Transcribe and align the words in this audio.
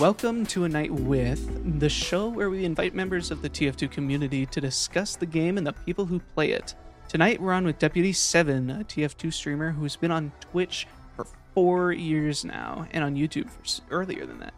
welcome 0.00 0.46
to 0.46 0.64
a 0.64 0.68
night 0.68 0.90
with 0.90 1.78
the 1.78 1.88
show 1.90 2.26
where 2.26 2.48
we 2.48 2.64
invite 2.64 2.94
members 2.94 3.30
of 3.30 3.42
the 3.42 3.50
TF2 3.50 3.90
community 3.90 4.46
to 4.46 4.58
discuss 4.58 5.14
the 5.14 5.26
game 5.26 5.58
and 5.58 5.66
the 5.66 5.74
people 5.74 6.06
who 6.06 6.18
play 6.18 6.52
it. 6.52 6.74
Tonight 7.06 7.38
we're 7.38 7.52
on 7.52 7.66
with 7.66 7.78
Deputy 7.78 8.14
Seven, 8.14 8.70
a 8.70 8.84
TF2 8.84 9.30
streamer 9.30 9.72
who's 9.72 9.96
been 9.96 10.10
on 10.10 10.32
Twitch 10.40 10.86
for 11.14 11.26
four 11.54 11.92
years 11.92 12.46
now 12.46 12.86
and 12.92 13.04
on 13.04 13.14
YouTube 13.14 13.50
for 13.50 13.82
earlier 13.90 14.24
than 14.24 14.40
that. 14.40 14.54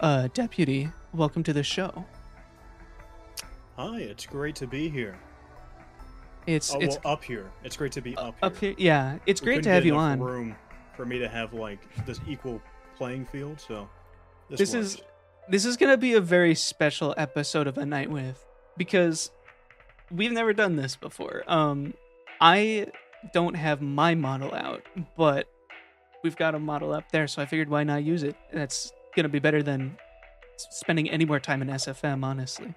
Uh, 0.00 0.28
Deputy, 0.32 0.88
welcome 1.12 1.42
to 1.42 1.52
the 1.52 1.62
show. 1.62 2.06
Hi, 3.76 3.98
it's 3.98 4.24
great 4.24 4.56
to 4.56 4.66
be 4.66 4.88
here. 4.88 5.18
It's 6.46 6.74
Oh, 6.74 6.80
it's 6.80 6.96
well, 7.04 7.12
up 7.12 7.22
here. 7.22 7.50
It's 7.64 7.76
great 7.76 7.92
to 7.92 8.00
be 8.00 8.16
up 8.16 8.34
here. 8.40 8.46
up 8.46 8.56
here. 8.56 8.74
Yeah, 8.78 9.18
it's 9.26 9.42
We 9.42 9.44
great 9.44 9.62
to 9.64 9.68
have 9.68 9.84
you 9.84 9.96
on. 9.96 10.20
Room 10.20 10.56
for 10.96 11.04
me 11.04 11.18
to 11.18 11.28
have 11.28 11.52
like 11.52 11.80
this 12.06 12.18
equal 12.26 12.62
playing 12.96 13.26
field. 13.26 13.60
So 13.60 13.86
this, 14.58 14.74
is 14.74 15.00
this 15.48 15.64
is 15.64 15.76
gonna 15.76 15.96
be 15.96 16.14
a 16.14 16.20
very 16.20 16.54
special 16.54 17.14
episode 17.16 17.66
of 17.66 17.78
a 17.78 17.86
night 17.86 18.10
with 18.10 18.44
because 18.76 19.30
we've 20.10 20.32
never 20.32 20.52
done 20.52 20.76
this 20.76 20.96
before. 20.96 21.42
Um, 21.46 21.94
I 22.40 22.86
don't 23.32 23.54
have 23.54 23.80
my 23.82 24.14
model 24.14 24.54
out, 24.54 24.82
but 25.16 25.46
we've 26.24 26.36
got 26.36 26.54
a 26.54 26.58
model 26.58 26.92
up 26.92 27.10
there, 27.12 27.26
so 27.26 27.42
I 27.42 27.46
figured 27.46 27.68
why 27.68 27.84
not 27.84 28.02
use 28.04 28.22
it? 28.22 28.36
That's 28.52 28.92
gonna 29.16 29.28
be 29.28 29.38
better 29.38 29.62
than 29.62 29.96
spending 30.56 31.08
any 31.10 31.24
more 31.24 31.40
time 31.40 31.62
in 31.62 31.68
SFM, 31.68 32.24
honestly. 32.24 32.74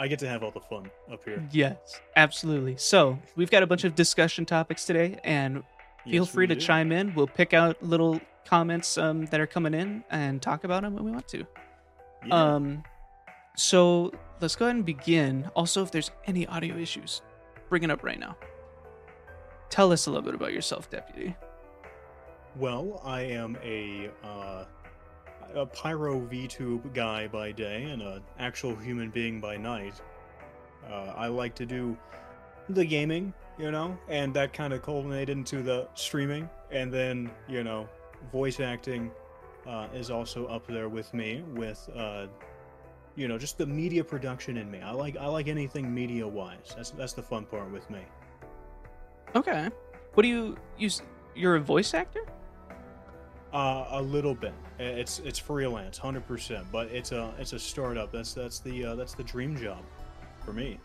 I 0.00 0.06
get 0.06 0.18
to 0.20 0.28
have 0.28 0.42
all 0.42 0.50
the 0.50 0.60
fun 0.60 0.90
up 1.10 1.24
here. 1.24 1.42
Yes, 1.50 2.00
absolutely. 2.16 2.76
So 2.76 3.18
we've 3.36 3.50
got 3.50 3.62
a 3.62 3.66
bunch 3.66 3.84
of 3.84 3.94
discussion 3.94 4.44
topics 4.46 4.84
today, 4.84 5.18
and 5.24 5.64
feel 6.04 6.24
Yes, 6.24 6.28
free 6.28 6.46
to 6.46 6.54
do. 6.54 6.60
chime 6.60 6.92
in. 6.92 7.14
We'll 7.14 7.26
pick 7.26 7.52
out 7.52 7.82
little 7.82 8.20
comments 8.48 8.96
um, 8.98 9.26
that 9.26 9.40
are 9.40 9.46
coming 9.46 9.74
in 9.74 10.02
and 10.10 10.40
talk 10.40 10.64
about 10.64 10.82
them 10.82 10.94
when 10.94 11.04
we 11.04 11.10
want 11.10 11.28
to. 11.28 11.44
Yeah. 12.26 12.54
Um, 12.54 12.82
so 13.56 14.12
let's 14.40 14.56
go 14.56 14.64
ahead 14.64 14.76
and 14.76 14.86
begin. 14.86 15.50
Also, 15.54 15.82
if 15.82 15.90
there's 15.90 16.10
any 16.26 16.46
audio 16.46 16.76
issues, 16.76 17.22
bring 17.68 17.82
it 17.82 17.90
up 17.90 18.02
right 18.02 18.18
now. 18.18 18.36
Tell 19.70 19.92
us 19.92 20.06
a 20.06 20.10
little 20.10 20.24
bit 20.24 20.34
about 20.34 20.52
yourself, 20.52 20.88
Deputy. 20.90 21.36
well, 22.56 23.00
I 23.04 23.20
am 23.22 23.56
a 23.62 24.10
uh, 24.24 24.64
a 25.54 25.66
pyro 25.66 26.20
VTube 26.20 26.92
guy 26.94 27.28
by 27.28 27.52
day 27.52 27.84
and 27.84 28.02
an 28.02 28.22
actual 28.38 28.74
human 28.76 29.10
being 29.10 29.40
by 29.40 29.56
night. 29.56 29.94
Uh, 30.90 31.12
I 31.16 31.26
like 31.28 31.54
to 31.56 31.66
do 31.66 31.96
the 32.68 32.84
gaming, 32.84 33.32
you 33.58 33.70
know, 33.70 33.96
and 34.08 34.32
that 34.34 34.52
kind 34.52 34.72
of 34.72 34.82
culminated 34.82 35.30
into 35.30 35.62
the 35.62 35.88
streaming, 35.94 36.48
and 36.70 36.92
then 36.92 37.30
you 37.48 37.62
know, 37.64 37.88
voice 38.32 38.60
acting 38.60 39.10
uh, 39.66 39.88
is 39.94 40.10
also 40.10 40.46
up 40.46 40.66
there 40.66 40.88
with 40.88 41.12
me 41.14 41.42
with 41.54 41.88
uh, 41.94 42.26
you 43.16 43.28
know 43.28 43.38
just 43.38 43.58
the 43.58 43.66
media 43.66 44.02
production 44.04 44.56
in 44.56 44.70
me. 44.70 44.80
I 44.80 44.92
like 44.92 45.16
I 45.16 45.26
like 45.26 45.48
anything 45.48 45.92
media 45.92 46.26
wise. 46.26 46.72
That's 46.76 46.90
that's 46.90 47.12
the 47.12 47.22
fun 47.22 47.44
part 47.46 47.70
with 47.70 47.88
me. 47.90 48.00
Okay. 49.34 49.68
What 50.14 50.22
do 50.22 50.28
you 50.28 50.56
use? 50.78 51.02
You're 51.34 51.56
a 51.56 51.60
voice 51.60 51.94
actor? 51.94 52.24
Uh, 53.52 53.86
a 53.90 54.02
little 54.02 54.34
bit. 54.34 54.52
It's 54.78 55.20
it's 55.20 55.38
freelance, 55.38 55.96
hundred 55.98 56.26
percent, 56.26 56.66
but 56.70 56.88
it's 56.88 57.12
a 57.12 57.32
it's 57.38 57.52
a 57.52 57.58
startup. 57.58 58.12
That's 58.12 58.34
that's 58.34 58.58
the 58.60 58.84
uh, 58.84 58.94
that's 58.94 59.14
the 59.14 59.24
dream 59.24 59.56
job 59.56 59.82
for 60.44 60.52
me. 60.52 60.78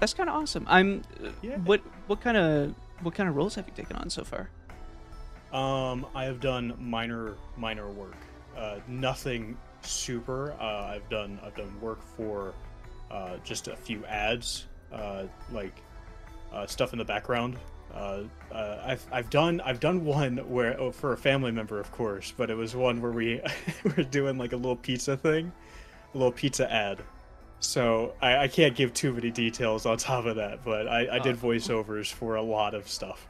That's 0.00 0.12
kind 0.14 0.28
of 0.28 0.36
awesome. 0.36 0.64
I'm. 0.68 1.02
uh, 1.24 1.30
Yeah. 1.42 1.56
What 1.58 1.80
what 2.06 2.20
kind 2.20 2.36
of 2.36 2.74
what 3.02 3.14
kind 3.14 3.28
of 3.28 3.36
roles 3.36 3.54
have 3.56 3.66
you 3.66 3.74
taken 3.74 3.96
on 3.96 4.10
so 4.10 4.24
far? 4.24 4.50
Um, 5.52 6.06
I 6.14 6.24
have 6.24 6.40
done 6.40 6.74
minor 6.78 7.36
minor 7.56 7.88
work. 7.88 8.16
Uh, 8.56 8.78
nothing 8.88 9.56
super. 9.82 10.52
Uh, 10.60 10.92
I've 10.94 11.08
done 11.08 11.38
I've 11.44 11.54
done 11.54 11.80
work 11.80 12.00
for 12.16 12.54
uh, 13.10 13.36
just 13.44 13.68
a 13.68 13.76
few 13.76 14.04
ads, 14.06 14.66
uh, 14.92 15.24
like 15.52 15.80
uh, 16.52 16.66
stuff 16.66 16.92
in 16.92 16.98
the 16.98 17.04
background. 17.04 17.56
Uh, 17.94 18.22
uh, 18.52 18.82
I've 18.84 19.06
I've 19.12 19.30
done 19.30 19.60
I've 19.60 19.80
done 19.80 20.04
one 20.04 20.38
where 20.50 20.78
oh, 20.80 20.90
for 20.90 21.12
a 21.12 21.16
family 21.16 21.52
member, 21.52 21.78
of 21.78 21.90
course, 21.92 22.32
but 22.36 22.50
it 22.50 22.54
was 22.56 22.74
one 22.74 23.00
where 23.00 23.12
we 23.12 23.40
were 23.84 24.02
doing 24.02 24.36
like 24.38 24.52
a 24.52 24.56
little 24.56 24.76
pizza 24.76 25.16
thing, 25.16 25.52
a 26.14 26.18
little 26.18 26.32
pizza 26.32 26.70
ad. 26.70 26.98
So 27.60 28.14
I, 28.20 28.36
I 28.36 28.48
can't 28.48 28.74
give 28.74 28.92
too 28.92 29.12
many 29.14 29.30
details 29.30 29.86
on 29.86 29.96
top 29.96 30.26
of 30.26 30.36
that, 30.36 30.62
but 30.62 30.86
I, 30.88 31.16
I 31.16 31.18
did 31.20 31.36
Uh, 31.36 31.40
voiceovers 31.40 32.12
for 32.12 32.34
a 32.34 32.42
lot 32.42 32.74
of 32.74 32.86
stuff. 32.86 33.26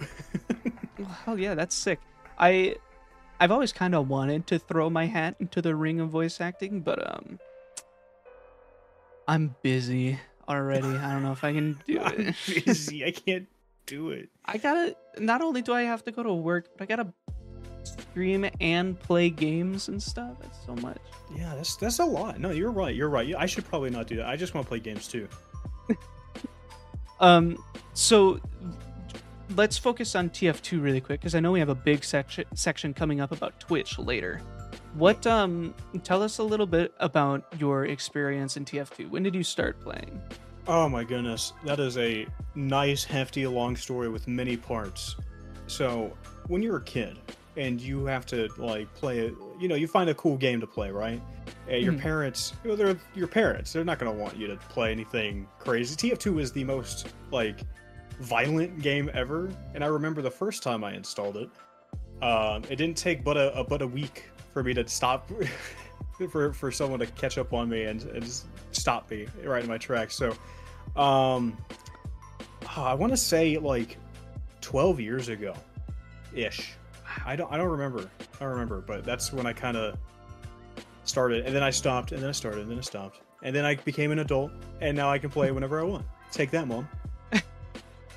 Well, 0.98 1.08
hell 1.24 1.38
yeah, 1.38 1.54
that's 1.54 1.74
sick. 1.74 2.00
I 2.38 2.76
I've 3.40 3.50
always 3.50 3.72
kind 3.72 3.94
of 3.94 4.08
wanted 4.08 4.46
to 4.48 4.58
throw 4.58 4.88
my 4.90 5.06
hat 5.06 5.36
into 5.40 5.60
the 5.60 5.74
ring 5.74 6.00
of 6.00 6.08
voice 6.10 6.40
acting, 6.40 6.80
but 6.80 6.98
um 7.14 7.38
I'm 9.28 9.54
busy 9.62 10.18
already. 10.48 10.86
I 10.86 11.12
don't 11.12 11.22
know 11.22 11.32
if 11.32 11.42
I 11.44 11.52
can 11.52 11.78
do 11.86 12.00
I'm 12.04 12.28
it. 12.28 12.64
busy. 12.64 13.04
I 13.04 13.10
can't 13.10 13.46
do 13.86 14.10
it. 14.10 14.28
I 14.44 14.58
gotta. 14.58 14.96
Not 15.18 15.42
only 15.42 15.62
do 15.62 15.72
I 15.72 15.82
have 15.82 16.04
to 16.04 16.12
go 16.12 16.22
to 16.22 16.32
work, 16.32 16.68
but 16.76 16.84
I 16.84 16.86
gotta 16.96 17.12
stream 17.84 18.48
and 18.60 18.98
play 18.98 19.30
games 19.30 19.88
and 19.88 20.02
stuff. 20.02 20.36
That's 20.40 20.58
so 20.64 20.74
much. 20.76 20.98
Yeah, 21.36 21.54
that's 21.56 21.76
that's 21.76 21.98
a 21.98 22.04
lot. 22.04 22.38
No, 22.40 22.50
you're 22.50 22.70
right. 22.70 22.94
You're 22.94 23.08
right. 23.08 23.34
I 23.36 23.46
should 23.46 23.64
probably 23.64 23.90
not 23.90 24.06
do 24.06 24.16
that. 24.16 24.26
I 24.26 24.36
just 24.36 24.54
want 24.54 24.66
to 24.66 24.68
play 24.68 24.80
games 24.80 25.08
too. 25.08 25.28
Um, 27.18 27.64
so 27.94 28.40
let's 29.54 29.78
focus 29.78 30.14
on 30.16 30.30
TF2 30.30 30.82
really 30.82 31.00
quick 31.00 31.20
because 31.20 31.34
I 31.34 31.40
know 31.40 31.52
we 31.52 31.60
have 31.60 31.68
a 31.68 31.74
big 31.74 32.02
section 32.04 32.44
section 32.54 32.92
coming 32.92 33.20
up 33.20 33.32
about 33.32 33.58
Twitch 33.60 33.98
later. 33.98 34.40
What 34.94 35.26
um 35.26 35.74
tell 36.02 36.22
us 36.22 36.38
a 36.38 36.42
little 36.42 36.66
bit 36.66 36.92
about 37.00 37.44
your 37.58 37.84
experience 37.86 38.56
in 38.56 38.64
TF2. 38.64 39.10
When 39.10 39.22
did 39.22 39.34
you 39.34 39.42
start 39.42 39.80
playing? 39.80 40.20
Oh 40.66 40.88
my 40.88 41.04
goodness, 41.04 41.52
that 41.64 41.78
is 41.78 41.96
a 41.96 42.26
nice, 42.56 43.04
hefty, 43.04 43.46
long 43.46 43.76
story 43.76 44.08
with 44.08 44.26
many 44.26 44.56
parts. 44.56 45.14
So, 45.68 46.16
when 46.48 46.60
you're 46.62 46.78
a 46.78 46.82
kid 46.82 47.18
and 47.56 47.80
you 47.80 48.04
have 48.06 48.26
to 48.26 48.48
like 48.56 48.92
play 48.94 49.20
it, 49.20 49.34
you 49.60 49.68
know, 49.68 49.76
you 49.76 49.86
find 49.86 50.10
a 50.10 50.14
cool 50.14 50.36
game 50.36 50.60
to 50.60 50.66
play, 50.66 50.90
right? 50.90 51.20
And 51.68 51.82
your 51.82 51.92
Mhm. 51.92 52.00
parents, 52.00 52.52
you 52.64 52.70
know, 52.70 52.76
they're 52.76 52.96
your 53.14 53.28
parents. 53.28 53.72
They're 53.72 53.84
not 53.84 53.98
going 54.00 54.10
to 54.12 54.18
want 54.18 54.36
you 54.36 54.46
to 54.48 54.56
play 54.68 54.90
anything 54.90 55.46
crazy. 55.60 55.94
TF2 55.96 56.40
is 56.40 56.50
the 56.52 56.64
most 56.64 57.08
like 57.30 57.60
violent 58.20 58.80
game 58.82 59.10
ever, 59.14 59.50
and 59.74 59.84
I 59.84 59.88
remember 59.88 60.22
the 60.22 60.30
first 60.30 60.62
time 60.62 60.84
I 60.84 60.94
installed 60.94 61.36
it. 61.36 61.50
Um, 62.22 62.62
it 62.70 62.76
didn't 62.76 62.96
take 62.96 63.22
but 63.22 63.36
a, 63.36 63.54
a 63.58 63.64
but 63.64 63.82
a 63.82 63.86
week 63.86 64.24
for 64.52 64.62
me 64.62 64.72
to 64.74 64.88
stop 64.88 65.30
for 66.30 66.52
for 66.52 66.70
someone 66.70 66.98
to 67.00 67.06
catch 67.06 67.36
up 67.38 67.52
on 67.52 67.68
me 67.68 67.84
and, 67.84 68.02
and 68.04 68.42
stop 68.72 69.10
me 69.10 69.26
right 69.44 69.62
in 69.62 69.68
my 69.68 69.78
tracks. 69.78 70.14
So, 70.16 70.34
um, 71.00 71.56
I 72.76 72.94
want 72.94 73.12
to 73.12 73.16
say 73.16 73.58
like 73.58 73.98
twelve 74.60 74.98
years 75.00 75.28
ago, 75.28 75.54
ish. 76.34 76.74
I 77.24 77.36
don't 77.36 77.52
I 77.52 77.56
don't 77.56 77.68
remember. 77.68 78.10
I 78.20 78.38
don't 78.40 78.50
remember, 78.50 78.80
but 78.80 79.04
that's 79.04 79.32
when 79.32 79.46
I 79.46 79.52
kind 79.52 79.76
of 79.76 79.98
started, 81.04 81.46
and 81.46 81.54
then 81.54 81.62
I 81.62 81.70
stopped, 81.70 82.12
and 82.12 82.20
then 82.20 82.28
I 82.28 82.32
started, 82.32 82.62
and 82.62 82.70
then 82.70 82.78
I 82.78 82.82
stopped, 82.82 83.20
and 83.42 83.54
then 83.54 83.64
I 83.64 83.76
became 83.76 84.10
an 84.10 84.18
adult, 84.18 84.50
and 84.80 84.96
now 84.96 85.10
I 85.10 85.18
can 85.18 85.30
play 85.30 85.50
whenever 85.50 85.80
I 85.80 85.84
want. 85.84 86.04
Take 86.32 86.50
that, 86.50 86.66
mom. 86.66 86.88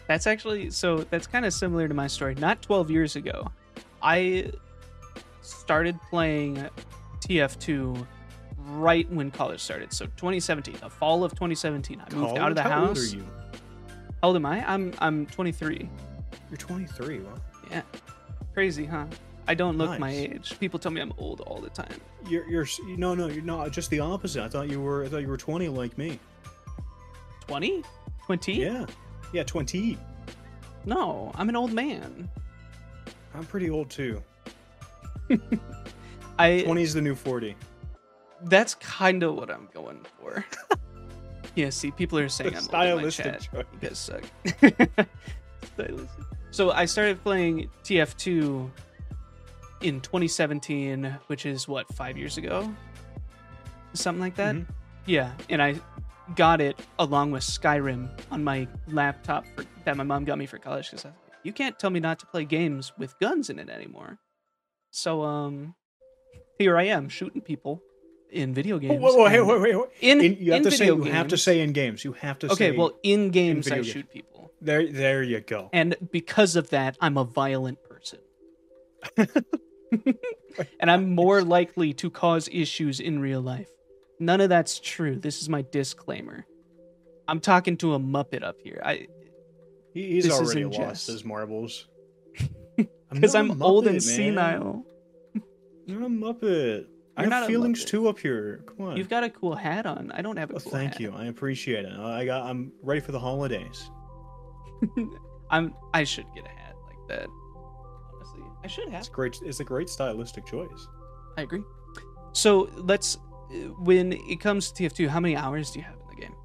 That's 0.09 0.25
actually 0.25 0.71
so 0.71 1.05
that's 1.11 1.27
kind 1.27 1.45
of 1.45 1.53
similar 1.53 1.87
to 1.87 1.93
my 1.93 2.07
story. 2.07 2.33
Not 2.33 2.63
12 2.63 2.89
years 2.89 3.15
ago. 3.15 3.51
I 4.01 4.51
started 5.43 5.99
playing 6.09 6.67
TF2 7.19 8.07
right 8.71 9.07
when 9.11 9.29
college 9.29 9.59
started. 9.59 9.93
So 9.93 10.05
2017, 10.05 10.77
the 10.81 10.89
fall 10.89 11.23
of 11.23 11.33
2017. 11.33 12.01
I 12.01 12.15
moved 12.15 12.39
out 12.39 12.49
of 12.49 12.55
the 12.55 12.63
College? 12.63 12.73
How 12.73 12.79
old 12.79 12.97
house. 12.97 13.13
are 13.13 13.17
you? 13.17 13.23
How 14.23 14.27
old 14.29 14.35
am 14.37 14.47
I? 14.47 14.67
I'm 14.67 14.95
I'm 14.97 15.27
23. 15.27 15.87
You're 16.49 16.57
23. 16.57 17.19
Wow. 17.19 17.33
Yeah. 17.69 17.83
Crazy, 18.55 18.85
huh? 18.85 19.05
I 19.47 19.53
don't 19.53 19.77
look 19.77 19.99
my 19.99 20.09
age. 20.09 20.57
People 20.59 20.79
tell 20.79 20.91
me 20.91 21.01
I'm 21.01 21.13
old 21.19 21.41
all 21.41 21.61
the 21.61 21.69
time. 21.69 22.01
You're 22.27 22.49
you're 22.49 22.65
no 22.97 23.13
no 23.13 23.27
you're 23.27 23.43
not 23.43 23.69
just 23.69 23.91
the 23.91 23.99
opposite. 23.99 24.43
I 24.43 24.49
thought 24.49 24.71
you 24.71 24.81
were 24.81 25.05
I 25.05 25.07
thought 25.07 25.21
you 25.21 25.27
were 25.27 25.37
20 25.37 25.67
like 25.69 25.95
me. 25.99 26.19
20? 27.41 27.83
20? 28.25 28.53
Yeah. 28.53 28.87
Yeah, 29.31 29.43
20. 29.43 29.97
No, 30.85 31.31
I'm 31.35 31.49
an 31.49 31.55
old 31.55 31.73
man. 31.73 32.29
I'm 33.35 33.45
pretty 33.45 33.69
old 33.69 33.89
too. 33.89 34.23
I 36.39 36.61
20 36.61 36.81
is 36.81 36.93
the 36.93 37.01
new 37.01 37.15
40. 37.15 37.55
that's 38.45 38.75
kind 38.75 39.21
of 39.23 39.35
what 39.35 39.51
I'm 39.51 39.67
going 39.73 39.99
for. 40.19 40.43
yeah, 41.55 41.69
see, 41.69 41.91
people 41.91 42.17
are 42.17 42.29
saying 42.29 42.53
The 42.53 42.57
I'm 42.57 42.63
old 42.63 42.99
in 42.99 43.03
my 43.03 43.09
stylistic 43.09 43.51
chat. 43.51 43.65
You 43.73 43.79
guys 43.89 43.97
suck. 43.99 44.23
Stylistic. 45.73 46.25
So 46.51 46.71
I 46.71 46.85
started 46.85 47.21
playing 47.23 47.69
TF2 47.83 48.69
in 49.81 50.01
2017, 50.01 51.15
which 51.27 51.45
is 51.45 51.67
what 51.67 51.87
five 51.93 52.17
years 52.17 52.37
ago, 52.37 52.73
something 53.93 54.19
like 54.21 54.35
that. 54.35 54.55
Mhm. 54.55 54.65
Yeah, 55.05 55.31
and 55.49 55.61
I 55.61 55.75
got 56.35 56.61
it 56.61 56.79
along 56.99 57.31
with 57.31 57.43
Skyrim 57.43 58.09
on 58.31 58.43
my 58.43 58.67
laptop 58.87 59.45
for, 59.55 59.65
that 59.85 59.97
my 59.97 60.03
mom 60.03 60.25
got 60.25 60.37
me 60.37 60.45
for 60.45 60.57
college 60.57 60.91
because 60.91 61.05
you 61.43 61.53
can't 61.53 61.77
tell 61.79 61.89
me 61.89 61.99
not 61.99 62.19
to 62.19 62.25
play 62.27 62.45
games 62.45 62.91
with 62.97 63.17
guns 63.19 63.49
in 63.49 63.59
it 63.59 63.69
anymore. 63.69 64.19
So 64.91 65.23
um, 65.23 65.75
here 66.57 66.77
I 66.77 66.83
am 66.83 67.09
shooting 67.09 67.41
people 67.41 67.81
in 68.31 68.53
video 68.53 68.77
games. 68.77 69.01
whoa, 69.01 69.15
whoa, 69.15 69.27
hey, 69.27 69.37
and- 69.39 69.47
wait, 69.47 69.61
wait, 69.61 69.75
wait. 69.75 69.89
In, 70.01 70.21
In- 70.21 70.37
you 70.39 70.51
have 70.51 70.57
in 70.65 70.71
to 70.71 70.71
say 70.77 70.85
you 70.85 71.03
have 71.03 71.27
to 71.29 71.37
say 71.37 71.61
in 71.61 71.71
games. 71.73 72.03
You 72.05 72.13
have 72.13 72.37
to 72.39 72.47
Okay, 72.51 72.71
say 72.71 72.77
well, 72.77 72.91
in 73.03 73.29
games 73.31 73.67
I 73.67 73.69
video 73.77 73.83
game- 73.83 73.93
shoot 73.93 74.11
people, 74.11 74.51
there 74.61 74.85
there 74.91 75.23
you 75.23 75.39
go. 75.39 75.69
and 75.73 75.95
because 76.11 76.55
of 76.55 76.69
that, 76.69 76.97
I'm 77.01 77.17
a 77.17 77.23
violent 77.23 77.79
person. 77.83 78.19
and 80.79 80.91
I'm 80.91 81.15
more 81.15 81.41
likely 81.41 81.93
to 81.95 82.09
cause 82.09 82.47
issues 82.51 82.99
in 82.99 83.19
real 83.19 83.41
life. 83.41 83.69
None 84.19 84.41
of 84.41 84.49
that's 84.49 84.79
true. 84.79 85.15
This 85.15 85.41
is 85.41 85.49
my 85.49 85.63
disclaimer. 85.71 86.45
I'm 87.27 87.39
talking 87.39 87.77
to 87.77 87.93
a 87.93 87.99
muppet 87.99 88.43
up 88.43 88.57
here. 88.63 88.81
I 88.83 89.07
he's 89.93 90.25
This 90.25 90.33
is 90.33 90.39
already 90.39 90.65
lost 90.65 90.77
jest. 90.77 91.07
his 91.07 91.25
marbles. 91.25 91.87
because 92.77 93.33
not 93.33 93.35
I'm, 93.35 93.61
a 93.61 93.65
old 93.65 93.85
and 93.85 93.93
man. 93.93 94.01
senile. 94.01 94.85
You're 95.85 96.03
a 96.03 96.07
muppet. 96.07 96.85
I 97.17 97.23
You're 97.23 97.31
have 97.31 97.47
feelings 97.47 97.83
too 97.83 98.07
up 98.07 98.19
here. 98.19 98.63
Come 98.65 98.87
on. 98.87 98.97
You've 98.97 99.09
got 99.09 99.23
a 99.23 99.29
cool 99.29 99.55
hat 99.55 99.85
on. 99.85 100.11
I 100.13 100.21
don't 100.21 100.37
have 100.37 100.51
a 100.51 100.55
oh, 100.55 100.59
cool 100.59 100.71
thank 100.71 100.93
hat. 100.93 101.01
you. 101.01 101.11
I 101.11 101.25
appreciate 101.25 101.85
it. 101.85 101.91
I 101.91 102.25
got. 102.25 102.43
I'm 102.43 102.71
ready 102.81 103.01
for 103.01 103.11
the 103.11 103.19
holidays. 103.19 103.89
I'm. 105.49 105.73
I 105.93 106.03
should 106.03 106.25
get 106.33 106.45
a 106.45 106.49
hat 106.49 106.75
like 106.87 107.07
that. 107.09 107.27
Honestly, 108.13 108.41
I 108.63 108.67
should 108.67 108.89
have. 108.89 109.01
It's 109.01 109.09
great. 109.09 109.39
It's 109.43 109.59
a 109.59 109.63
great 109.63 109.89
stylistic 109.89 110.45
choice. 110.45 110.87
I 111.37 111.41
agree. 111.41 111.63
So 112.33 112.69
let's. 112.77 113.17
When 113.79 114.13
it 114.13 114.39
comes 114.39 114.71
to 114.71 114.83
TF2, 114.83 115.07
how 115.07 115.19
many 115.19 115.35
hours 115.35 115.71
do 115.71 115.79
you 115.79 115.85
have 115.85 115.95
in 115.95 116.07
the 116.15 116.21
game? 116.21 116.35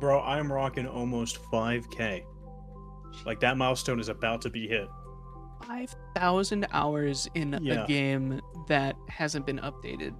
Bro, 0.00 0.20
I'm 0.22 0.52
rocking 0.52 0.86
almost 0.86 1.38
5k. 1.52 2.24
Like 3.24 3.40
that 3.40 3.56
milestone 3.56 4.00
is 4.00 4.08
about 4.08 4.42
to 4.42 4.50
be 4.50 4.66
hit. 4.68 4.88
Five 5.66 5.94
thousand 6.14 6.66
hours 6.70 7.28
in 7.34 7.58
Yeah. 7.62 7.82
a 7.84 7.86
game 7.86 8.40
that 8.68 8.96
hasn't 9.08 9.44
been 9.44 9.58
updated 9.58 10.14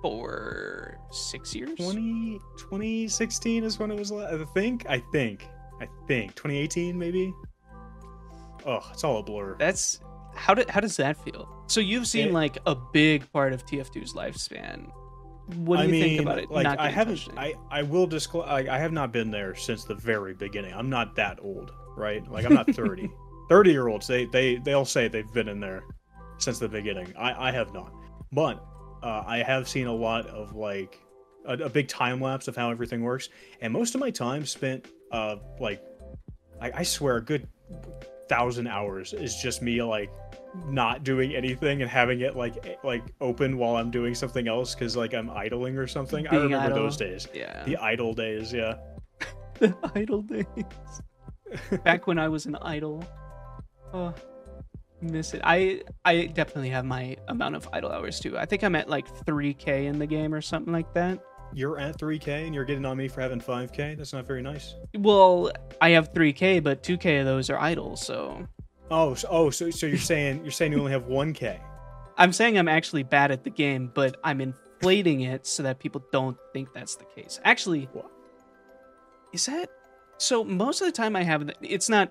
for 0.00 0.96
six 1.10 1.54
years. 1.54 1.76
20, 1.76 2.38
2016 2.56 3.64
is 3.64 3.78
when 3.78 3.90
it 3.90 3.98
was. 3.98 4.12
I 4.12 4.44
think. 4.54 4.86
I 4.88 4.98
think. 5.12 5.46
I 5.80 5.88
think 6.06 6.34
2018 6.36 6.96
maybe. 6.98 7.32
Oh, 8.64 8.80
it's 8.92 9.02
all 9.04 9.18
a 9.18 9.22
blur. 9.22 9.56
That's 9.58 10.00
how 10.36 10.54
did 10.54 10.70
how 10.70 10.80
does 10.80 10.96
that 10.98 11.16
feel? 11.16 11.48
So 11.66 11.80
you've 11.80 12.06
seen 12.06 12.28
It- 12.28 12.32
like 12.34 12.58
a 12.66 12.74
big 12.74 13.30
part 13.32 13.52
of 13.52 13.64
TF2's 13.66 14.14
lifespan. 14.14 14.90
What 15.56 15.76
do 15.76 15.82
I 15.82 15.84
you 15.86 15.92
mean, 15.92 16.02
think 16.02 16.20
about 16.22 16.38
it? 16.38 16.50
Like 16.50 16.66
I 16.66 16.88
haven't. 16.88 17.28
I 17.36 17.54
I 17.70 17.82
will 17.82 18.06
disclose. 18.06 18.46
Like, 18.46 18.68
I 18.68 18.78
have 18.78 18.92
not 18.92 19.12
been 19.12 19.30
there 19.30 19.54
since 19.54 19.84
the 19.84 19.94
very 19.94 20.34
beginning. 20.34 20.72
I'm 20.74 20.90
not 20.90 21.14
that 21.16 21.38
old, 21.42 21.72
right? 21.96 22.26
Like 22.30 22.44
I'm 22.44 22.54
not 22.54 22.70
30. 22.74 23.10
30 23.48 23.70
year 23.70 23.88
olds. 23.88 24.06
They 24.06 24.26
they 24.26 24.56
they'll 24.56 24.84
say 24.84 25.08
they've 25.08 25.32
been 25.32 25.48
in 25.48 25.60
there 25.60 25.82
since 26.38 26.58
the 26.58 26.68
beginning. 26.68 27.12
I 27.18 27.48
I 27.48 27.52
have 27.52 27.74
not, 27.74 27.92
but 28.32 28.64
uh, 29.02 29.24
I 29.26 29.38
have 29.38 29.68
seen 29.68 29.86
a 29.86 29.94
lot 29.94 30.26
of 30.26 30.54
like 30.54 30.98
a, 31.46 31.54
a 31.54 31.68
big 31.68 31.88
time 31.88 32.20
lapse 32.20 32.48
of 32.48 32.56
how 32.56 32.70
everything 32.70 33.02
works, 33.02 33.28
and 33.60 33.72
most 33.72 33.94
of 33.94 34.00
my 34.00 34.10
time 34.10 34.46
spent 34.46 34.86
uh 35.10 35.36
like 35.58 35.82
I, 36.60 36.70
I 36.76 36.82
swear 36.84 37.16
a 37.16 37.22
good 37.22 37.48
thousand 38.28 38.68
hours 38.68 39.12
is 39.12 39.36
just 39.42 39.60
me 39.60 39.82
like 39.82 40.10
not 40.66 41.04
doing 41.04 41.34
anything 41.34 41.82
and 41.82 41.90
having 41.90 42.20
it 42.20 42.36
like 42.36 42.66
eh, 42.66 42.74
like 42.82 43.02
open 43.20 43.58
while 43.58 43.76
I'm 43.76 43.90
doing 43.90 44.14
something 44.14 44.48
else 44.48 44.74
because 44.74 44.96
like 44.96 45.14
I'm 45.14 45.30
idling 45.30 45.76
or 45.76 45.86
something. 45.86 46.26
I 46.28 46.36
remember 46.36 46.56
idle. 46.58 46.76
those 46.84 46.96
days. 46.96 47.28
yeah. 47.32 47.64
The 47.64 47.76
idle 47.76 48.14
days, 48.14 48.52
yeah. 48.52 48.76
the 49.58 49.74
idle 49.94 50.22
days. 50.22 50.46
Back 51.84 52.06
when 52.06 52.18
I 52.18 52.28
was 52.28 52.46
an 52.46 52.56
idol. 52.56 53.04
Oh, 53.92 54.14
miss 55.00 55.34
it. 55.34 55.40
I 55.44 55.82
I 56.04 56.26
definitely 56.26 56.70
have 56.70 56.84
my 56.84 57.16
amount 57.28 57.56
of 57.56 57.68
idle 57.72 57.90
hours 57.90 58.20
too. 58.20 58.38
I 58.38 58.46
think 58.46 58.62
I'm 58.62 58.74
at 58.74 58.88
like 58.88 59.08
3k 59.24 59.86
in 59.86 59.98
the 59.98 60.06
game 60.06 60.34
or 60.34 60.40
something 60.40 60.72
like 60.72 60.92
that. 60.94 61.20
You're 61.52 61.78
at 61.80 61.98
3K 61.98 62.46
and 62.46 62.54
you're 62.54 62.64
getting 62.64 62.84
on 62.84 62.96
me 62.96 63.08
for 63.08 63.20
having 63.20 63.40
5K. 63.40 63.96
That's 63.96 64.12
not 64.12 64.24
very 64.24 64.40
nice. 64.40 64.76
Well, 64.96 65.50
I 65.80 65.90
have 65.90 66.12
3k, 66.12 66.62
but 66.62 66.84
2k 66.84 67.20
of 67.20 67.26
those 67.26 67.50
are 67.50 67.58
idle, 67.58 67.96
so 67.96 68.46
Oh, 68.90 69.14
so, 69.14 69.28
oh, 69.30 69.50
so 69.50 69.70
so 69.70 69.86
you're 69.86 69.98
saying 69.98 70.42
you're 70.42 70.50
saying 70.52 70.72
you 70.72 70.78
only 70.78 70.92
have 70.92 71.04
1K. 71.04 71.60
I'm 72.16 72.32
saying 72.32 72.58
I'm 72.58 72.68
actually 72.68 73.02
bad 73.04 73.30
at 73.30 73.44
the 73.44 73.50
game, 73.50 73.90
but 73.94 74.16
I'm 74.24 74.40
inflating 74.40 75.20
it 75.22 75.46
so 75.46 75.62
that 75.62 75.78
people 75.78 76.02
don't 76.12 76.36
think 76.52 76.72
that's 76.72 76.96
the 76.96 77.04
case. 77.04 77.40
Actually, 77.44 77.88
What? 77.92 78.10
is 79.32 79.46
that 79.46 79.70
so? 80.18 80.42
Most 80.44 80.80
of 80.80 80.86
the 80.86 80.92
time 80.92 81.14
I 81.16 81.22
have 81.22 81.48
it's 81.62 81.88
not 81.88 82.10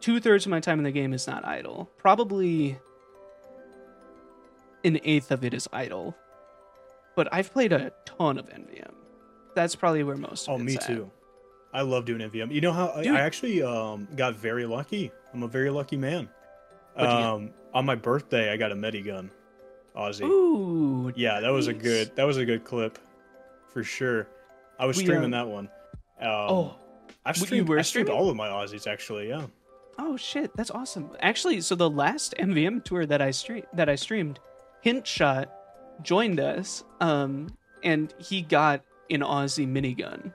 two 0.00 0.18
thirds 0.20 0.44
of 0.44 0.50
my 0.50 0.60
time 0.60 0.78
in 0.78 0.84
the 0.84 0.90
game 0.90 1.12
is 1.12 1.26
not 1.26 1.44
idle. 1.46 1.88
Probably 1.98 2.78
an 4.84 4.98
eighth 5.04 5.30
of 5.30 5.44
it 5.44 5.54
is 5.54 5.68
idle. 5.72 6.16
But 7.14 7.28
I've 7.32 7.50
played 7.52 7.72
a 7.72 7.92
ton 8.04 8.38
of 8.38 8.46
MVM. 8.50 8.92
That's 9.54 9.74
probably 9.74 10.02
where 10.02 10.16
most. 10.16 10.48
Of 10.48 10.56
Oh, 10.56 10.58
me 10.58 10.74
at. 10.76 10.82
too. 10.86 11.10
I 11.76 11.82
love 11.82 12.06
doing 12.06 12.22
MVM. 12.22 12.50
You 12.50 12.62
know 12.62 12.72
how 12.72 12.86
I, 12.86 13.02
I 13.02 13.20
actually 13.20 13.62
um 13.62 14.08
got 14.16 14.34
very 14.34 14.64
lucky. 14.64 15.12
I'm 15.34 15.42
a 15.42 15.48
very 15.48 15.68
lucky 15.68 15.98
man. 15.98 16.26
What'd 16.94 17.12
you 17.12 17.18
get? 17.18 17.26
Um, 17.26 17.50
on 17.74 17.84
my 17.84 17.94
birthday, 17.94 18.50
I 18.50 18.56
got 18.56 18.72
a 18.72 18.74
Medigun, 18.74 19.28
Aussie. 19.94 20.22
Ooh, 20.22 21.12
Yeah, 21.14 21.40
that 21.40 21.50
was 21.50 21.66
a 21.66 21.74
good 21.74 22.16
that 22.16 22.24
was 22.24 22.38
a 22.38 22.46
good 22.46 22.64
clip, 22.64 22.98
for 23.68 23.84
sure. 23.84 24.26
I 24.78 24.86
was 24.86 24.96
We, 24.96 25.04
streaming 25.04 25.34
uh, 25.34 25.44
that 25.44 25.50
one. 25.50 25.68
Um, 26.18 26.28
Oh, 26.30 26.74
I've 27.26 27.36
streamed, 27.36 27.70
I 27.70 27.82
streamed 27.82 28.08
all 28.08 28.30
of 28.30 28.36
my 28.36 28.48
Aussies 28.48 28.86
actually. 28.86 29.28
Yeah. 29.28 29.46
Oh 29.98 30.16
shit, 30.16 30.56
that's 30.56 30.70
awesome. 30.70 31.10
Actually, 31.20 31.60
so 31.60 31.74
the 31.74 31.90
last 31.90 32.34
MVM 32.38 32.84
tour 32.84 33.04
that 33.04 33.20
I 33.20 33.32
stream 33.32 33.64
that 33.74 33.90
I 33.90 33.96
streamed, 33.96 34.40
Hint 34.80 35.06
Shot 35.06 35.52
joined 36.02 36.40
us, 36.40 36.84
um, 37.02 37.54
and 37.82 38.14
he 38.18 38.40
got 38.40 38.82
an 39.10 39.20
Aussie 39.20 39.68
minigun. 39.68 40.32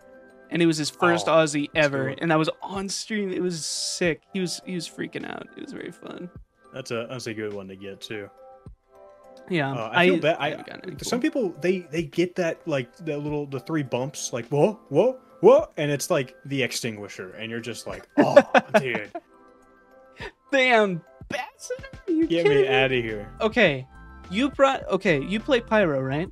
And 0.52 0.62
it 0.62 0.66
was 0.66 0.78
his 0.78 0.90
first 0.90 1.28
Oh, 1.30 1.32
Aussie 1.32 1.70
ever, 1.76 2.08
cool. 2.10 2.16
and 2.20 2.30
that 2.32 2.38
was 2.38 2.50
on 2.62 2.90
stream. 2.90 3.32
It 3.32 3.42
was 3.42 3.66
sick. 3.66 4.22
He 4.34 4.40
was 4.42 4.62
he 4.66 4.76
was 4.76 4.88
freaking 4.88 5.26
out. 5.30 5.48
It 5.56 5.64
was 5.64 5.72
very 5.74 5.92
fun. 5.92 6.30
That's 6.74 6.92
a 6.92 7.08
that's 7.10 7.28
a 7.28 7.34
good 7.34 7.54
one 7.54 7.68
to 7.70 7.76
get 7.76 8.02
too. 8.02 8.30
Yeah, 9.50 9.72
Uh, 9.74 9.90
I 9.94 10.08
feel 10.08 10.20
bad. 10.20 10.38
I, 10.40 10.52
some 11.02 11.20
cool. 11.20 11.20
people 11.20 11.50
they 11.62 11.80
they 11.80 12.04
get 12.04 12.36
that 12.36 12.66
like 12.68 12.96
the 12.98 13.18
little 13.18 13.46
the 13.48 13.60
three 13.62 13.84
bumps 13.84 14.32
like 14.34 14.46
whoa 14.50 14.74
whoa 14.90 15.18
whoa 15.40 15.68
and 15.78 15.90
it's 15.90 16.10
like 16.12 16.36
the 16.46 16.62
extinguisher 16.64 17.32
and 17.32 17.50
you're 17.50 17.60
just 17.60 17.88
like 17.88 18.08
oh 18.18 18.38
dude 18.80 19.10
the 20.52 20.60
ambassador. 20.60 21.88
You 22.08 22.28
get 22.28 22.46
kidding 22.46 22.62
me 22.64 22.68
out 22.68 22.92
of 22.92 23.04
here. 23.04 23.32
Okay, 23.42 23.88
you 24.30 24.50
brought. 24.50 24.88
Okay, 24.90 25.22
you 25.24 25.40
play 25.40 25.62
Pyro, 25.62 26.02
right? 26.02 26.30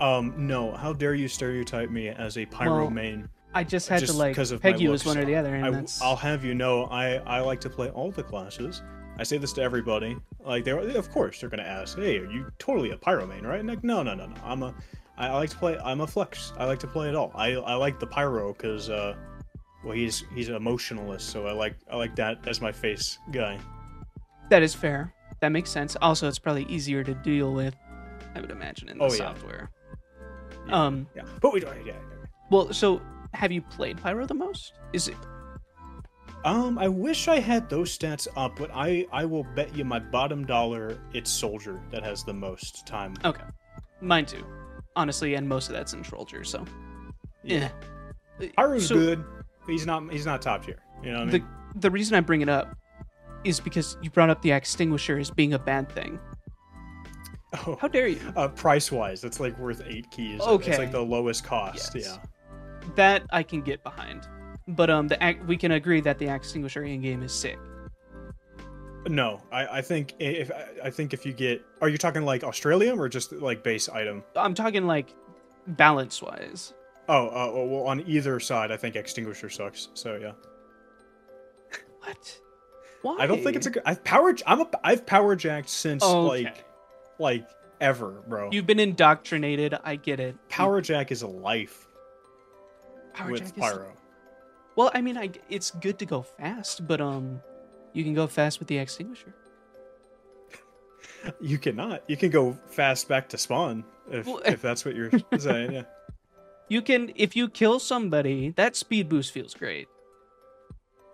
Um 0.00 0.34
no, 0.46 0.72
how 0.72 0.92
dare 0.92 1.14
you 1.14 1.28
stereotype 1.28 1.90
me 1.90 2.08
as 2.08 2.38
a 2.38 2.46
pyro 2.46 2.82
Well, 2.82 2.90
main? 2.90 3.28
I 3.54 3.64
just 3.64 3.88
had 3.88 4.00
Just 4.00 4.12
to 4.12 4.18
like 4.18 4.34
'cause 4.34 4.50
of 4.50 4.64
my 4.64 4.72
peg 4.72 4.80
you 4.80 4.92
as 4.94 5.04
one 5.04 5.18
or 5.18 5.24
the 5.26 5.36
other, 5.36 5.54
and 5.54 5.66
I, 5.66 5.70
that's. 5.70 6.00
I'll 6.00 6.16
have 6.16 6.44
you 6.44 6.54
know 6.54 6.84
I 6.86 7.16
I 7.26 7.40
like 7.40 7.60
to 7.60 7.70
play 7.70 7.90
all 7.90 8.10
the 8.10 8.22
classes. 8.22 8.82
I 9.18 9.24
say 9.24 9.36
this 9.36 9.52
to 9.54 9.62
everybody. 9.62 10.16
Like 10.40 10.64
they 10.64 10.72
of 10.72 11.10
course 11.10 11.40
they're 11.40 11.50
gonna 11.50 11.62
ask, 11.62 11.98
hey, 11.98 12.18
are 12.18 12.30
you 12.30 12.50
totally 12.58 12.90
a 12.92 12.96
pyro 12.96 13.26
main, 13.26 13.44
right? 13.44 13.60
And 13.60 13.68
like 13.68 13.84
no 13.84 14.02
no 14.02 14.14
no 14.14 14.26
no. 14.26 14.34
I'm 14.42 14.62
a 14.62 14.74
I, 15.18 15.28
I 15.28 15.34
like 15.34 15.50
to 15.50 15.56
play. 15.56 15.78
I'm 15.84 16.00
a 16.00 16.06
flex. 16.06 16.52
I 16.58 16.64
like 16.64 16.78
to 16.80 16.86
play 16.86 17.08
it 17.10 17.14
all. 17.14 17.30
I 17.34 17.52
I 17.52 17.74
like 17.74 18.00
the 18.00 18.06
pyro 18.06 18.54
because 18.54 18.88
uh, 18.88 19.14
well 19.84 19.94
he's 19.94 20.24
he's 20.34 20.48
an 20.48 20.54
emotionalist, 20.54 21.28
so 21.28 21.46
I 21.46 21.52
like 21.52 21.76
I 21.90 21.96
like 21.96 22.16
that 22.16 22.48
as 22.48 22.62
my 22.62 22.72
face 22.72 23.18
guy. 23.30 23.58
That 24.48 24.62
is 24.62 24.74
fair. 24.74 25.12
That 25.40 25.50
makes 25.50 25.70
sense. 25.70 25.94
Also, 26.00 26.26
it's 26.28 26.38
probably 26.38 26.64
easier 26.64 27.04
to 27.04 27.14
deal 27.14 27.52
with, 27.52 27.74
I 28.34 28.40
would 28.40 28.50
imagine, 28.50 28.88
in 28.88 28.98
the 28.98 29.04
Oh, 29.04 29.08
software. 29.10 29.70
Yeah. 29.70 29.81
Um. 30.70 31.06
Yeah, 31.16 31.22
but 31.40 31.52
we 31.52 31.60
don't. 31.60 31.74
Yeah, 31.84 31.92
yeah. 31.92 32.26
Well, 32.50 32.72
so 32.72 33.00
have 33.34 33.50
you 33.52 33.62
played 33.62 33.96
Pyro 33.98 34.26
the 34.26 34.34
most? 34.34 34.72
Is 34.92 35.08
it? 35.08 35.16
Um, 36.44 36.76
I 36.78 36.88
wish 36.88 37.28
I 37.28 37.38
had 37.38 37.70
those 37.70 37.96
stats 37.96 38.26
up, 38.36 38.56
but 38.58 38.70
I 38.74 39.06
I 39.12 39.24
will 39.24 39.44
bet 39.54 39.74
you 39.76 39.84
my 39.84 40.00
bottom 40.00 40.44
dollar 40.44 40.98
it's 41.12 41.30
Soldier 41.30 41.80
that 41.90 42.02
has 42.02 42.24
the 42.24 42.32
most 42.34 42.86
time. 42.86 43.14
Okay. 43.24 43.44
Mine 44.00 44.26
too. 44.26 44.44
Honestly, 44.96 45.34
and 45.34 45.48
most 45.48 45.68
of 45.68 45.74
that's 45.74 45.92
in 45.94 46.02
Trolldier, 46.02 46.44
so. 46.44 46.64
Yeah. 47.44 47.70
Pyro's 48.56 48.88
So, 48.88 48.96
good. 48.96 49.24
but 49.64 49.70
He's 49.70 49.86
not 49.86 50.10
he's 50.12 50.26
not 50.26 50.42
top 50.42 50.64
tier. 50.66 50.82
You 51.02 51.12
know 51.12 51.20
what 51.20 51.28
I 51.28 51.30
The 51.30 51.38
mean? 51.38 51.48
the 51.76 51.90
reason 51.90 52.16
I 52.16 52.20
bring 52.20 52.40
it 52.40 52.48
up 52.48 52.76
is 53.44 53.60
because 53.60 53.96
you 54.02 54.10
brought 54.10 54.30
up 54.30 54.42
the 54.42 54.50
extinguisher 54.52 55.18
as 55.18 55.30
being 55.30 55.54
a 55.54 55.58
bad 55.58 55.88
thing. 55.90 56.18
Oh. 57.54 57.76
How 57.80 57.88
dare 57.88 58.08
you? 58.08 58.18
Uh, 58.36 58.48
price 58.48 58.90
wise, 58.90 59.24
it's 59.24 59.38
like 59.40 59.58
worth 59.58 59.82
eight 59.86 60.10
keys. 60.10 60.40
Okay. 60.40 60.70
It's 60.70 60.78
like 60.78 60.90
the 60.92 61.00
lowest 61.02 61.44
cost. 61.44 61.94
Yes. 61.94 62.06
Yeah. 62.06 62.88
That 62.96 63.24
I 63.30 63.42
can 63.42 63.60
get 63.60 63.82
behind. 63.82 64.26
But 64.68 64.88
um, 64.90 65.08
the 65.08 65.22
ac- 65.24 65.40
we 65.46 65.56
can 65.56 65.72
agree 65.72 66.00
that 66.00 66.18
the 66.18 66.28
extinguisher 66.28 66.82
in 66.84 67.02
game 67.02 67.22
is 67.22 67.32
sick. 67.32 67.58
No, 69.08 69.42
I, 69.50 69.78
I 69.78 69.82
think 69.82 70.14
if 70.20 70.50
I 70.82 70.88
think 70.88 71.12
if 71.12 71.26
you 71.26 71.32
get, 71.32 71.64
are 71.80 71.88
you 71.88 71.98
talking 71.98 72.22
like 72.24 72.42
Australium 72.42 72.98
or 72.98 73.08
just 73.08 73.32
like 73.32 73.64
base 73.64 73.88
item? 73.88 74.22
I'm 74.36 74.54
talking 74.54 74.86
like 74.86 75.12
balance 75.66 76.22
wise. 76.22 76.72
Oh, 77.08 77.26
uh, 77.28 77.66
well, 77.66 77.82
on 77.88 78.04
either 78.06 78.38
side, 78.38 78.70
I 78.70 78.76
think 78.76 78.94
extinguisher 78.94 79.50
sucks. 79.50 79.88
So 79.94 80.16
yeah, 80.16 80.32
What? 81.98 82.38
Why? 83.02 83.16
I 83.18 83.26
don't 83.26 83.42
think 83.42 83.56
it's 83.56 83.66
a 83.66 83.70
good. 83.70 83.82
I've 83.84 84.04
power. 84.04 84.34
I'm 84.46 84.60
a. 84.60 84.70
I've 84.84 85.04
power 85.04 85.34
jacked 85.34 85.68
since 85.68 86.04
Okay. 86.04 86.44
like, 86.44 86.64
like 87.18 87.48
ever, 87.80 88.22
bro. 88.28 88.50
You've 88.50 88.66
been 88.66 88.80
indoctrinated. 88.80 89.74
I 89.84 89.96
get 89.96 90.20
it. 90.20 90.36
Power 90.48 90.80
Jack 90.80 91.10
is 91.12 91.22
a 91.22 91.26
life 91.26 91.88
Power 93.14 93.30
with 93.32 93.40
Jack 93.40 93.48
is- 93.48 93.60
Pyro. 93.60 93.92
Well, 94.74 94.90
I 94.94 95.02
mean, 95.02 95.18
I, 95.18 95.30
it's 95.50 95.70
good 95.70 95.98
to 95.98 96.06
go 96.06 96.22
fast, 96.22 96.86
but 96.88 96.98
um, 97.00 97.42
you 97.92 98.04
can 98.04 98.14
go 98.14 98.26
fast 98.26 98.58
with 98.58 98.68
the 98.68 98.78
extinguisher. 98.78 99.34
You 101.40 101.56
cannot. 101.56 102.02
You 102.08 102.16
can 102.16 102.30
go 102.30 102.58
fast 102.66 103.06
back 103.06 103.28
to 103.28 103.38
spawn 103.38 103.84
if 104.10 104.26
Well, 104.26 104.40
if 104.44 104.60
that's 104.60 104.84
what 104.84 104.96
you're 104.96 105.10
saying. 105.38 105.70
Yeah. 105.70 105.82
You 106.68 106.82
can, 106.82 107.12
if 107.14 107.36
you 107.36 107.48
kill 107.48 107.78
somebody, 107.78 108.50
that 108.56 108.74
speed 108.74 109.08
boost 109.08 109.30
feels 109.30 109.54
great, 109.54 109.86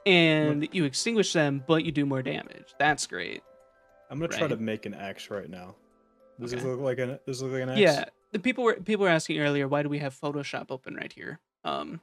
and 0.07 0.67
you 0.73 0.85
extinguish 0.85 1.35
them, 1.35 1.63
but 1.67 1.85
you 1.85 1.93
do 1.93 2.07
more 2.07 2.23
damage. 2.23 2.75
That's 2.79 3.07
great. 3.07 3.43
I'm 4.11 4.19
gonna 4.19 4.33
try 4.33 4.49
to 4.49 4.57
make 4.57 4.87
an 4.87 4.95
X 4.95 5.31
right 5.31 5.51
now. 5.51 5.75
Does 6.41 6.51
this 6.53 6.61
Okay. 6.61 6.69
look 6.71 6.81
like 6.81 6.99
an 6.99 7.09
does 7.27 7.39
this 7.39 7.43
look 7.43 7.53
like 7.53 7.63
an 7.63 7.71
X? 7.71 7.81
Yeah, 7.81 8.05
the 8.33 8.39
people 8.39 8.65
were 8.65 8.75
people 8.75 9.05
were 9.05 9.11
asking 9.11 9.39
earlier, 9.41 9.67
why 9.69 9.83
do 9.83 9.89
we 9.89 9.99
have 9.99 10.19
Photoshop 10.19 10.67
open 10.71 10.95
right 10.95 11.13
here? 11.13 11.41
Um, 11.65 12.01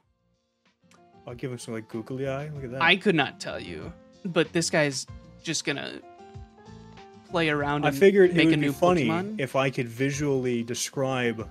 I'll 1.26 1.34
give 1.34 1.50
him 1.50 1.58
some 1.58 1.74
like 1.74 1.88
googly 1.88 2.28
eye. 2.28 2.48
Look 2.50 2.64
at 2.64 2.70
that. 2.72 2.82
I 2.82 2.96
could 2.96 3.14
not 3.14 3.40
tell 3.40 3.58
you, 3.58 3.92
but 4.24 4.52
this 4.52 4.68
guy's 4.70 5.06
just 5.42 5.64
gonna 5.64 6.00
play 7.30 7.48
around. 7.48 7.84
I 7.86 7.90
figured 7.90 8.30
it 8.30 8.36
make 8.36 8.46
would 8.46 8.54
a 8.54 8.56
be 8.58 8.66
new 8.66 8.72
funny 8.72 9.06
Pokemon. 9.08 9.40
if 9.40 9.56
I 9.56 9.70
could 9.70 9.88
visually 9.88 10.62
describe 10.62 11.48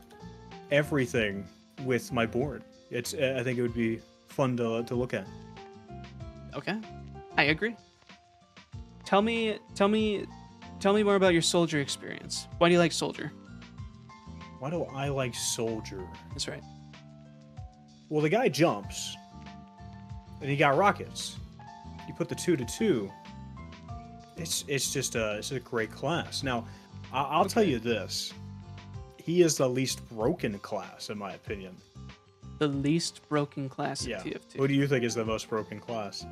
everything 0.71 1.45
with 1.83 2.11
my 2.11 2.25
board. 2.25 2.63
It's 2.91 3.13
I 3.13 3.41
think 3.43 3.57
it 3.57 3.61
would 3.63 3.73
be 3.73 3.99
fun 4.27 4.55
to 4.57 4.83
to 4.83 4.95
look 4.95 5.13
at. 5.13 5.25
Okay, 6.55 6.79
I 7.37 7.43
agree. 7.45 7.75
Tell 9.03 9.21
me, 9.21 9.59
tell 9.75 9.87
me, 9.87 10.25
tell 10.85 10.93
me 10.93 11.01
more 11.01 11.15
about 11.15 11.33
your 11.33 11.41
soldier 11.41 11.79
experience. 11.79 12.47
Why 12.59 12.69
do 12.69 12.73
you 12.73 12.79
like 12.79 12.91
soldier? 12.91 13.31
Why 14.59 14.69
do 14.69 14.83
I 14.83 15.09
like 15.09 15.33
Soldier? 15.33 16.07
That's 16.29 16.47
right. 16.47 16.61
Well, 18.07 18.21
the 18.21 18.29
guy 18.29 18.49
jumps, 18.49 19.17
and 20.41 20.47
he 20.47 20.55
got 20.55 20.77
rockets. 20.77 21.37
You 22.07 22.13
put 22.13 22.29
the 22.29 22.35
two 22.35 22.55
to 22.55 22.63
two. 22.65 23.11
It's 24.37 24.63
it's 24.67 24.93
just 24.93 25.15
a 25.15 25.37
it's 25.37 25.51
a 25.51 25.59
great 25.59 25.89
class. 25.89 26.43
Now, 26.43 26.67
I, 27.11 27.23
I'll 27.23 27.45
tell 27.45 27.63
you 27.63 27.79
this: 27.79 28.31
he 29.17 29.41
is 29.41 29.57
the 29.57 29.67
least 29.67 30.07
broken 30.09 30.59
class 30.59 31.09
in 31.09 31.17
my 31.17 31.33
opinion. 31.33 31.75
The 32.59 32.67
least 32.67 33.27
broken 33.27 33.69
class 33.69 34.05
Yeah. 34.05 34.17
of 34.17 34.23
TF2. 34.25 34.59
What 34.59 34.67
do 34.67 34.75
you 34.75 34.87
think 34.87 35.03
is 35.03 35.15
the 35.15 35.25
most 35.25 35.49
broken 35.49 35.79
class? 35.79 36.27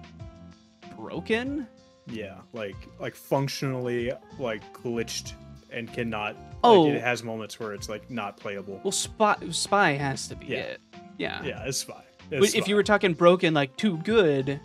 broken? 0.95 1.67
Yeah, 2.05 2.39
like 2.51 2.75
like 2.99 3.15
functionally 3.15 4.11
like 4.39 4.61
glitched 4.73 5.33
and 5.71 5.91
cannot. 5.91 6.35
Oh. 6.63 6.83
like, 6.83 6.95
it 6.95 7.01
has 7.01 7.23
moments 7.23 7.59
where 7.59 7.73
it's 7.73 7.89
like 7.89 8.09
not 8.09 8.37
playable. 8.37 8.79
Well, 8.83 8.91
spy 8.91 9.35
spy 9.51 9.91
has 9.91 10.27
to 10.27 10.35
be 10.35 10.47
Yeah. 10.47 10.57
it. 10.59 10.81
Yeah. 11.17 11.43
Yeah, 11.43 11.63
it's. 11.65 11.83
But 11.83 12.05
It's 12.31 12.55
if 12.55 12.67
you 12.67 12.75
were 12.75 12.83
talking 12.83 13.13
broken, 13.13 13.53
like 13.53 13.75
too 13.77 13.97
good, 13.97 14.59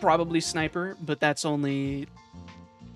probably 0.00 0.40
sniper. 0.40 0.96
But 1.02 1.20
that's 1.20 1.44
only 1.44 2.06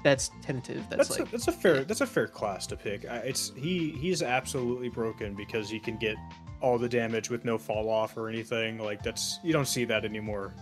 that's 0.02 0.30
tentative. 0.42 0.84
That's, 0.90 1.08
that's 1.08 1.18
like 1.18 1.28
a, 1.28 1.30
that's 1.30 1.48
a 1.48 1.52
fair 1.52 1.84
that's 1.84 2.00
a 2.00 2.06
fair 2.06 2.26
class 2.26 2.66
to 2.68 2.76
pick. 2.76 3.04
It's 3.04 3.52
he 3.56 3.90
he's 3.92 4.22
absolutely 4.22 4.88
broken 4.88 5.34
because 5.34 5.68
he 5.68 5.78
can 5.80 5.96
get 5.98 6.16
all 6.60 6.78
the 6.78 6.88
damage 6.88 7.30
with 7.30 7.44
no 7.44 7.58
fall 7.58 7.88
off 7.88 8.16
or 8.16 8.28
anything. 8.28 8.78
Like 8.78 9.02
that's 9.02 9.38
you 9.42 9.52
don't 9.52 9.66
see 9.68 9.84
that 9.86 10.04
anymore 10.04 10.54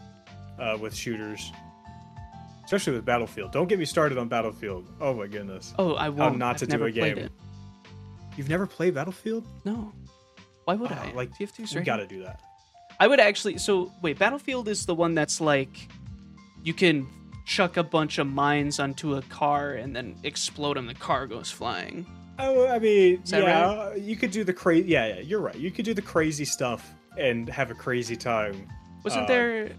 uh, 0.58 0.78
with 0.80 0.94
shooters, 0.94 1.52
especially 2.64 2.94
with 2.94 3.04
Battlefield. 3.04 3.52
Don't 3.52 3.68
get 3.68 3.78
me 3.78 3.84
started 3.84 4.18
on 4.18 4.28
Battlefield. 4.28 4.86
Oh 5.00 5.14
my 5.14 5.26
goodness, 5.26 5.74
oh, 5.78 5.94
I 5.94 6.08
won't. 6.08 6.38
not 6.38 6.54
I've 6.54 6.60
to 6.60 6.66
do 6.66 6.70
never 6.72 6.86
a 6.86 6.92
game. 6.92 7.28
You've 8.36 8.48
never 8.48 8.66
played 8.66 8.94
Battlefield? 8.94 9.46
No. 9.64 9.92
Why 10.64 10.74
would 10.74 10.90
Oh, 10.90 10.94
I? 10.94 11.12
like, 11.12 11.30
TF2's 11.36 11.74
You 11.74 11.82
got 11.82 11.96
to 11.96 12.06
do 12.06 12.22
that. 12.22 12.40
I 13.00 13.06
would 13.06 13.20
actually. 13.20 13.58
So 13.58 13.92
wait, 14.00 14.18
Battlefield 14.18 14.68
is 14.68 14.86
the 14.86 14.94
one 14.94 15.14
that's 15.14 15.40
like 15.40 15.88
you 16.62 16.72
can 16.72 17.06
chuck 17.46 17.76
a 17.76 17.82
bunch 17.82 18.18
of 18.18 18.26
mines 18.28 18.78
onto 18.78 19.16
a 19.16 19.22
car 19.22 19.72
and 19.72 19.94
then 19.94 20.14
explode 20.22 20.76
them. 20.76 20.86
The 20.86 20.94
car 20.94 21.26
goes 21.26 21.50
flying. 21.50 22.06
Oh, 22.38 22.66
I 22.68 22.78
mean, 22.78 23.20
yeah, 23.26 23.94
you 23.94 24.16
could 24.16 24.30
do 24.30 24.44
the 24.44 24.52
crazy. 24.52 24.88
Yeah, 24.88 25.06
yeah, 25.16 25.20
you're 25.20 25.40
right. 25.40 25.56
You 25.56 25.70
could 25.70 25.84
do 25.84 25.92
the 25.94 26.02
crazy 26.02 26.44
stuff 26.44 26.94
and 27.18 27.48
have 27.48 27.70
a 27.70 27.74
crazy 27.74 28.16
time. 28.16 28.68
Wasn't 29.04 29.24
Uh, 29.24 29.28
there? 29.28 29.70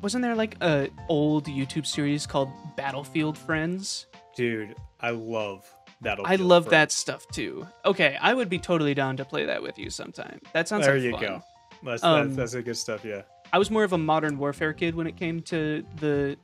Wasn't 0.00 0.22
there 0.22 0.34
like 0.34 0.56
a 0.62 0.88
old 1.08 1.46
YouTube 1.46 1.86
series 1.86 2.26
called 2.26 2.48
Battlefield 2.76 3.36
Friends? 3.36 4.06
Dude, 4.36 4.76
I 5.00 5.10
love 5.10 5.68
Battlefield. 6.00 6.40
I 6.40 6.42
love 6.44 6.64
for- 6.64 6.70
that 6.70 6.92
stuff 6.92 7.26
too. 7.28 7.66
Okay, 7.84 8.16
I 8.20 8.32
would 8.34 8.48
be 8.48 8.58
totally 8.58 8.94
down 8.94 9.16
to 9.16 9.24
play 9.24 9.46
that 9.46 9.62
with 9.62 9.78
you 9.78 9.90
sometime. 9.90 10.40
That 10.52 10.68
sounds 10.68 10.86
There 10.86 10.94
like 10.94 11.02
you 11.02 11.10
fun. 11.12 11.20
go. 11.20 11.42
That's, 11.82 12.04
Um, 12.04 12.28
that's 12.28 12.36
that's 12.36 12.54
a 12.54 12.62
good 12.62 12.76
stuff. 12.76 13.04
Yeah. 13.04 13.22
I 13.52 13.58
was 13.58 13.70
more 13.70 13.82
of 13.82 13.92
a 13.92 13.98
Modern 13.98 14.38
Warfare 14.38 14.72
kid 14.72 14.94
when 14.94 15.06
it 15.06 15.16
came 15.16 15.40
to 15.42 15.84
the 15.96 16.36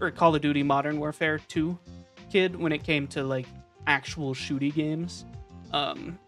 or 0.00 0.10
Call 0.10 0.34
of 0.34 0.42
Duty 0.42 0.62
Modern 0.62 0.98
Warfare 1.00 1.38
2 1.38 1.78
kid 2.30 2.54
when 2.54 2.70
it 2.72 2.84
came 2.84 3.06
to 3.08 3.24
like 3.24 3.46
actual 3.86 4.34
shooty 4.34 4.72
games. 4.72 5.24
Um 5.72 6.18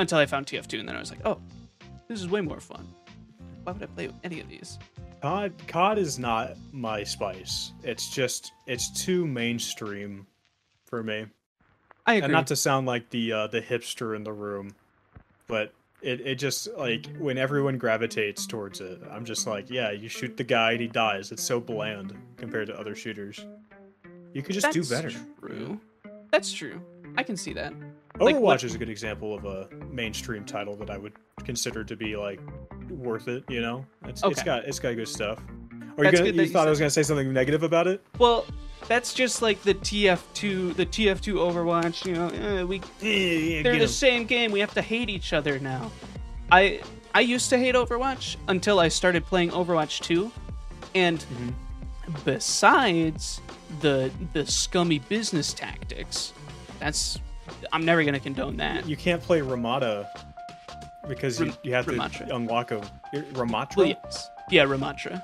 until 0.00 0.18
I 0.18 0.26
found 0.26 0.46
TF2 0.46 0.80
and 0.80 0.88
then 0.88 0.96
I 0.96 1.00
was 1.00 1.10
like, 1.10 1.20
"Oh, 1.24 1.40
this 2.08 2.20
is 2.20 2.28
way 2.28 2.40
more 2.40 2.60
fun." 2.60 2.86
Why 3.64 3.72
would 3.72 3.82
I 3.82 3.86
play 3.86 4.10
any 4.24 4.40
of 4.40 4.48
these? 4.48 4.78
COD 5.20 5.52
COD 5.66 5.98
is 5.98 6.18
not 6.18 6.56
my 6.72 7.04
spice. 7.04 7.72
It's 7.82 8.08
just 8.08 8.52
it's 8.66 8.90
too 9.04 9.26
mainstream 9.26 10.26
for 10.84 11.02
me. 11.02 11.26
I 12.06 12.14
agree. 12.14 12.24
And 12.24 12.32
not 12.32 12.46
to 12.48 12.56
sound 12.56 12.86
like 12.86 13.10
the 13.10 13.32
uh, 13.32 13.46
the 13.48 13.60
hipster 13.60 14.16
in 14.16 14.24
the 14.24 14.32
room, 14.32 14.70
but 15.46 15.72
it, 16.00 16.20
it 16.20 16.34
just 16.36 16.68
like 16.76 17.06
when 17.18 17.36
everyone 17.38 17.78
gravitates 17.78 18.46
towards 18.46 18.80
it, 18.80 19.00
I'm 19.10 19.24
just 19.24 19.46
like, 19.46 19.70
yeah, 19.70 19.90
you 19.90 20.08
shoot 20.08 20.36
the 20.36 20.44
guy 20.44 20.72
and 20.72 20.80
he 20.80 20.88
dies. 20.88 21.32
It's 21.32 21.42
so 21.42 21.60
bland 21.60 22.14
compared 22.36 22.68
to 22.68 22.78
other 22.78 22.94
shooters. 22.94 23.44
You 24.32 24.42
could 24.42 24.54
just 24.54 24.64
That's 24.72 24.88
do 24.88 24.94
better. 24.94 25.10
True. 25.40 25.80
That's 26.30 26.52
true. 26.52 26.80
I 27.16 27.22
can 27.22 27.36
see 27.36 27.52
that. 27.54 27.72
Overwatch 28.14 28.42
Like, 28.42 28.64
is 28.64 28.74
a 28.74 28.78
good 28.78 28.88
example 28.90 29.34
of 29.34 29.44
a 29.44 29.68
mainstream 29.90 30.44
title 30.44 30.76
that 30.76 30.90
I 30.90 30.98
would 30.98 31.14
consider 31.44 31.84
to 31.84 31.96
be 31.96 32.16
like 32.16 32.40
worth 32.90 33.28
it. 33.28 33.44
You 33.48 33.60
know, 33.60 33.86
it's, 34.04 34.22
it's 34.22 34.24
Okay. 34.24 34.44
got 34.44 34.64
it's 34.64 34.78
got 34.78 34.94
good 34.96 35.08
stuff. 35.08 35.38
Or 35.96 36.04
you, 36.04 36.12
gonna, 36.12 36.26
you 36.30 36.42
you 36.42 36.48
thought 36.48 36.66
I 36.66 36.70
was 36.70 36.78
gonna 36.78 36.90
say 36.90 37.02
something 37.02 37.32
negative 37.32 37.62
about 37.64 37.86
it? 37.88 38.04
Well, 38.18 38.46
that's 38.86 39.12
just 39.12 39.42
like 39.42 39.60
the 39.62 39.74
TF2, 39.74 40.76
the 40.76 40.86
TF2 40.86 41.34
Overwatch. 41.34 42.06
You 42.06 42.14
know, 42.14 42.28
eh, 42.28 42.62
we 42.62 42.76
Yeah, 43.00 43.62
they're 43.62 43.76
the 43.76 43.82
'em. 43.82 43.88
same 43.88 44.24
game. 44.24 44.52
We 44.52 44.60
have 44.60 44.72
to 44.74 44.82
hate 44.82 45.10
each 45.10 45.32
other 45.32 45.58
now. 45.58 45.90
I 46.52 46.80
I 47.14 47.20
used 47.20 47.50
to 47.50 47.58
hate 47.58 47.74
Overwatch 47.74 48.36
until 48.48 48.78
I 48.78 48.88
started 48.88 49.24
playing 49.26 49.50
Overwatch 49.50 50.00
2, 50.02 50.30
and 50.94 51.18
Mhm. 51.18 52.24
besides 52.24 53.40
the 53.80 54.10
the 54.32 54.46
scummy 54.46 55.00
business 55.00 55.52
tactics, 55.52 56.32
that's 56.78 57.18
I'm 57.72 57.84
never 57.84 58.04
gonna 58.04 58.20
condone 58.20 58.56
that. 58.58 58.86
You 58.88 58.96
can't 58.96 59.22
play 59.22 59.40
Ramada 59.40 60.08
because 61.08 61.40
you, 61.40 61.52
you 61.62 61.72
have 61.74 61.86
to 61.86 62.34
unlock 62.34 62.70
a 62.70 62.80
Ramattra. 63.32 63.76
Well, 63.76 63.86
yes, 63.86 64.28
yeah, 64.50 64.64
Ramattra. 64.64 65.22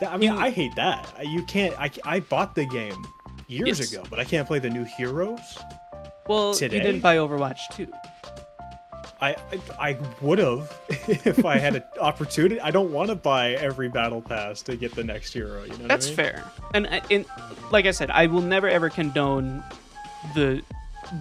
That- 0.00 0.12
I 0.12 0.16
mean, 0.16 0.32
You- 0.32 0.38
I 0.38 0.50
hate 0.50 0.74
that. 0.76 1.06
You 1.24 1.44
can't. 1.46 1.74
I, 1.78 1.90
I 2.04 2.20
bought 2.20 2.54
the 2.54 2.64
game 2.66 3.04
years 3.48 3.80
It's- 3.80 3.92
ago, 3.92 4.04
but 4.10 4.18
I 4.18 4.24
can't 4.24 4.46
play 4.46 4.58
the 4.58 4.70
new 4.70 4.84
heroes. 4.84 5.58
Well, 6.26 6.54
Today? 6.54 6.76
you 6.76 6.82
didn't 6.82 7.00
buy 7.00 7.16
Overwatch 7.16 7.58
2. 7.72 7.88
I 9.22 9.32
I, 9.32 9.36
I 9.90 9.96
would 10.22 10.38
have 10.38 10.72
if 10.88 11.44
I 11.44 11.58
had 11.58 11.76
an 11.76 11.82
opportunity. 12.00 12.60
I 12.60 12.70
don't 12.70 12.90
want 12.92 13.08
to 13.10 13.14
buy 13.16 13.52
every 13.52 13.88
battle 13.88 14.22
pass 14.22 14.62
to 14.62 14.76
get 14.76 14.94
the 14.94 15.04
next 15.04 15.32
hero. 15.34 15.64
You 15.64 15.76
know, 15.76 15.88
That's 15.88 16.06
I 16.06 16.08
mean? 16.10 16.16
fair. 16.16 16.44
And, 16.74 16.86
and 17.10 17.26
like 17.70 17.84
I 17.86 17.90
said, 17.90 18.10
I 18.10 18.26
will 18.26 18.40
never 18.42 18.68
ever 18.68 18.88
condone 18.88 19.62
the 20.34 20.62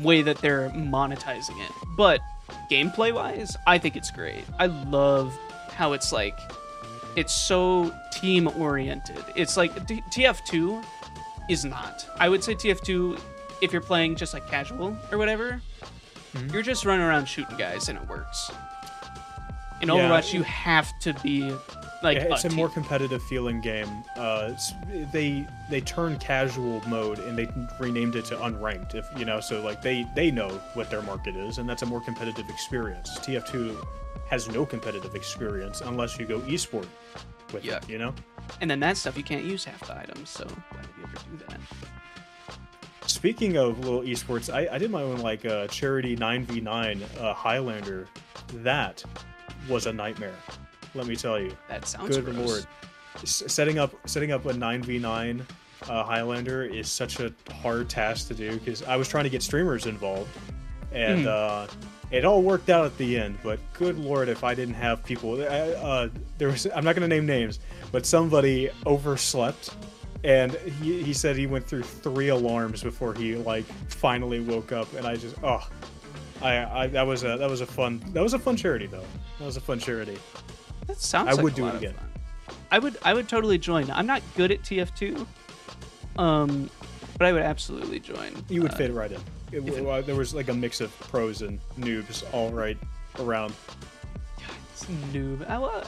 way 0.02 0.22
that 0.22 0.38
they're 0.38 0.70
monetizing 0.70 1.60
it. 1.66 1.72
But 1.98 2.22
gameplay 2.70 3.14
wise, 3.14 3.56
I 3.68 3.78
think 3.78 3.96
it's 3.96 4.12
great. 4.12 4.44
I 4.60 4.68
love 4.68 5.38
how 5.72 5.94
it's 5.94 6.12
like 6.12 6.38
it's 7.16 7.34
so 7.34 7.94
team 8.12 8.48
oriented. 8.58 9.24
It's 9.36 9.58
like 9.58 9.88
T- 9.88 10.04
TF2 10.12 10.84
is 11.50 11.66
not. 11.66 12.06
I 12.18 12.30
would 12.30 12.44
say 12.44 12.54
TF2 12.56 13.20
if 13.62 13.74
you're 13.74 13.82
playing 13.82 14.16
just 14.16 14.34
like 14.34 14.48
casual 14.50 14.96
or 15.12 15.18
whatever, 15.18 15.62
Mhm. 16.34 16.54
you're 16.54 16.62
just 16.62 16.86
running 16.86 17.06
around 17.06 17.26
shooting 17.26 17.58
guys 17.58 17.90
and 17.90 17.98
it 17.98 18.08
works. 18.08 18.52
In 19.82 19.90
Yeah. 19.90 19.96
Overwatch, 19.96 20.34
you 20.34 20.44
have 20.44 20.88
to 21.00 21.14
be 21.16 21.54
like 22.02 22.18
it's 22.18 22.46
a 22.46 22.50
team. 22.50 22.56
more 22.58 22.70
competitive 22.70 23.22
feeling 23.24 23.60
game. 23.62 24.04
Uh, 24.16 24.54
they 25.12 25.46
they 25.70 25.82
turned 25.82 26.20
casual 26.20 26.82
mode 26.88 27.20
and 27.20 27.38
they 27.38 27.48
renamed 27.80 28.16
it 28.16 28.26
to 28.26 28.36
unranked. 28.38 28.96
If 28.96 29.06
you 29.18 29.26
know, 29.26 29.40
so 29.40 29.62
like 29.62 29.82
they 29.82 30.06
they 30.16 30.32
know 30.32 30.50
what 30.74 30.90
their 30.90 31.02
market 31.02 31.36
is, 31.36 31.58
and 31.58 31.68
that's 31.70 31.82
a 31.82 31.86
more 31.86 32.02
competitive 32.02 32.50
experience. 32.50 33.18
TF2 33.20 33.86
has 34.30 34.48
no 34.50 34.66
competitive 34.66 35.16
experience 35.16 35.82
unless 35.82 36.20
you 36.20 36.26
go 36.26 36.40
esport 36.42 36.86
with 37.52 37.66
Yeah. 37.66 37.78
it. 37.78 37.90
You 37.90 37.98
know, 37.98 38.14
And 38.62 38.70
then 38.70 38.80
that 38.82 38.96
stuff 38.98 39.18
you 39.18 39.24
can't 39.24 39.44
use 39.44 39.66
half 39.66 39.80
the 39.88 39.98
items, 39.98 40.30
so 40.30 40.46
why 40.46 40.78
would 40.82 40.90
you 40.98 41.04
ever 41.04 41.38
do 41.38 41.46
that? 41.48 41.60
speaking 43.06 43.58
of 43.58 43.80
little 43.80 44.02
esports, 44.02 44.54
I, 44.54 44.68
I 44.74 44.78
did 44.78 44.92
my 44.92 45.02
own 45.02 45.18
like 45.18 45.44
uh, 45.46 45.68
charity 45.68 46.16
9v9 46.16 47.02
uh, 47.20 47.34
Highlander. 47.34 48.08
That 48.54 49.04
was 49.68 49.88
a 49.88 49.94
nightmare. 49.94 50.36
Let 50.96 51.08
me 51.08 51.16
tell 51.16 51.40
you. 51.40 51.56
That 51.68 51.88
sounds 51.88 52.16
Good 52.16 52.26
gross. 52.26 52.38
lord. 52.38 52.66
S- 53.24 53.44
setting 53.48 53.78
up 53.80 53.94
setting 54.08 54.32
up 54.32 54.46
a 54.46 54.54
9v9 54.54 55.42
uh, 55.90 56.04
Highlander 56.04 56.64
is 56.64 56.90
such 56.90 57.20
a 57.20 57.34
hard 57.62 57.90
task 57.90 58.28
to 58.30 58.34
do 58.34 58.58
because 58.58 58.84
I 58.84 58.96
was 58.96 59.08
trying 59.08 59.24
to 59.26 59.30
get 59.30 59.42
streamers 59.44 59.86
involved, 59.86 60.30
and 60.92 61.26
Mhm. 61.26 61.28
uh, 61.28 61.68
it 62.12 62.26
all 62.26 62.42
worked 62.42 62.70
out 62.70 62.86
at 62.86 62.98
the 62.98 63.18
end. 63.18 63.38
But 63.44 63.60
good 63.74 63.98
lord, 63.98 64.30
if 64.30 64.44
I 64.44 64.54
didn't 64.56 64.76
have 64.76 65.04
people, 65.04 65.34
uh, 65.42 65.46
uh, 65.46 66.10
there 66.38 66.50
was 66.50 66.66
I'm 66.76 66.84
not 66.84 66.96
going 66.96 67.08
to 67.10 67.14
name 67.16 67.26
names, 67.26 67.60
but 67.92 68.06
somebody 68.06 68.70
overslept, 68.86 69.72
and 70.24 70.54
he, 70.82 71.02
he 71.04 71.14
said 71.14 71.36
he 71.38 71.48
went 71.48 71.66
through 71.66 71.84
three 71.84 72.28
alarms 72.30 72.84
before 72.84 73.14
he 73.14 73.36
like 73.36 73.66
finally 73.90 74.40
woke 74.40 74.72
up, 74.72 74.92
and 74.96 75.06
I 75.08 75.16
just 75.16 75.36
oh. 75.44 75.68
I, 76.42 76.84
I 76.84 76.88
that 76.88 77.06
was 77.06 77.24
a 77.24 77.36
that 77.38 77.50
was 77.50 77.60
a 77.60 77.66
fun 77.66 78.02
that 78.14 78.24
was 78.24 78.34
a 78.34 78.40
fun 78.40 78.56
charity 78.56 78.86
though 78.88 79.04
that 79.40 79.44
was 79.46 79.58
a 79.58 79.62
fun 79.62 79.78
charity 79.78 80.18
That 80.90 81.00
sounds. 81.00 81.30
I 81.30 81.34
like 81.34 81.44
would 81.44 81.54
do 81.56 81.68
it 81.68 81.76
again. 81.76 81.94
I 82.72 82.80
would. 82.80 82.98
I 83.06 83.14
would 83.14 83.30
totally 83.30 83.60
join. 83.60 83.90
I'm 83.92 84.08
not 84.08 84.24
good 84.36 84.52
at 84.52 84.64
TF2, 84.64 85.26
um, 86.18 86.68
but 87.20 87.28
I 87.28 87.32
would 87.32 87.44
absolutely 87.44 88.00
join. 88.00 88.32
You 88.50 88.64
would 88.64 88.72
Uh, 88.74 88.76
fit 88.78 88.92
right 88.94 89.12
in. 89.12 89.22
It, 89.52 89.58
it- 89.60 89.66
w- 89.68 89.88
uh, 89.88 90.02
there 90.02 90.16
was 90.16 90.34
like 90.34 90.50
a 90.50 90.54
mix 90.54 90.82
of 90.82 90.90
pros 91.00 91.44
and 91.44 91.60
noobs 91.80 92.24
all 92.34 92.52
right 92.52 92.78
around. 93.20 93.54
it's 94.74 94.86
noob. 95.14 95.48
I, 95.48 95.60
well, 95.60 95.84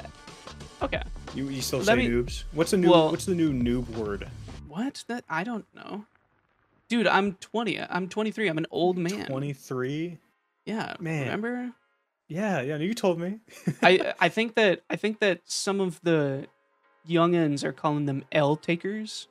okay. 0.84 1.02
You, 1.34 1.50
you 1.50 1.62
still 1.62 1.80
Let 1.80 1.88
say 1.88 1.96
me- 1.96 2.08
noobs? 2.10 2.44
What's 2.52 2.72
the 2.72 2.78
new 2.78 2.92
Well- 2.92 3.10
What's 3.10 3.26
the 3.26 3.36
new 3.36 3.52
noob 3.52 3.90
word? 3.98 4.28
What? 4.68 5.04
That 5.08 5.26
I 5.30 5.44
don't 5.44 5.66
know. 5.76 6.06
Dude, 6.90 7.08
I'm 7.08 7.34
20. 7.36 7.80
I'm 7.82 8.08
23. 8.08 8.48
I'm 8.50 8.58
an 8.60 8.68
old 8.70 8.98
man. 8.98 9.26
Twenty 9.26 9.54
three. 9.54 10.20
Yeah. 10.66 10.96
Man. 11.00 11.24
Remember? 11.26 11.72
Yeah, 12.32 12.62
yeah. 12.62 12.78
You 12.78 12.94
told 12.94 13.20
me. 13.20 13.40
I 13.84 14.14
I 14.18 14.30
think 14.30 14.56
that 14.56 14.84
I 14.90 14.96
think 14.96 15.20
that 15.20 15.42
some 15.44 15.82
of 15.82 16.00
the 16.02 16.48
youngins 17.08 17.66
are 17.66 17.74
calling 17.74 18.06
them 18.06 18.24
L 18.32 18.56
takers. 18.56 19.28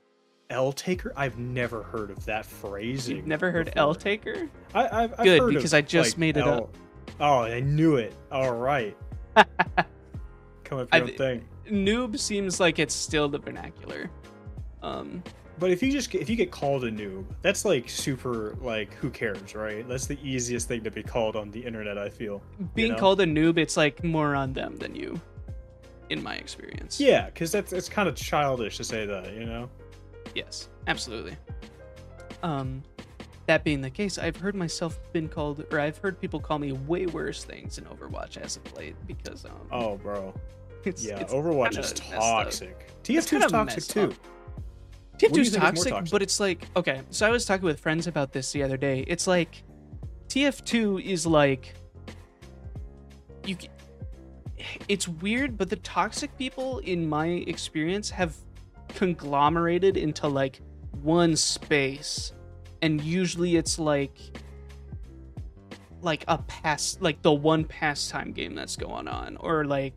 L 0.51 0.71
taker. 0.71 1.11
I've 1.17 1.39
never 1.39 1.83
heard 1.83 2.11
of 2.11 2.23
that 2.27 2.45
phrasing. 2.45 3.17
You've 3.17 3.27
never 3.27 3.51
heard 3.51 3.67
before. 3.67 3.81
L 3.81 3.95
taker? 3.95 4.51
I, 4.75 5.05
I've, 5.05 5.13
I've 5.13 5.25
Good, 5.25 5.41
heard 5.41 5.49
of, 5.49 5.55
because 5.55 5.73
I 5.73 5.81
just 5.81 6.13
like, 6.13 6.19
made 6.19 6.37
it 6.37 6.45
L- 6.45 6.65
up. 6.65 6.77
Oh, 7.21 7.39
I 7.45 7.61
knew 7.61 7.97
it. 7.97 8.15
All 8.31 8.53
right. 8.53 8.95
Come 9.35 9.47
up 9.47 10.71
with 10.71 10.89
I 10.93 10.99
your 10.99 11.09
own 11.09 11.17
thing. 11.17 11.49
Noob 11.71 12.19
seems 12.19 12.61
like 12.61 12.79
it's 12.79 12.95
still 12.95 13.31
the 13.31 13.39
vernacular. 13.39 14.11
Um, 14.83 15.23
But 15.61 15.71
if 15.71 15.83
you 15.83 15.93
just 15.93 16.15
if 16.15 16.31
you 16.31 16.37
get 16.37 16.51
called 16.51 16.85
a 16.85 16.91
noob, 16.91 17.27
that's 17.43 17.67
like 17.67 17.89
super 17.91 18.57
like 18.63 18.95
who 18.95 19.11
cares, 19.11 19.55
right? 19.55 19.87
That's 19.87 20.07
the 20.07 20.19
easiest 20.27 20.67
thing 20.67 20.83
to 20.85 20.91
be 20.91 21.03
called 21.03 21.37
on 21.37 21.51
the 21.51 21.61
internet. 21.61 21.99
I 21.99 22.09
feel. 22.09 22.43
being 22.75 22.93
know? 22.93 22.99
called 22.99 23.21
a 23.21 23.27
noob, 23.27 23.59
it's 23.59 23.77
like 23.77 24.03
more 24.03 24.35
on 24.35 24.55
them 24.55 24.77
than 24.79 24.95
you, 24.95 25.21
in 26.09 26.23
my 26.23 26.37
experience. 26.37 26.99
Yeah, 26.99 27.27
because 27.27 27.53
that's 27.53 27.75
it's 27.75 27.91
kind 27.91 28.09
of 28.09 28.17
childish 28.17 28.79
to 28.79 28.85
say 28.85 29.05
that, 29.05 29.35
you 29.35 29.45
know. 29.45 29.69
Yes, 30.35 30.71
absolutely. 30.87 31.37
Um, 32.43 32.83
that 33.45 33.63
being 33.63 33.83
the 33.83 33.91
case, 33.91 34.17
I've 34.17 34.37
heard 34.37 34.55
myself 34.55 34.99
been 35.13 35.29
called, 35.29 35.67
or 35.71 35.79
I've 35.79 35.99
heard 35.99 36.19
people 36.19 36.41
call 36.41 36.59
me 36.59 36.73
way 36.73 37.05
worse 37.05 37.45
things 37.45 37.77
in 37.77 37.85
Overwatch 37.85 38.39
as 38.39 38.57
of 38.57 38.73
late 38.79 38.97
because 39.07 39.45
um, 39.45 39.53
Oh, 39.71 39.99
bro. 39.99 40.33
it's, 40.85 41.05
Yeah, 41.05 41.19
it's 41.19 41.35
Overwatch 41.35 41.77
is 41.77 41.93
toxic. 41.93 42.91
TF2 43.05 43.45
is 43.45 43.51
toxic 43.51 43.85
too. 43.85 44.03
up. 44.05 44.15
TF2 45.21 45.25
is 45.25 45.33
think 45.33 45.39
is 45.39 45.53
more 45.53 45.61
toxic, 45.61 45.93
toxic? 45.93 46.13
but 46.13 46.23
it's 46.23 46.41
like 46.41 46.67
okay. 46.77 47.03
So 47.11 47.27
I 47.27 47.31
was 47.31 47.45
talking 47.45 47.65
with 47.65 47.81
friends 47.81 48.07
about 48.07 48.33
this 48.33 48.53
the 48.53 48.63
other 48.63 48.77
day. 48.77 49.05
It's 49.07 49.27
like 49.27 49.63
TF2 50.29 51.03
is 51.05 51.27
like 51.27 51.75
you. 53.45 53.57
It's 54.89 55.09
weird, 55.09 55.57
but 55.57 55.71
the 55.71 55.77
toxic 55.77 56.37
people, 56.37 56.79
in 56.81 57.09
my 57.09 57.27
experience, 57.27 58.11
have 58.11 58.37
conglomerated 58.89 59.97
into 59.97 60.29
like 60.29 60.61
one 61.03 61.37
space, 61.37 62.33
and 62.83 63.01
usually 63.01 63.57
it's 63.57 63.79
like 63.79 64.17
like 66.03 66.25
a 66.29 66.39
past 66.39 67.03
like 67.03 67.21
the 67.23 67.33
one 67.33 67.65
pastime 67.65 68.33
game 68.33 68.55
that's 68.55 68.77
going 68.77 69.09
on, 69.09 69.37
or 69.39 69.65
like 69.65 69.95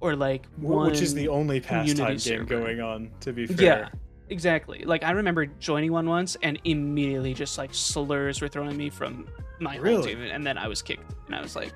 or 0.00 0.14
like 0.14 0.46
one 0.56 0.86
Which 0.90 1.00
is 1.00 1.14
the 1.14 1.28
only 1.28 1.60
pastime 1.60 1.96
community 1.96 2.30
game 2.30 2.40
server. 2.40 2.44
going 2.44 2.80
on, 2.80 3.10
to 3.20 3.32
be 3.32 3.46
fair, 3.46 3.64
yeah, 3.64 3.88
fair. 3.88 3.90
Exactly. 4.28 4.84
Like 4.84 5.02
I 5.04 5.10
remember 5.12 5.46
joining 5.46 5.92
one 5.92 6.08
once, 6.08 6.36
and 6.42 6.58
immediately 6.64 7.34
just 7.34 7.58
like 7.58 7.72
slurs 7.74 8.40
were 8.40 8.48
thrown 8.48 8.68
at 8.68 8.76
me 8.76 8.90
from 8.90 9.28
my 9.60 9.76
whole 9.76 10.02
team, 10.02 10.20
and 10.22 10.46
then 10.46 10.58
I 10.58 10.68
was 10.68 10.82
kicked, 10.82 11.10
and 11.26 11.34
I 11.34 11.40
was 11.40 11.56
like, 11.56 11.72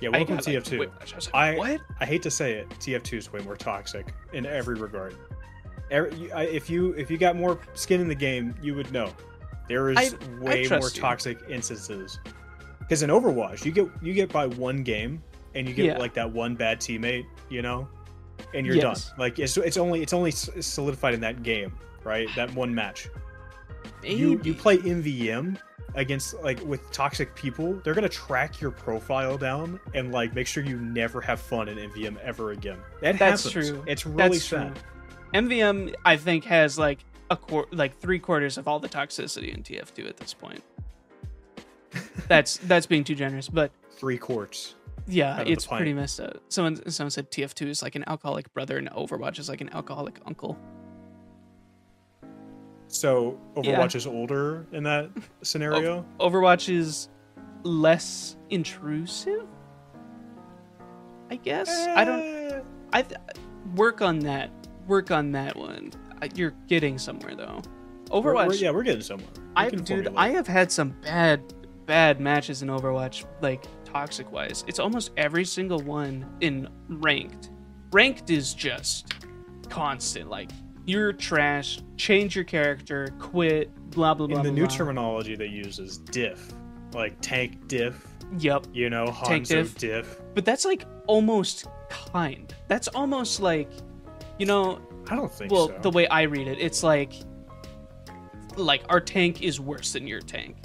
Yeah, 0.00 0.10
welcome 0.10 0.36
to 0.38 0.42
got, 0.44 0.46
like, 0.46 0.64
TF2. 0.64 0.78
whiplash. 0.78 1.12
I 1.12 1.16
like, 1.16 1.34
I- 1.34 1.58
what? 1.58 1.80
I 2.00 2.06
hate 2.06 2.22
to 2.22 2.30
say 2.30 2.52
it, 2.54 2.68
TF2 2.80 3.16
is 3.18 3.32
way 3.32 3.40
more 3.40 3.56
toxic 3.56 4.06
in 4.32 4.44
every 4.46 4.74
regard. 4.76 5.16
Every, 5.90 6.10
if 6.32 6.68
you 6.68 6.92
if 6.94 7.10
you 7.10 7.16
got 7.18 7.36
more 7.36 7.58
skin 7.74 8.00
in 8.00 8.08
the 8.08 8.14
game, 8.14 8.54
you 8.60 8.74
would 8.74 8.90
know. 8.92 9.12
There 9.68 9.90
is 9.90 9.96
I 9.98 10.10
way 10.40 10.66
more 10.68 10.80
you. 10.80 10.88
toxic 10.90 11.38
instances. 11.48 12.18
Because 12.80 13.02
in 13.02 13.10
Overwatch, 13.10 13.64
you 13.64 13.72
get 13.72 13.88
you 14.02 14.12
get 14.12 14.30
by 14.32 14.46
one 14.46 14.82
game 14.82 15.22
and 15.54 15.66
you 15.68 15.74
get 15.74 15.86
Yeah. 15.86 15.98
like 15.98 16.12
that 16.14 16.30
one 16.30 16.54
bad 16.56 16.78
teammate, 16.80 17.24
you 17.48 17.62
know, 17.62 17.88
and 18.54 18.66
you're 18.66 18.76
Yes. 18.76 19.08
done. 19.10 19.18
Like 19.18 19.38
it's 19.38 19.56
it's 19.56 19.76
only 19.76 20.02
it's 20.02 20.12
only 20.12 20.30
solidified 20.30 21.14
in 21.14 21.20
that 21.20 21.42
game, 21.42 21.72
right? 22.04 22.28
That 22.36 22.54
one 22.54 22.74
match. 22.74 23.08
You 24.02 24.40
you 24.44 24.54
play 24.54 24.78
MVM 24.78 25.58
against 25.94 26.34
like 26.42 26.60
with 26.64 26.90
toxic 26.92 27.34
people, 27.34 27.74
they're 27.82 27.94
gonna 27.94 28.08
track 28.08 28.60
your 28.60 28.70
profile 28.70 29.38
down 29.38 29.80
and 29.94 30.12
like 30.12 30.34
make 30.34 30.46
sure 30.46 30.62
you 30.64 30.78
never 30.78 31.20
have 31.20 31.40
fun 31.40 31.68
in 31.68 31.78
MVM 31.78 32.18
ever 32.22 32.50
again. 32.52 32.78
That 33.00 33.18
That's 33.18 33.44
happens. 33.44 33.68
true. 33.70 33.84
It's 33.86 34.04
really 34.06 34.38
That's 34.38 34.44
sad. 34.44 34.74
true. 34.74 34.84
MVM, 35.34 35.94
I 36.04 36.16
think, 36.16 36.44
has 36.44 36.78
like 36.78 37.04
a 37.30 37.36
quar- 37.36 37.66
like 37.72 37.98
three 37.98 38.18
quarters 38.18 38.58
of 38.58 38.68
all 38.68 38.78
the 38.78 38.88
toxicity 38.88 39.52
in 39.54 39.62
TF2 39.62 40.08
at 40.08 40.16
this 40.16 40.32
point. 40.34 40.62
that's 42.28 42.58
that's 42.58 42.86
being 42.86 43.04
too 43.04 43.14
generous, 43.14 43.48
but 43.48 43.70
Three 43.98 44.18
quarts. 44.18 44.74
Yeah, 45.06 45.34
Out 45.34 45.40
of 45.40 45.46
the 45.46 45.52
it's 45.52 45.66
pretty 45.66 45.92
messed 45.94 46.20
up. 46.20 46.38
Someone 46.48 46.90
someone 46.90 47.10
said 47.10 47.30
TF2 47.30 47.66
is 47.68 47.82
like 47.82 47.94
an 47.94 48.04
alcoholic 48.08 48.52
brother, 48.54 48.76
and 48.78 48.90
Overwatch 48.90 49.38
is 49.38 49.48
like 49.48 49.60
an 49.60 49.70
alcoholic 49.72 50.18
uncle. 50.26 50.58
So 52.88 53.38
Yeah. 53.62 53.78
Overwatch 53.78 53.94
is 53.96 54.06
older 54.06 54.66
in 54.72 54.84
that 54.84 55.10
scenario. 55.42 56.04
Overwatch 56.20 56.72
is 56.74 57.08
less 57.62 58.36
intrusive. 58.50 59.46
I 61.30 61.36
guess 61.36 61.68
I 61.88 62.04
don't. 62.04 62.20
Eh, 62.20 62.60
I 62.92 63.02
th- 63.02 63.20
work 63.74 64.00
on 64.02 64.20
that. 64.20 64.50
Work 64.86 65.10
on 65.10 65.32
that 65.32 65.56
one. 65.56 65.90
You're 66.34 66.54
getting 66.68 66.98
somewhere 66.98 67.34
though. 67.34 67.60
we're- 68.10 68.22
Overwatch. 68.22 68.46
we're- 68.48 68.58
yeah, 68.58 68.70
we're 68.70 68.84
getting 68.84 69.02
somewhere. 69.02 69.28
We 69.36 69.42
I 69.56 69.70
dude, 69.70 69.86
formulate. 69.88 70.14
I 70.16 70.28
have 70.28 70.46
had 70.46 70.70
some 70.70 70.90
bad, 71.02 71.42
bad 71.86 72.20
matches 72.20 72.62
in 72.62 72.68
Overwatch, 72.68 73.24
like 73.40 73.64
toxic 73.96 74.30
wise. 74.30 74.64
It's 74.66 74.78
almost 74.78 75.12
every 75.16 75.44
single 75.44 75.80
one 75.80 76.26
in 76.40 76.68
ranked. 76.88 77.50
Ranked 77.92 78.30
is 78.30 78.52
just 78.52 79.14
constant. 79.70 80.28
Like 80.28 80.50
you're 80.84 81.12
trash. 81.12 81.80
Change 81.96 82.36
your 82.36 82.44
character. 82.44 83.08
Quit. 83.18 83.74
Blah 83.90 84.14
blah 84.14 84.26
blah. 84.26 84.38
in 84.38 84.42
the 84.42 84.50
blah, 84.50 84.54
new 84.54 84.66
blah. 84.66 84.76
terminology 84.76 85.34
they 85.34 85.46
use 85.46 85.78
is 85.78 85.98
diff, 85.98 86.52
like 86.92 87.18
tank 87.20 87.68
diff. 87.68 88.06
Yep. 88.38 88.66
You 88.72 88.90
know, 88.90 89.06
Tank 89.24 89.46
Hanzo 89.46 89.48
diff. 89.48 89.74
diff. 89.78 90.20
But 90.34 90.44
that's 90.44 90.64
like 90.64 90.84
almost 91.06 91.66
kind. 91.88 92.52
That's 92.68 92.88
almost 92.88 93.40
like, 93.40 93.70
you 94.38 94.46
know, 94.46 94.80
I 95.08 95.14
don't 95.14 95.32
think 95.32 95.52
well, 95.52 95.68
so. 95.68 95.78
the 95.80 95.90
way 95.90 96.08
I 96.08 96.22
read 96.22 96.48
it, 96.48 96.58
it's 96.58 96.82
like, 96.82 97.12
like 98.56 98.82
our 98.88 99.00
tank 99.00 99.42
is 99.42 99.60
worse 99.60 99.92
than 99.92 100.08
your 100.08 100.20
tank. 100.20 100.56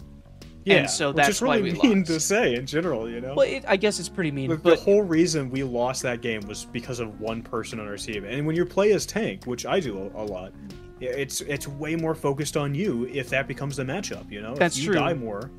Yeah, 0.66 0.86
so 0.86 1.10
which 1.10 1.18
that's 1.18 1.30
is 1.30 1.42
really 1.42 1.62
mean 1.74 1.76
lost. 2.00 2.08
to 2.08 2.20
say 2.20 2.56
in 2.56 2.66
general. 2.66 3.10
You 3.10 3.22
know, 3.22 3.34
Well, 3.36 3.48
it, 3.48 3.64
I 3.68 3.78
guess 3.78 4.00
it's 4.00 4.10
pretty 4.10 4.32
mean, 4.32 4.50
the, 4.50 4.58
the 4.58 4.76
whole 4.76 5.02
reason 5.02 5.50
we 5.50 5.64
lost 5.64 6.04
that 6.04 6.22
game 6.22 6.42
was 6.48 6.66
because 6.66 7.00
of 7.00 7.20
one 7.20 7.42
person 7.42 7.80
on 7.80 7.88
our 7.88 7.98
team. 7.98 8.24
And 8.26 8.46
when 8.46 8.56
you 8.56 8.66
play 8.66 8.92
as 8.94 9.06
tank, 9.06 9.46
which 9.46 9.66
I 9.66 9.80
do 9.80 10.12
a, 10.16 10.24
a 10.24 10.26
lot, 10.26 10.54
it's 11.00 11.42
it's 11.42 11.68
way 11.68 11.96
more 11.96 12.14
focused 12.14 12.56
on 12.58 12.76
you 12.76 13.06
if 13.08 13.30
that 13.30 13.48
becomes 13.48 13.76
the 13.78 13.84
matchup. 13.84 14.30
You 14.32 14.42
know, 14.42 14.54
That's 14.56 14.78
if 14.78 14.84
you 14.84 14.92
true. 14.92 15.00
die 15.02 15.14
more, 15.16 15.50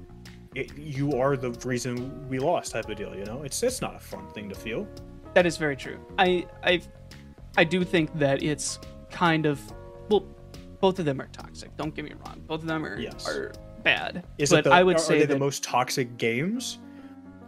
it, 0.55 0.77
you 0.79 1.19
are 1.19 1.37
the 1.37 1.51
reason 1.67 2.29
we 2.29 2.39
lost, 2.39 2.73
type 2.73 2.89
of 2.89 2.97
deal. 2.97 3.15
You 3.17 3.25
know, 3.25 3.43
it's 3.43 3.63
it's 3.63 3.81
not 3.81 3.97
a 3.97 4.01
fun 4.01 4.29
thing 4.31 4.49
to 4.51 4.55
feel. 4.55 4.87
that 5.35 5.47
is 5.47 5.57
very 5.57 5.77
true. 5.77 5.99
I 6.19 6.47
I 6.63 6.81
I 7.57 7.65
do 7.65 7.83
think 7.85 8.17
that 8.19 8.43
it's 8.43 8.79
kind 9.11 9.47
of 9.47 9.61
well, 10.09 10.25
both 10.81 10.99
of 11.01 11.05
them 11.07 11.21
are 11.21 11.29
toxic. 11.29 11.77
Don't 11.77 11.95
get 11.95 12.05
me 12.05 12.13
wrong. 12.25 12.41
Both 12.47 12.61
of 12.63 12.69
them 12.69 12.85
are 12.85 12.99
Yes. 13.01 13.27
are 13.29 13.53
bad. 13.83 14.25
Is 14.39 14.51
but 14.51 14.61
it 14.61 14.65
the, 14.65 14.71
I 14.71 14.83
would 14.83 14.97
are, 14.97 14.99
say 14.99 15.17
are 15.17 15.19
they 15.21 15.27
that 15.27 15.35
the 15.35 15.39
most 15.39 15.63
toxic 15.65 16.17
games? 16.19 16.79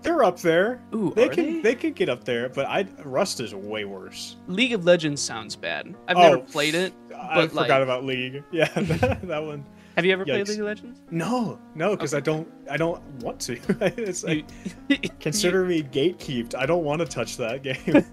They're 0.03 0.23
up 0.23 0.39
there. 0.41 0.83
ooh, 0.95 1.13
They 1.17 1.31
can 1.31 1.45
they? 1.47 1.61
they? 1.63 1.75
can 1.75 1.93
get 1.95 2.11
up 2.11 2.25
there, 2.25 2.51
but 2.51 2.67
I 2.67 2.87
Rust 3.05 3.41
is 3.41 3.55
way 3.55 3.87
worse. 3.87 4.37
League 4.49 4.75
of 4.75 4.85
Legends 4.85 5.23
sounds 5.23 5.57
bad. 5.57 5.95
I've 6.09 6.17
Oh, 6.19 6.21
never 6.21 6.39
played 6.39 6.75
it. 6.75 6.93
I 7.17 7.47
forgot 7.47 7.55
like- 7.71 7.83
about 7.83 8.05
League. 8.05 8.43
Yeah, 8.53 8.69
that, 8.75 9.43
one. 9.43 9.65
Have 9.97 10.05
you 10.05 10.13
ever 10.13 10.25
played 10.27 10.47
League 10.49 10.59
of 10.61 10.67
Legends? 10.67 11.01
No, 11.11 11.59
no, 11.75 11.91
because 11.97 12.13
I 12.13 12.21
don't. 12.21 12.47
I 12.71 12.77
don't 12.77 13.01
want 13.23 13.41
to. 13.43 13.59
it's 13.97 14.25
like, 14.25 14.45
consider 15.21 15.65
me 15.65 15.83
gatekeeped. 15.83 16.55
I 16.55 16.67
don't 16.67 16.85
want 16.85 17.01
to 17.01 17.07
touch 17.07 17.37
that 17.39 17.63
game. 17.63 18.05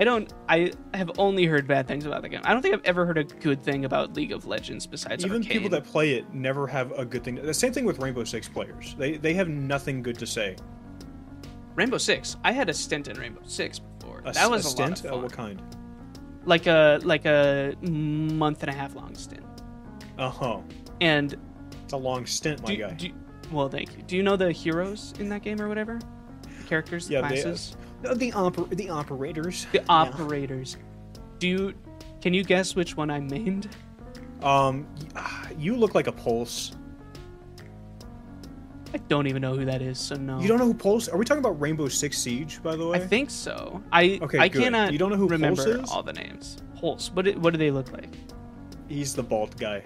I 0.00 0.04
don't. 0.04 0.32
I 0.48 0.72
have 0.94 1.10
only 1.18 1.44
heard 1.44 1.66
bad 1.68 1.86
things 1.86 2.06
about 2.06 2.22
the 2.22 2.28
game. 2.30 2.40
I 2.44 2.52
don't 2.54 2.62
think 2.62 2.74
I've 2.74 2.84
ever 2.84 3.04
heard 3.04 3.18
a 3.18 3.24
good 3.24 3.62
thing 3.62 3.84
about 3.84 4.14
League 4.14 4.32
of 4.32 4.46
Legends 4.46 4.86
besides 4.86 5.24
Even 5.24 5.42
Arcane. 5.42 5.52
people 5.52 5.68
that 5.70 5.84
play 5.84 6.14
it 6.14 6.32
never 6.32 6.66
have 6.66 6.90
a 6.92 7.04
good 7.04 7.22
thing. 7.22 7.34
The 7.34 7.52
same 7.52 7.72
thing 7.72 7.84
with 7.84 7.98
Rainbow 7.98 8.24
Six 8.24 8.48
players. 8.48 8.94
They 8.98 9.18
they 9.18 9.34
have 9.34 9.48
nothing 9.48 10.02
good 10.02 10.18
to 10.18 10.26
say. 10.26 10.56
Rainbow 11.74 11.98
Six. 11.98 12.36
I 12.44 12.52
had 12.52 12.68
a 12.68 12.74
stint 12.74 13.08
in 13.08 13.18
Rainbow 13.18 13.42
Six 13.44 13.78
before. 13.78 14.22
A, 14.24 14.32
that 14.32 14.50
was 14.50 14.64
a 14.64 14.68
a, 14.68 14.70
stint. 14.70 15.04
lot 15.04 15.04
of 15.04 15.10
fun. 15.10 15.22
what 15.22 15.32
kind? 15.32 15.62
like 16.46 16.66
a 16.66 16.98
like 17.02 17.26
a 17.26 17.74
month 17.82 18.62
and 18.62 18.70
a 18.70 18.74
half 18.74 18.94
long 18.94 19.14
stint. 19.14 19.44
Uh 20.18 20.30
huh. 20.30 20.60
And 21.02 21.36
It's 21.84 21.92
a 21.92 21.96
long 21.98 22.24
stint, 22.26 22.62
my 22.62 22.74
do, 22.74 22.76
guy. 22.78 22.92
do, 22.94 23.10
well, 23.52 23.68
thank 23.68 23.94
you. 23.96 24.02
Do 24.04 24.16
you 24.16 24.22
know 24.22 24.36
the 24.36 24.50
heroes 24.52 25.12
in 25.18 25.28
that 25.28 25.42
game 25.42 25.60
or 25.60 25.68
whatever? 25.68 25.98
The 26.58 26.64
characters, 26.66 27.06
the 27.08 27.14
Yeah, 27.14 27.22
they- 27.28 27.42
classes, 27.42 27.76
Uh, 27.78 27.84
the 28.02 28.32
oper- 28.32 28.68
the 28.76 28.88
operators. 28.90 29.66
the 29.72 29.82
operators. 29.88 30.76
Do 31.38 31.48
you? 31.48 31.74
Can 32.20 32.34
you 32.34 32.44
guess 32.44 32.74
which 32.76 32.96
one 32.96 33.10
I 33.10 33.20
mained? 33.20 33.70
Um, 34.42 34.86
you 35.58 35.76
look 35.76 35.94
like 35.94 36.06
a 36.06 36.12
pulse. 36.12 36.72
I 38.92 38.98
don't 39.08 39.26
even 39.28 39.40
know 39.40 39.54
who 39.54 39.64
that 39.66 39.82
is. 39.82 39.98
So 39.98 40.16
no. 40.16 40.40
You 40.40 40.48
don't 40.48 40.58
know 40.58 40.64
who 40.66 40.74
Pulse? 40.74 41.08
Are 41.08 41.16
we 41.16 41.24
talking 41.24 41.38
about 41.44 41.60
Rainbow 41.60 41.86
Six 41.88 42.18
Siege, 42.18 42.60
by 42.62 42.74
the 42.74 42.88
way? 42.88 42.98
I 42.98 43.06
think 43.06 43.30
so. 43.30 43.80
I 43.92 44.18
Okay, 44.20 44.38
I 44.38 44.48
good. 44.48 44.62
cannot 44.64 44.92
You 44.92 44.98
don't 44.98 45.10
know 45.10 45.16
who 45.16 45.28
remember 45.28 45.62
Pulse 45.62 45.84
is? 45.84 45.90
all 45.90 46.02
the 46.02 46.12
names. 46.12 46.56
Pulse. 46.74 47.10
What 47.12 47.24
do, 47.24 47.32
what 47.38 47.52
do 47.52 47.58
they 47.58 47.70
look 47.70 47.92
like? 47.92 48.08
he's 48.88 49.14
the 49.14 49.22
bald 49.22 49.56
guy. 49.56 49.84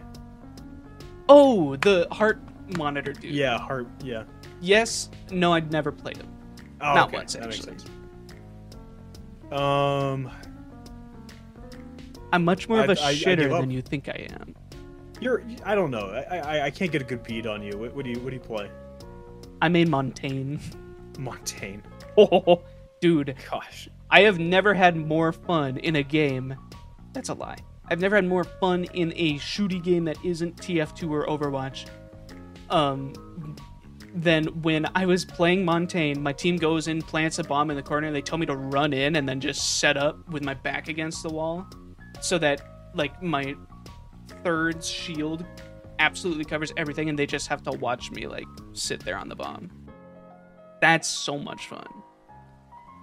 Oh, 1.28 1.76
the 1.76 2.08
heart 2.10 2.40
monitor 2.78 3.12
dude. 3.12 3.34
Yeah, 3.34 3.58
heart. 3.58 3.86
Yeah. 4.02 4.24
Yes. 4.62 5.10
No, 5.30 5.52
I'd 5.52 5.70
never 5.70 5.92
played 5.92 6.16
him. 6.16 6.28
Oh, 6.80 6.94
Not 6.94 7.08
okay, 7.08 7.18
once, 7.18 7.34
that 7.34 7.42
makes 7.42 7.58
actually. 7.66 7.76
Um, 9.54 10.30
I'm 12.32 12.44
much 12.44 12.68
more 12.68 12.80
of 12.80 12.90
a 12.90 13.00
I- 13.00 13.04
I- 13.06 13.08
I 13.10 13.14
shitter 13.14 13.36
give 13.38 13.52
up. 13.52 13.60
than 13.60 13.70
you 13.70 13.80
think 13.82 14.08
I 14.08 14.26
am. 14.40 14.54
you're. 15.20 15.42
I 15.64 15.74
don't 15.74 15.90
know. 15.90 16.06
I, 16.30 16.38
I 16.38 16.64
I 16.66 16.70
can't 16.70 16.90
get 16.90 17.00
a 17.02 17.04
good 17.04 17.22
beat 17.22 17.46
on 17.46 17.62
you. 17.62 17.76
What, 17.78 17.94
what 17.94 18.04
do 18.04 18.10
you 18.10 18.18
What 18.20 18.30
do 18.30 18.34
you 18.36 18.40
play? 18.40 18.68
I 19.62 19.68
made 19.68 19.88
Montagne. 19.88 20.58
Montagne. 21.18 21.82
Oh, 22.18 22.62
dude, 23.00 23.34
Gosh. 23.50 23.88
I 24.10 24.20
have 24.22 24.38
never 24.38 24.74
had 24.74 24.96
more 24.96 25.32
fun 25.32 25.76
in 25.78 25.96
a 25.96 26.02
game. 26.02 26.54
That's 27.12 27.28
a 27.28 27.34
lie. 27.34 27.58
I've 27.88 28.00
never 28.00 28.16
had 28.16 28.26
more 28.26 28.44
fun 28.44 28.84
in 28.94 29.12
a 29.16 29.34
shooty 29.34 29.82
game 29.82 30.04
that 30.06 30.16
isn't 30.24 30.56
TF2 30.56 31.10
or 31.10 31.26
Overwatch. 31.26 31.86
Um, 32.70 33.12
than 34.14 34.44
when 34.62 34.86
I 34.94 35.06
was 35.06 35.24
playing 35.24 35.64
Montagne. 35.64 36.22
My 36.22 36.32
team 36.32 36.56
goes 36.56 36.86
in, 36.88 37.02
plants 37.02 37.38
a 37.40 37.44
bomb 37.44 37.70
in 37.70 37.76
the 37.76 37.82
corner, 37.82 38.06
and 38.06 38.14
they 38.14 38.22
tell 38.22 38.38
me 38.38 38.46
to 38.46 38.54
run 38.56 38.92
in 38.92 39.16
and 39.16 39.28
then 39.28 39.40
just 39.40 39.80
set 39.80 39.96
up 39.96 40.28
with 40.30 40.42
my 40.44 40.54
back 40.54 40.88
against 40.88 41.22
the 41.22 41.28
wall, 41.30 41.66
so 42.20 42.38
that 42.38 42.90
like 42.94 43.20
my 43.22 43.54
third 44.44 44.82
shield 44.84 45.44
absolutely 45.98 46.44
covers 46.44 46.72
everything, 46.76 47.08
and 47.08 47.18
they 47.18 47.26
just 47.26 47.48
have 47.48 47.62
to 47.64 47.72
watch 47.72 48.10
me 48.12 48.26
like 48.26 48.46
sit 48.72 49.00
there 49.04 49.16
on 49.18 49.28
the 49.28 49.36
bomb. 49.36 49.70
That's 50.80 51.08
so 51.08 51.38
much 51.38 51.66
fun. 51.66 51.86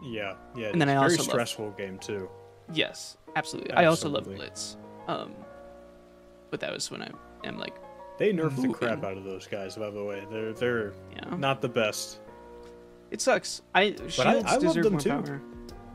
Yeah. 0.04 0.36
Yeah. 0.56 0.68
And 0.70 0.82
then 0.82 0.88
it's 0.90 0.94
I 0.94 0.98
a 0.98 1.00
very 1.08 1.12
also 1.12 1.24
love- 1.24 1.30
stressful 1.32 1.72
game 1.72 1.98
too. 2.00 2.30
Yes, 2.74 3.18
absolutely. 3.36 3.74
I 3.74 3.86
also 3.86 4.08
love 4.08 4.24
Blitz. 4.26 4.78
Um, 5.08 5.34
but 6.52 6.60
that 6.62 6.72
was 6.72 6.90
when 6.90 7.02
I 7.02 7.10
am 7.44 7.58
like, 7.58 7.76
They 8.22 8.32
nerfed 8.32 8.50
the 8.58 8.68
Moving. 8.68 8.74
crap 8.74 9.04
out 9.04 9.18
of 9.18 9.24
those 9.24 9.48
guys. 9.48 9.76
By 9.78 9.90
the 9.90 10.04
way, 10.04 10.22
they're 10.30 10.54
they're 10.54 10.94
yeah, 11.12 11.36
not 11.38 11.60
the 11.60 11.68
best. 11.68 12.20
it 13.10 13.20
sucks. 13.20 13.64
I 13.74 13.96
shields 14.08 14.20
I- 14.20 14.34
I 14.34 14.52
love 14.58 14.62
deserve 14.62 14.84
them 14.84 14.94
more 14.94 15.02
too. 15.02 15.10
power, 15.10 15.42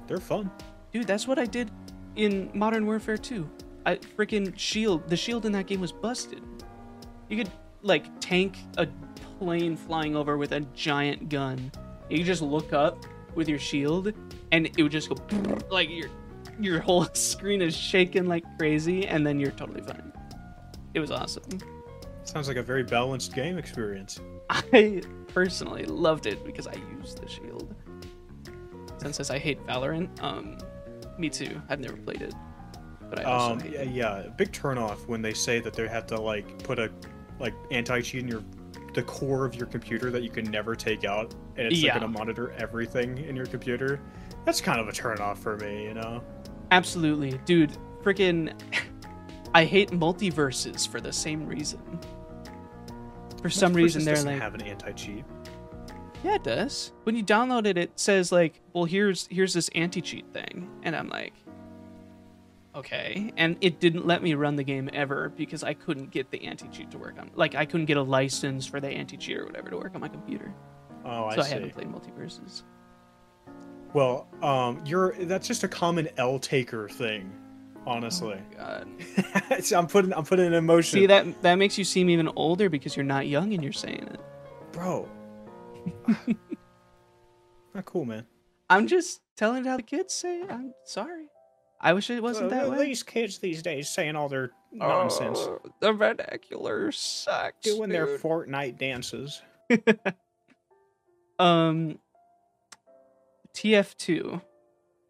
They're 0.09 0.19
fun. 0.19 0.51
dude. 0.93 1.07
That's 1.07 1.29
what 1.29 1.39
I 1.39 1.45
did 1.47 1.71
in 2.17 2.51
Modern 2.53 2.85
Warfare 2.85 3.17
2. 3.17 3.49
I 3.87 3.95
freaking 4.17 4.53
shield. 4.59 5.09
The 5.09 5.17
shield 5.17 5.47
in 5.47 5.53
that 5.53 5.69
game 5.69 5.81
was 5.81 5.93
busted. 5.93 6.43
You 7.29 7.37
could 7.37 7.51
like 7.83 8.07
tank 8.19 8.59
a 8.77 8.89
plane 9.39 9.77
flying 9.77 10.17
over 10.17 10.37
with 10.37 10.51
a 10.51 10.62
giant 10.75 11.29
gun. 11.29 11.71
You 12.11 12.25
just 12.25 12.43
look 12.43 12.73
up 12.73 13.07
with 13.37 13.49
your 13.49 13.61
shield, 13.61 14.12
and 14.51 14.67
it 14.67 14.83
would 14.83 14.91
just 14.91 15.09
go 15.11 15.17
like 15.71 15.89
your 15.91 16.09
your 16.59 16.81
whole 16.81 17.05
screen 17.12 17.62
is 17.62 17.77
shaking 17.77 18.27
like 18.27 18.43
crazy, 18.59 19.07
and 19.07 19.25
then 19.25 19.39
you're 19.39 19.53
totally 19.53 19.83
fine. 19.83 20.12
It 20.93 20.99
was 20.99 21.12
awesome. 21.12 21.45
Sounds 22.27 22.49
like 22.49 22.57
a 22.59 22.62
very 22.62 22.83
balanced 22.83 23.35
game 23.35 23.57
experience. 23.57 24.21
I 24.51 25.01
personally 25.29 25.85
loved 25.87 26.27
it 26.27 26.45
because 26.45 26.67
I 26.67 26.75
used 27.01 27.23
the 27.23 27.29
shield. 27.29 27.75
Since 28.99 29.21
as 29.21 29.31
I 29.31 29.39
hate 29.39 29.65
Valorant, 29.67 30.23
um, 30.23 30.59
me 31.19 31.31
too. 31.31 31.61
I've 31.69 31.81
never 31.81 31.97
played 31.97 32.23
it, 32.23 32.35
but 33.09 33.21
I 33.21 33.23
also 33.25 33.53
Um, 33.53 33.61
hate 33.61 33.73
yeah, 33.73 33.81
it. 33.81 33.89
yeah, 33.89 34.23
big 34.37 34.53
turnoff 34.53 35.07
when 35.07 35.23
they 35.23 35.33
say 35.33 35.61
that 35.61 35.73
they 35.73 35.87
have 35.89 36.07
to 36.09 36.21
like 36.21 36.62
put 36.65 36.79
a 36.79 36.91
like 37.39 37.55
anti 37.71 38.01
cheat 38.03 38.23
in 38.23 38.29
your 38.29 38.43
the 38.95 39.03
core 39.03 39.45
of 39.45 39.55
your 39.55 39.67
computer 39.67 40.11
that 40.11 40.23
you 40.23 40.31
can 40.31 40.51
never 40.51 40.75
take 40.75 41.05
out, 41.05 41.35
and 41.57 41.67
it's 41.67 41.81
Yeah. 41.81 41.93
like, 41.93 42.01
going 42.01 42.12
to 42.12 42.19
monitor 42.19 42.53
everything 42.59 43.19
in 43.19 43.37
your 43.37 43.45
computer. 43.47 44.01
That's 44.47 44.61
kind 44.62 44.81
of 44.81 44.89
a 44.89 44.93
turnoff 44.93 45.37
for 45.37 45.59
me, 45.59 45.85
you 45.85 45.93
know. 45.95 46.23
Absolutely, 46.71 47.39
dude. 47.45 47.77
Freaking, 48.03 48.53
I 49.55 49.65
hate 49.67 49.91
MultiVersus 49.91 50.89
for 50.89 51.01
the 51.03 51.12
same 51.12 51.47
reason. 51.47 52.01
For 53.47 53.51
some 53.51 53.75
reason, 53.75 54.05
they're 54.05 54.23
like, 54.23 54.41
have 54.41 54.55
an 54.55 54.63
anti 54.63 54.93
cheat. 54.93 55.25
yeah, 56.25 56.35
it 56.35 56.45
does. 56.45 56.93
When 57.05 57.17
you 57.17 57.25
download 57.25 57.67
it, 57.67 57.79
it 57.79 57.93
says 57.95 58.33
like, 58.33 58.61
well, 58.73 58.85
here's 58.85 59.29
here's 59.31 59.55
this 59.55 59.69
anti 59.75 60.01
cheat 60.01 60.27
thing, 60.33 60.69
and 60.83 60.97
I'm 60.97 61.09
like, 61.09 61.33
okay. 62.75 63.33
And 63.37 63.57
it 63.61 63.81
didn't 63.81 64.07
let 64.07 64.23
me 64.23 64.35
run 64.35 64.57
the 64.57 64.65
game 64.65 64.91
ever 64.93 65.31
because 65.37 65.63
I 65.63 65.75
couldn't 65.75 66.11
get 66.11 66.31
the 66.31 66.45
anti 66.45 66.69
cheat 66.69 66.91
to 66.91 66.99
work 66.99 67.19
on. 67.19 67.31
Like, 67.35 67.55
I 67.55 67.65
couldn't 67.65 67.87
get 67.87 67.97
a 67.97 68.03
license 68.03 68.67
for 68.67 68.81
the 68.81 68.89
anti 68.89 69.17
cheat 69.17 69.39
or 69.39 69.47
whatever 69.47 69.71
to 69.71 69.77
work 69.77 69.95
on 69.95 70.01
my 70.01 70.09
computer. 70.09 70.53
Oh, 71.05 71.27
I 71.27 71.37
so 71.37 71.43
I, 71.43 71.47
haven't 71.47 71.73
played 71.73 71.89
MultiVersus. 71.89 72.63
Well, 73.93 74.27
um, 74.43 74.83
you're 74.85 75.15
that's 75.21 75.47
just 75.47 75.63
a 75.63 75.69
common 75.69 76.09
L 76.17 76.39
taker 76.39 76.89
thing, 76.89 77.33
honestly. 77.87 78.38
God. 78.57 78.88
I'm 79.75 79.87
putting 79.87 80.12
I'm 80.12 80.25
putting 80.25 80.46
an 80.46 80.55
emotion. 80.55 80.99
See 81.01 81.07
that 81.07 81.42
that 81.42 81.55
makes 81.57 81.79
you 81.79 81.85
seem 81.85 82.11
even 82.11 82.29
older 82.37 82.68
because 82.68 82.96
you're 82.96 83.05
not 83.05 83.27
young 83.27 83.53
and 83.55 83.62
you're 83.62 83.72
saying 83.72 84.09
it. 84.12 84.20
bro. 84.72 85.09
Not 87.75 87.85
cool, 87.85 88.05
man. 88.07 88.27
I'm 88.70 88.87
just 88.87 89.20
telling 89.37 89.64
it 89.64 89.68
how 89.68 89.77
the 89.77 89.83
kids 89.83 90.14
say 90.14 90.40
it. 90.40 90.51
I'm 90.51 90.72
sorry. 90.85 91.27
I 91.81 91.92
wish 91.92 92.09
it 92.11 92.22
wasn't 92.22 92.51
that 92.51 92.70
way. 92.70 92.87
These 92.87 93.03
kids 93.03 93.38
these 93.38 93.62
days 93.62 93.88
saying 93.90 94.16
all 94.16 94.29
their 94.31 94.51
nonsense, 94.72 95.38
Oh, 95.38 95.61
the 95.81 95.92
vernacular 95.92 96.90
sucks. 96.90 97.61
doing 97.61 97.90
their 97.90 98.07
dude. 98.07 98.20
Fortnite 98.22 98.79
dances. 98.79 99.42
um 101.38 101.99
TF2. 103.55 104.40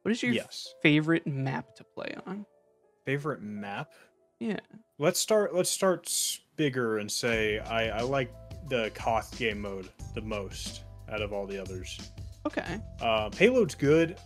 What 0.03 0.13
is 0.13 0.23
your 0.23 0.33
Yes. 0.33 0.75
favorite 0.83 1.27
map 1.27 1.75
to 1.77 1.85
play 1.85 2.15
on? 2.27 2.47
Favorite 3.07 3.41
map? 3.41 3.93
Yeah. 4.41 4.59
Let's 4.99 5.21
start. 5.21 5.55
Let's 5.55 5.71
start 5.71 6.13
bigger 6.57 6.99
and 6.99 7.11
say 7.11 7.61
I 7.61 7.99
I 7.99 8.01
like 8.01 8.33
the 8.69 8.91
Koth 8.95 9.39
game 9.39 9.61
mode 9.61 9.89
the 10.15 10.21
most 10.21 10.83
out 11.11 11.23
of 11.23 11.33
all 11.33 11.47
the 11.47 11.59
others. 11.59 11.99
Okay. 12.45 12.81
Uh, 13.01 13.31
Payload's 13.31 13.75
good, 13.75 14.17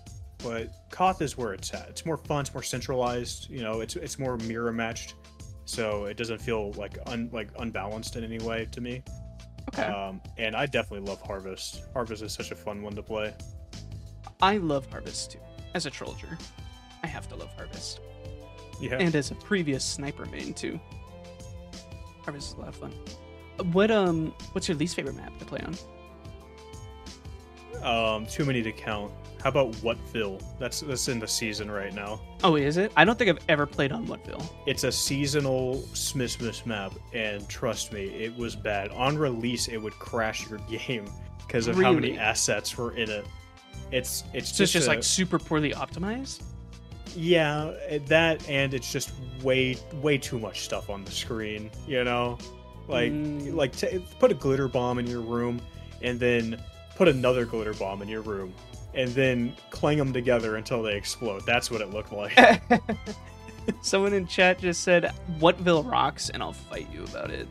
but 0.42 0.72
Koth 0.90 1.20
is 1.22 1.36
where 1.36 1.52
it's 1.52 1.72
at. 1.74 1.88
It's 1.90 2.06
more 2.06 2.16
fun. 2.16 2.40
It's 2.40 2.54
more 2.54 2.62
centralized. 2.62 3.50
You 3.50 3.62
know, 3.62 3.80
it's 3.80 3.96
it's 3.96 4.18
more 4.18 4.36
mirror 4.38 4.72
matched, 4.72 5.14
so 5.66 6.06
it 6.06 6.16
doesn't 6.16 6.40
feel 6.40 6.72
like 6.72 6.98
un 7.06 7.28
like 7.32 7.50
unbalanced 7.58 8.16
in 8.16 8.24
any 8.24 8.38
way 8.38 8.66
to 8.72 8.80
me. 8.80 9.02
Okay. 9.74 9.82
Um, 9.82 10.20
and 10.38 10.56
I 10.56 10.66
definitely 10.66 11.06
love 11.06 11.20
Harvest. 11.20 11.84
Harvest 11.92 12.22
is 12.22 12.32
such 12.32 12.50
a 12.50 12.56
fun 12.56 12.82
one 12.82 12.94
to 12.94 13.02
play. 13.02 13.34
I 14.40 14.56
love 14.56 14.90
Harvest 14.90 15.32
too. 15.32 15.38
As 15.74 15.86
a 15.86 15.90
troller, 15.90 16.38
I 17.02 17.06
have 17.06 17.28
to 17.28 17.36
love 17.36 17.50
Harvest. 17.56 18.00
Yeah. 18.80 18.96
and 18.98 19.14
as 19.14 19.30
a 19.30 19.34
previous 19.34 19.84
sniper 19.84 20.26
main 20.26 20.54
too. 20.54 20.80
Harvest 22.22 22.48
is 22.52 22.54
a 22.54 22.60
lot 22.60 22.68
of 22.68 22.76
fun. 22.76 22.92
What 23.72 23.90
um, 23.90 24.34
what's 24.52 24.68
your 24.68 24.76
least 24.76 24.96
favorite 24.96 25.16
map 25.16 25.38
to 25.38 25.44
play 25.44 25.60
on? 25.60 25.76
Um, 27.82 28.26
too 28.26 28.44
many 28.44 28.62
to 28.62 28.72
count. 28.72 29.12
How 29.42 29.48
about 29.48 29.72
Wutville? 29.76 30.42
That's 30.58 30.80
that's 30.80 31.08
in 31.08 31.18
the 31.18 31.26
season 31.28 31.70
right 31.70 31.94
now. 31.94 32.20
Oh, 32.44 32.56
is 32.56 32.76
it? 32.76 32.92
I 32.96 33.04
don't 33.06 33.18
think 33.18 33.30
I've 33.30 33.38
ever 33.48 33.64
played 33.64 33.90
on 33.90 34.06
Wutville. 34.06 34.44
It's 34.66 34.84
a 34.84 34.92
seasonal 34.92 35.76
Smissmas 35.94 36.66
map, 36.66 36.92
and 37.14 37.48
trust 37.48 37.92
me, 37.92 38.04
it 38.04 38.36
was 38.36 38.54
bad. 38.54 38.90
On 38.90 39.16
release, 39.16 39.68
it 39.68 39.78
would 39.78 39.94
crash 39.94 40.48
your 40.50 40.58
game 40.70 41.06
because 41.46 41.68
of 41.68 41.76
how 41.76 41.92
many 41.92 42.18
assets 42.18 42.76
were 42.76 42.94
in 42.96 43.08
it. 43.08 43.24
It's 43.92 44.24
it's 44.34 44.50
So 44.54 44.62
it's 44.62 44.72
just, 44.72 44.72
just 44.74 44.86
a- 44.86 44.90
like 44.90 45.02
super 45.02 45.38
poorly 45.38 45.70
optimized. 45.72 46.42
Yeah, 47.16 47.72
that 48.06 48.48
and 48.48 48.72
it's 48.74 48.92
just 48.92 49.12
way 49.42 49.76
way 50.02 50.18
too 50.18 50.38
much 50.38 50.60
stuff 50.62 50.90
on 50.90 51.04
the 51.04 51.10
screen. 51.10 51.70
You 51.86 52.04
know, 52.04 52.38
like 52.88 53.12
Mm. 53.12 53.54
like 53.54 53.76
t- 53.76 54.04
put 54.18 54.30
a 54.30 54.34
glitter 54.34 54.68
bomb 54.68 54.98
in 54.98 55.06
your 55.06 55.20
room, 55.20 55.60
and 56.02 56.18
then 56.20 56.60
put 56.96 57.08
another 57.08 57.44
glitter 57.44 57.74
bomb 57.74 58.02
in 58.02 58.08
your 58.08 58.22
room, 58.22 58.52
and 58.94 59.10
then 59.10 59.54
clang 59.70 59.98
them 59.98 60.12
together 60.12 60.56
until 60.56 60.82
they 60.82 60.94
explode. 60.96 61.44
That's 61.46 61.70
what 61.70 61.80
it 61.80 61.90
looked 61.90 62.12
like. 62.12 62.32
Someone 63.82 64.12
in 64.14 64.26
chat 64.26 64.58
just 64.60 64.82
said, 64.82 65.12
"Wutville 65.38 65.88
rocks," 65.90 66.30
and 66.30 66.42
I'll 66.42 66.52
fight 66.52 66.88
you 66.92 67.04
about 67.04 67.30
it. 67.30 67.46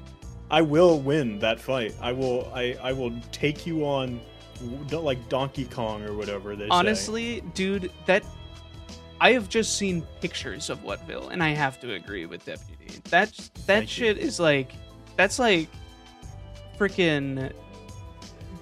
I 0.52 0.62
will 0.62 1.00
win 1.00 1.40
that 1.40 1.60
fight. 1.60 1.96
I 2.02 2.12
will. 2.12 2.52
I 2.54 2.76
I 2.82 2.92
will 2.94 3.14
take 3.32 3.68
you 3.68 3.86
on, 3.86 4.20
like 4.92 5.30
Donkey 5.30 5.66
Kong 5.66 6.04
or 6.04 6.14
whatever 6.16 6.56
they 6.56 6.66
say. 6.66 6.70
Honestly, 6.72 7.42
dude, 7.54 7.92
that 8.08 8.24
I 9.22 9.34
have 9.34 9.50
just 9.50 9.78
seen 9.78 10.06
pictures 10.22 10.70
of 10.70 10.84
Wutville, 10.84 11.32
and 11.32 11.44
I 11.44 11.50
have 11.50 11.80
to 11.82 11.94
agree 11.94 12.26
with 12.26 12.46
Deputy. 12.46 13.00
That 13.10 13.32
that 13.32 13.52
Thank 13.66 13.98
you. 13.98 14.06
shit 14.06 14.18
is 14.18 14.40
like, 14.40 14.72
that's 15.18 15.40
like, 15.40 15.68
freaking 16.78 17.52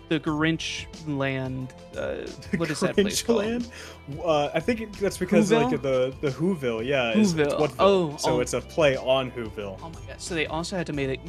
the 0.10 0.20
Grinch 0.20 0.88
land. 1.08 1.74
Uh, 1.96 2.28
what 2.58 2.70
is 2.72 2.80
that 2.80 2.96
place 2.96 3.22
called? 3.22 3.44
Grinchland? 3.44 3.70
Uh, 4.24 4.50
I 4.54 4.60
think 4.60 4.82
it, 4.82 4.94
that's 4.94 5.18
because 5.18 5.52
like 5.52 5.82
the 5.82 6.16
the 6.22 6.30
Whoville, 6.30 6.86
yeah, 6.86 7.12
is 7.12 7.34
it's 7.34 7.54
Whoville. 7.54 7.60
Wutville. 7.60 7.76
Oh, 7.80 8.18
so 8.18 8.32
oh. 8.32 8.40
it's 8.40 8.54
a 8.54 8.62
play 8.62 8.98
on 8.98 9.32
Whoville. 9.32 9.80
Oh 9.82 9.90
my 9.90 10.02
god! 10.08 10.20
So 10.20 10.34
they 10.34 10.48
also 10.48 10.76
had 10.76 10.88
to 10.88 10.94
make 10.94 11.10
it 11.10 11.20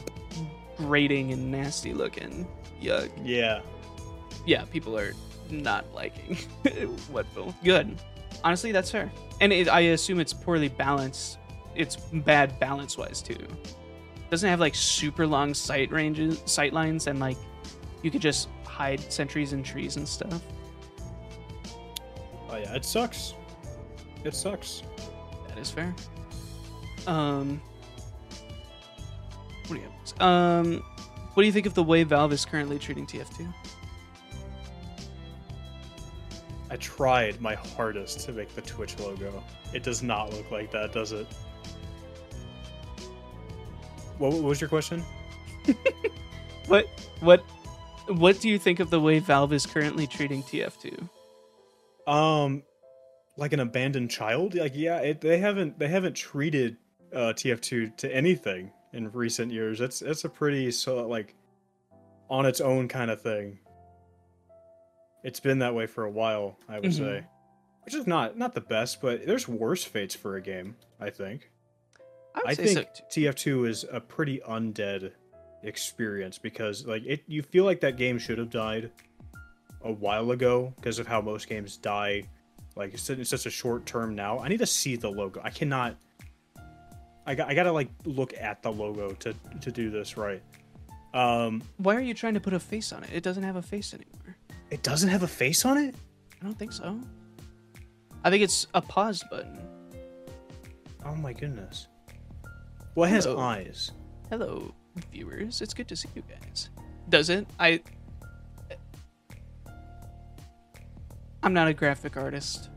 grating 0.79 1.33
and 1.33 1.51
nasty 1.51 1.93
looking. 1.93 2.47
Yuck. 2.81 3.11
Yeah, 3.25 3.61
Yeah, 4.47 4.65
people 4.67 4.97
are 4.97 5.13
not 5.51 5.93
liking 5.93 6.37
Wutville. 6.65 7.55
Good. 7.65 7.99
Honestly, 8.45 8.73
that's 8.73 8.91
fair. 8.91 9.11
And 9.41 9.53
it, 9.53 9.69
I 9.69 9.81
assume 9.81 10.21
it's 10.21 10.33
poorly 10.33 10.69
balanced. 10.69 11.39
It's 11.75 11.97
bad 11.97 12.59
balance 12.59 12.97
wise 12.97 13.23
too. 13.23 13.37
Doesn't 14.31 14.49
have 14.49 14.61
like 14.61 14.75
super 14.75 15.27
long 15.27 15.55
sight 15.55 15.91
ranges, 15.91 16.43
sight 16.45 16.73
lines, 16.73 17.07
and 17.07 17.19
like 17.19 17.37
you 18.03 18.11
could 18.11 18.23
just 18.23 18.49
hide 18.65 19.01
sentries 19.13 19.53
in 19.53 19.63
trees 19.63 19.97
and 19.97 20.07
stuff. 20.07 20.43
oh 22.51 22.57
yeah, 22.57 22.75
it 22.75 22.85
sucks. 22.85 23.35
It 24.25 24.35
sucks. 24.35 24.83
That 25.49 25.59
is 25.59 25.71
fair. 25.71 25.95
Um, 27.07 27.61
what 29.67 29.77
do 29.77 29.83
you 29.83 29.83
have? 29.83 30.21
Um, 30.21 30.83
what 31.35 31.43
do 31.43 31.47
you 31.47 31.53
think 31.53 31.67
of 31.67 31.75
the 31.75 31.83
way 31.83 32.03
Valve 32.03 32.33
is 32.33 32.45
currently 32.45 32.79
treating 32.79 33.07
TF2? 33.07 33.53
I 36.71 36.77
tried 36.77 37.41
my 37.41 37.55
hardest 37.55 38.21
to 38.21 38.33
make 38.33 38.55
the 38.55 38.63
Twitch 38.63 38.99
logo. 38.99 39.43
It 39.73 39.83
does 39.83 40.03
not 40.03 40.33
look 40.33 40.51
like 40.51 40.71
that, 40.73 40.93
does 40.93 41.13
it? 41.13 41.27
What, 44.19 44.33
what 44.33 44.43
was 44.43 44.61
your 44.61 44.69
question? 44.69 45.05
What 46.69 46.87
what 47.21 47.41
what 48.09 48.41
do 48.41 48.49
you 48.49 48.59
think 48.59 48.79
of 48.79 48.91
the 48.91 49.01
way 49.01 49.19
Valve 49.19 49.55
is 49.55 49.65
currently 49.65 50.07
treating 50.07 50.43
TF2? 50.43 51.09
Um, 52.07 52.63
like 53.37 53.55
an 53.55 53.61
abandoned 53.61 54.11
child. 54.11 54.55
Like 54.55 54.73
yeah, 54.77 54.99
it, 54.99 55.21
they 55.23 55.39
haven't 55.39 55.79
they 55.79 55.89
haven't 55.89 56.15
treated 56.15 56.77
uh, 57.13 57.33
TF2 57.35 57.97
to 57.97 58.15
anything 58.15 58.71
in 58.93 59.11
recent 59.13 59.51
years. 59.51 59.81
It's 59.81 60.03
it's 60.03 60.25
a 60.25 60.29
pretty 60.29 60.71
so 60.71 61.09
like 61.09 61.35
on 62.29 62.45
its 62.45 62.61
own 62.61 62.87
kind 62.87 63.11
of 63.11 63.23
thing. 63.23 63.59
It's 65.29 65.41
been 65.41 65.59
that 65.59 65.75
way 65.75 65.87
for 65.87 66.05
a 66.05 66.11
while, 66.11 66.57
I 66.69 66.81
would 66.81 66.91
Mhm. 66.91 66.97
say, 66.97 67.25
which 67.85 67.95
is 67.95 68.07
not 68.07 68.39
not 68.39 68.55
the 68.55 68.63
best, 68.63 69.03
but 69.03 69.27
there's 69.27 69.47
worse 69.47 69.85
fates 69.85 70.15
for 70.15 70.37
a 70.37 70.41
game. 70.41 70.75
I 70.99 71.11
think. 71.11 71.51
I, 72.35 72.39
would 72.41 72.49
I 72.49 72.55
say 72.55 72.75
think 72.75 72.89
so. 72.95 73.05
TF2 73.11 73.69
is 73.69 73.85
a 73.93 74.01
pretty 74.01 74.39
undead 74.49 75.13
experience 75.63 76.39
because 76.39 76.87
like 76.87 77.03
it 77.05 77.25
you 77.27 77.43
feel 77.43 77.65
like 77.65 77.81
that 77.81 77.97
game 77.99 78.19
should 78.19 78.39
have 78.39 78.49
died 78.49 78.91
a 79.83 79.93
while 79.93 80.31
ago 80.31 80.73
because 80.77 80.99
of 80.99 81.07
how 81.07 81.21
most 81.21 81.47
games 81.49 81.77
die 81.77 82.23
like 82.75 82.95
it's, 82.95 83.11
it's 83.11 83.29
such 83.31 83.45
a 83.45 83.51
short 83.51 83.85
term 83.85 84.15
now. 84.15 84.39
I 84.39 84.49
need 84.49 84.61
to 84.61 84.67
see 84.67 84.97
the 84.97 85.11
logo. 85.11 85.41
I 85.45 85.51
cannot 85.51 85.97
I 87.27 87.35
got 87.35 87.49
I 87.49 87.55
got 87.55 87.65
to 87.65 87.73
like 87.73 87.91
look 88.07 88.33
at 88.35 88.63
the 88.63 88.73
logo 88.73 89.11
to 89.25 89.35
to 89.61 89.71
do 89.71 89.91
this 89.91 90.17
right. 90.17 90.43
Um 91.13 91.63
Why 91.77 91.97
are 91.97 92.01
you 92.01 92.15
trying 92.15 92.35
to 92.35 92.41
put 92.41 92.55
a 92.55 92.61
face 92.61 92.93
on 92.93 93.03
it? 93.05 93.11
It 93.13 93.23
doesn't 93.23 93.43
have 93.43 93.57
a 93.57 93.63
face 93.63 93.93
anymore. 93.93 94.18
It 94.71 94.83
doesn't 94.83 95.09
have 95.09 95.23
a 95.23 95.29
face 95.29 95.65
on 95.65 95.79
it? 95.79 95.95
I 96.41 96.45
don't 96.45 96.59
think 96.59 96.73
so. 96.73 97.01
I 98.25 98.31
think 98.31 98.43
it's 98.43 98.67
a 98.75 98.83
pause 98.83 99.25
button. 99.31 99.59
Oh 101.05 101.15
my 101.15 101.33
goodness. 101.33 101.89
Well, 102.95 103.09
it 103.09 103.13
has 103.13 103.25
Hello. 103.25 103.39
eyes. 103.39 103.93
Hello, 104.31 104.75
viewers. 105.13 105.63
It's 105.63 105.73
good 105.73 105.89
to 105.89 105.97
see 105.97 106.09
you 106.15 106.23
guys. 106.29 106.69
Does 107.09 107.31
it? 107.31 107.47
I. 107.59 107.81
I'm 111.43 111.55
not 111.55 111.69
a 111.69 111.73
graphic 111.73 112.17
artist, 112.17 112.69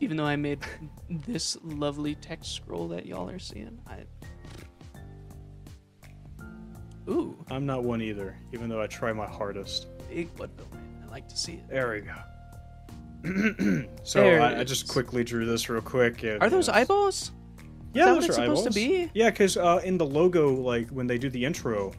even 0.00 0.16
though 0.16 0.24
I 0.24 0.36
made 0.36 0.60
this 1.10 1.56
lovely 1.62 2.14
text 2.16 2.54
scroll 2.54 2.88
that 2.88 3.06
y'all 3.06 3.28
are 3.28 3.38
seeing. 3.38 3.78
I. 3.86 3.98
Ooh, 7.08 7.36
I'm 7.50 7.66
not 7.66 7.84
one 7.84 8.00
either, 8.02 8.36
even 8.52 8.68
though 8.68 8.80
I 8.80 8.86
try 8.86 9.12
my 9.12 9.26
hardest. 9.26 9.86
big 10.08 10.34
Wutville 10.36 10.70
man. 10.72 10.79
I 11.10 11.14
like 11.14 11.28
to 11.28 11.36
see 11.36 11.54
it. 11.54 11.68
There 11.68 11.90
we 11.90 12.00
go. 12.02 13.86
so 14.04 14.24
I, 14.24 14.60
I 14.60 14.64
just 14.64 14.88
quickly 14.88 15.24
drew 15.24 15.44
this 15.44 15.68
real 15.68 15.82
quick. 15.82 16.22
and, 16.22 16.40
Are 16.42 16.48
those 16.48 16.68
eyeballs? 16.68 17.32
Yeah, 17.92 18.06
those 18.06 18.14
what 18.14 18.24
it's 18.24 18.38
are 18.38 18.42
supposed 18.42 18.64
to 18.64 18.72
be? 18.72 19.10
Yeah, 19.12 19.30
because 19.30 19.56
uh, 19.56 19.80
in 19.84 19.98
the 19.98 20.06
logo, 20.06 20.54
like 20.54 20.88
when 20.90 21.06
they 21.06 21.18
do 21.18 21.28
the 21.28 21.44
intro, 21.44 21.92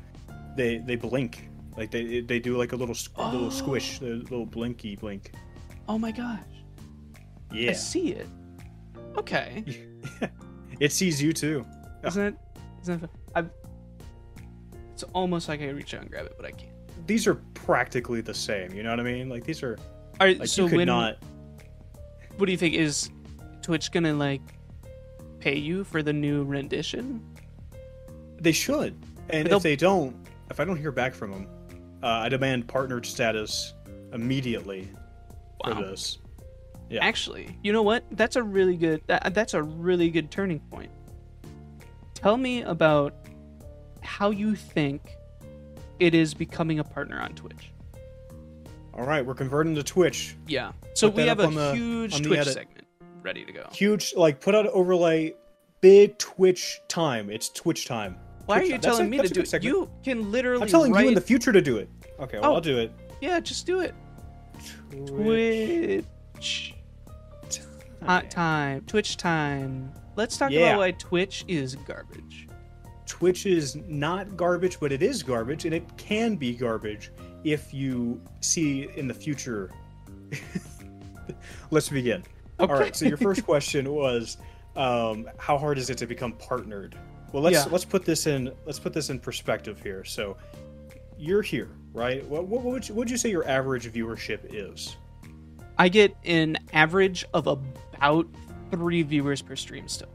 they 0.56 0.78
they 0.78 0.96
blink. 0.96 1.50
Like 1.76 1.92
they 1.92 2.22
they 2.22 2.40
do 2.40 2.58
like 2.58 2.72
a 2.72 2.76
little 2.76 2.96
s- 2.96 3.10
little 3.18 3.52
squish, 3.52 4.00
a 4.02 4.06
little 4.06 4.46
blinky 4.46 4.96
blink. 4.96 5.32
Oh 5.90 5.98
my 5.98 6.12
gosh. 6.12 6.40
Yeah. 7.52 7.72
I 7.72 7.74
see 7.74 8.14
it. 8.14 8.28
Okay. 9.18 9.66
it 10.80 10.94
sees 10.94 11.22
you 11.22 11.34
too. 11.34 11.66
Isn't 12.06 12.24
it? 12.28 12.36
Isn't 12.84 13.04
it? 13.04 13.10
I. 13.36 13.44
It's 14.94 15.04
almost 15.14 15.50
like 15.50 15.62
I 15.62 15.70
reach 15.70 15.94
out 15.94 16.02
and 16.02 16.10
grab 16.10 16.26
it, 16.26 16.34
but 16.38 16.46
I 16.46 16.52
can't. 16.52 16.71
These 17.12 17.28
are 17.28 17.36
practically 17.56 18.22
the 18.22 18.34
same. 18.34 18.74
You 18.74 18.84
know 18.84 18.90
what 18.92 19.02
I 19.02 19.04
mean? 19.04 19.28
Like 19.28 19.44
these 19.44 19.64
are 19.64 19.78
All 20.22 20.28
right. 20.28 20.40
like 20.40 20.48
so 20.48 20.64
you 20.64 20.70
could 20.70 20.78
when 20.78 20.88
not. 20.88 21.18
what 22.38 22.46
do 22.46 22.54
you 22.54 22.58
think 22.58 22.74
is 22.74 23.10
Twitch 23.62 23.92
gonna 23.92 24.14
like 24.14 24.40
pay 25.42 25.58
you 25.58 25.84
for 25.84 26.02
the 26.02 26.14
new 26.14 26.46
rendition? 26.46 27.22
They 28.40 28.54
should, 28.54 28.96
and 29.30 29.46
if 29.46 29.62
they 29.62 29.76
don't, 29.76 30.16
if 30.50 30.62
I 30.62 30.64
don't 30.64 30.78
hear 30.78 30.94
back 30.94 31.14
from 31.14 31.32
them, 31.32 31.48
uh, 32.02 32.08
I 32.08 32.30
demand 32.30 32.70
partnered 32.70 33.06
status 33.06 33.74
immediately 34.14 34.88
for 35.66 35.74
Wow. 35.74 35.82
this. 35.82 36.18
Yeah. 36.90 37.04
Actually, 37.04 37.58
you 37.62 37.74
know 37.74 37.84
what? 37.84 38.06
That's 38.12 38.38
a 38.38 38.44
really 38.44 38.78
good. 38.78 39.02
That, 39.08 39.34
that's 39.34 39.54
a 39.54 39.62
really 39.62 40.10
good 40.12 40.32
turning 40.32 40.62
point. 40.62 40.92
Tell 42.14 42.38
me 42.38 42.62
about 42.62 43.14
how 44.00 44.30
you 44.30 44.56
think 44.56 45.18
it 46.02 46.16
is 46.16 46.34
becoming 46.34 46.80
a 46.80 46.84
partner 46.84 47.22
on 47.22 47.34
Twitch. 47.36 47.72
All 48.96 49.06
right, 49.06 49.24
we're 49.24 49.36
converting 49.36 49.76
to 49.76 49.84
Twitch. 49.84 50.36
Yeah. 50.48 50.72
So 50.96 51.10
Put 51.10 51.18
we 51.18 51.28
have 51.28 51.40
a 51.40 51.48
the- 51.48 51.76
huge 51.76 52.22
Twitch 52.26 52.40
edit. 52.40 52.54
segment 52.54 52.88
ready 53.22 53.46
to 53.46 53.52
go. 53.52 53.70
Huge, 53.72 54.16
like 54.16 54.42
put 54.42 54.56
out 54.56 54.66
an 54.66 54.72
overlay, 54.74 55.36
big 55.80 56.18
Twitch 56.18 56.82
time. 56.88 57.30
It's 57.30 57.50
Twitch 57.50 57.86
time. 57.86 58.18
Why 58.48 58.60
are 58.60 58.64
you 58.64 58.72
time. 58.72 58.82
Telling 58.82 59.10
me 59.12 59.18
to 59.18 59.24
that's 59.30 59.52
do 59.52 59.56
it? 59.58 59.64
You 59.64 59.90
can 60.04 60.32
literally. 60.32 60.64
I'm 60.64 60.68
telling 60.68 60.92
write... 60.92 61.04
you 61.04 61.10
in 61.10 61.14
the 61.14 61.22
future 61.22 61.52
to 61.54 61.62
do 61.62 61.78
it. 61.78 61.88
Okay, 62.20 62.40
well 62.40 62.52
Oh. 62.52 62.56
I'll 62.56 62.62
do 62.62 62.80
it. 62.80 62.92
Yeah, 63.22 63.40
just 63.40 63.68
do 63.68 63.80
it. 63.82 63.94
Twitch 64.90 66.04
Twitch. 66.34 66.74
Hot 68.04 68.32
time. 68.32 68.82
Twitch 68.88 69.18
time. 69.18 69.92
Let's 70.16 70.36
talk 70.36 70.50
Yeah. 70.50 70.72
about 70.72 70.80
why 70.80 70.92
Twitch 70.92 71.46
is 71.48 71.76
garbage. 71.76 72.48
Twitch 73.22 73.46
is 73.46 73.76
not 73.88 74.36
garbage, 74.36 74.80
but 74.80 74.92
it 74.92 75.04
is 75.04 75.22
garbage, 75.22 75.66
and 75.66 75.76
it 75.76 75.84
can 75.96 76.36
be 76.36 76.56
garbage 76.56 77.12
if 77.44 77.72
you 77.72 78.20
see 78.40 78.90
in 78.96 79.08
the 79.08 79.14
future. 79.14 79.70
Let's 81.70 81.88
begin. 81.88 82.24
All 82.60 82.66
right. 82.66 82.96
So 82.96 83.06
your 83.06 83.18
first 83.18 83.46
question 83.46 83.94
was, 83.94 84.38
um, 84.76 85.30
how 85.38 85.56
hard 85.56 85.78
is 85.78 85.92
it 85.92 86.00
to 86.00 86.08
become 86.08 86.32
partnered? 86.32 86.98
Well, 87.32 87.44
let's 87.44 87.58
Yeah. 87.58 87.66
let's 87.72 87.86
put 87.86 88.06
this 88.06 88.26
in 88.26 88.52
let's 88.66 88.80
put 88.80 88.92
this 88.92 89.12
in 89.12 89.20
perspective 89.20 89.80
here. 89.84 90.04
So 90.04 90.36
you're 91.16 91.44
here, 91.44 91.70
right? 91.94 92.26
What 92.28 92.48
what 92.48 92.64
would 92.64 92.90
you, 92.90 92.96
what 92.96 93.02
would 93.02 93.12
you 93.12 93.18
say 93.18 93.30
your 93.30 93.48
average 93.48 93.88
viewership 93.94 94.40
is? 94.52 94.98
I 95.78 95.90
get 95.90 96.16
an 96.26 96.58
average 96.74 97.24
of 97.36 97.46
about 97.46 98.26
three 98.72 99.04
viewers 99.04 99.44
per 99.44 99.56
stream 99.56 99.88
still. 99.88 100.10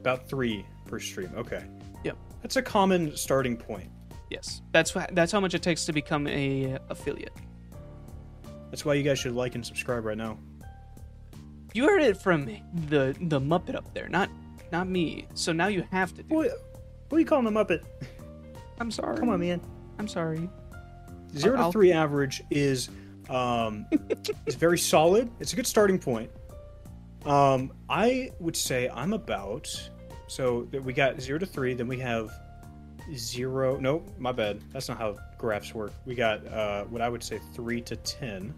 About 0.00 0.28
three 0.28 0.66
per 0.90 0.98
stream. 0.98 1.30
Okay. 1.36 1.64
Yep. 2.04 2.16
That's 2.42 2.56
a 2.56 2.62
common 2.62 3.16
starting 3.16 3.56
point. 3.56 3.90
Yes, 4.30 4.62
that's 4.72 4.92
wh- 4.92 5.06
that's 5.12 5.32
how 5.32 5.40
much 5.40 5.54
it 5.54 5.62
takes 5.62 5.84
to 5.86 5.92
become 5.92 6.26
a 6.26 6.78
affiliate. 6.88 7.32
That's 8.70 8.84
why 8.84 8.94
you 8.94 9.02
guys 9.02 9.18
should 9.18 9.32
like 9.34 9.54
and 9.54 9.64
subscribe 9.66 10.04
right 10.04 10.16
now. 10.16 10.38
You 11.74 11.84
heard 11.88 12.02
it 12.02 12.16
from 12.16 12.46
the 12.46 13.16
the 13.20 13.40
Muppet 13.40 13.74
up 13.74 13.92
there, 13.94 14.08
not 14.08 14.28
not 14.72 14.88
me. 14.88 15.26
So 15.34 15.52
now 15.52 15.66
you 15.66 15.84
have 15.90 16.14
to 16.14 16.22
do. 16.22 16.34
Who, 16.34 16.40
it. 16.42 16.52
who 17.08 17.16
are 17.16 17.18
you 17.18 17.26
calling 17.26 17.46
a 17.46 17.50
Muppet? 17.50 17.82
I'm 18.78 18.90
sorry. 18.90 19.16
Come 19.16 19.28
on, 19.30 19.40
man. 19.40 19.60
I'm 19.98 20.08
sorry. 20.08 20.48
Zero 21.36 21.58
I'll- 21.58 21.72
to 21.72 21.72
three 21.72 21.92
average 21.92 22.42
is 22.50 22.88
um, 23.28 23.86
is 24.46 24.54
very 24.54 24.78
solid. 24.78 25.28
It's 25.40 25.52
a 25.52 25.56
good 25.56 25.66
starting 25.66 25.98
point. 25.98 26.30
Um, 27.26 27.72
I 27.88 28.30
would 28.38 28.56
say 28.56 28.88
I'm 28.88 29.12
about 29.12 29.90
so 30.30 30.60
we 30.84 30.92
got 30.92 31.20
zero 31.20 31.38
to 31.40 31.46
three. 31.46 31.74
Then 31.74 31.88
we 31.88 31.98
have 31.98 32.32
zero. 33.14 33.76
No, 33.78 34.04
my 34.18 34.30
bad. 34.32 34.62
That's 34.72 34.88
not 34.88 34.98
how 34.98 35.16
graphs 35.38 35.74
work. 35.74 35.92
We 36.06 36.14
got 36.14 36.46
uh, 36.46 36.84
what 36.84 37.02
I 37.02 37.08
would 37.08 37.22
say 37.22 37.40
three 37.54 37.80
to 37.82 37.96
ten, 37.96 38.54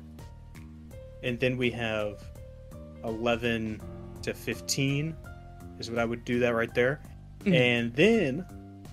and 1.23 1.41
then 1.41 1.57
we 1.57 1.71
have 1.71 2.23
eleven 3.05 3.81
to 4.23 4.35
fifteen. 4.35 5.17
Is 5.79 5.91
what 5.91 5.99
I 5.99 6.05
would 6.05 6.25
do 6.25 6.39
that 6.41 6.51
right 6.55 6.73
there, 6.75 7.01
Mhm. 7.41 7.55
and 7.55 7.95
then 7.95 8.47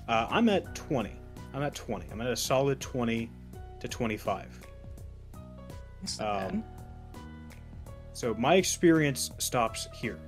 uh, 0.08 0.28
I'm 0.30 0.48
at 0.50 0.74
twenty. 0.76 1.12
I'm 1.54 1.62
at 1.62 1.76
twenty. 1.76 2.06
I'm 2.12 2.22
at 2.22 2.28
a 2.28 2.36
solid 2.38 2.80
twenty 2.80 3.30
to 3.82 3.88
twenty-five. 3.88 4.58
Um. 6.20 6.64
So 8.14 8.34
my 8.36 8.56
experience 8.56 9.32
stops 9.38 9.88
here, 9.94 10.20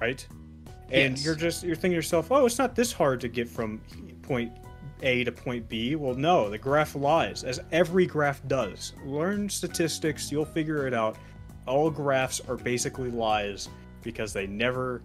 right? 0.00 0.26
And 0.90 1.16
Yes. 1.16 1.24
you're 1.24 1.34
just 1.34 1.62
you're 1.64 1.74
thinking 1.76 1.90
to 1.92 1.96
yourself, 1.96 2.30
oh, 2.32 2.46
it's 2.46 2.58
not 2.58 2.74
this 2.74 2.92
hard 2.92 3.20
to 3.20 3.28
get 3.28 3.48
from 3.48 3.80
point 4.22 4.52
A 5.02 5.24
to 5.24 5.32
point 5.32 5.68
B. 5.68 5.94
Well, 5.96 6.14
no, 6.14 6.48
the 6.48 6.58
graph 6.58 6.94
lies, 6.94 7.44
as 7.44 7.60
every 7.72 8.06
graph 8.06 8.46
does. 8.48 8.94
Learn 9.04 9.48
statistics, 9.48 10.32
you'll 10.32 10.44
figure 10.44 10.86
it 10.86 10.94
out. 10.94 11.16
All 11.66 11.90
graphs 11.90 12.40
are 12.48 12.56
basically 12.56 13.10
lies 13.10 13.68
because 14.02 14.32
they 14.32 14.46
never 14.46 15.02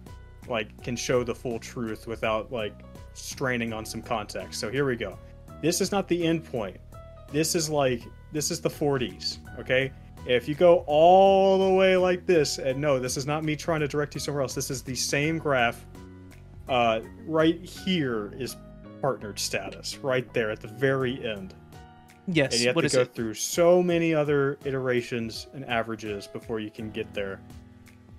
like 0.48 0.82
can 0.82 0.96
show 0.96 1.22
the 1.24 1.34
full 1.34 1.58
truth 1.58 2.06
without 2.06 2.50
like 2.50 2.74
straining 3.12 3.72
on 3.72 3.84
some 3.84 4.02
context. 4.02 4.60
So 4.60 4.70
here 4.70 4.84
we 4.86 4.96
go. 4.96 5.18
This 5.62 5.80
is 5.80 5.92
not 5.92 6.08
the 6.08 6.26
end 6.26 6.44
point. 6.44 6.78
This 7.30 7.54
is 7.54 7.68
like 7.70 8.02
this 8.32 8.50
is 8.50 8.60
the 8.60 8.68
40s, 8.70 9.38
okay? 9.58 9.92
If 10.26 10.48
you 10.48 10.54
go 10.54 10.84
all 10.86 11.68
the 11.68 11.74
way 11.74 11.96
like 11.96 12.24
this, 12.26 12.58
and 12.58 12.80
no, 12.80 12.98
this 12.98 13.16
is 13.16 13.26
not 13.26 13.44
me 13.44 13.56
trying 13.56 13.80
to 13.80 13.88
direct 13.88 14.14
you 14.14 14.20
somewhere 14.20 14.42
else. 14.42 14.54
This 14.54 14.70
is 14.70 14.82
the 14.82 14.94
same 14.94 15.38
graph. 15.38 15.84
Uh, 16.68 17.00
right 17.26 17.62
here 17.62 18.32
is 18.38 18.56
partnered 19.02 19.38
status, 19.38 19.98
right 19.98 20.32
there 20.32 20.50
at 20.50 20.60
the 20.60 20.68
very 20.68 21.22
end. 21.26 21.54
yes. 22.26 22.52
And 22.52 22.60
you 22.62 22.68
have 22.68 22.76
to 22.76 22.88
go 22.88 23.00
it? 23.02 23.14
through 23.14 23.34
so 23.34 23.82
many 23.82 24.14
other 24.14 24.58
iterations 24.64 25.46
and 25.52 25.62
averages 25.66 26.26
before 26.26 26.58
you 26.58 26.70
can 26.70 26.90
get 26.90 27.12
there. 27.12 27.38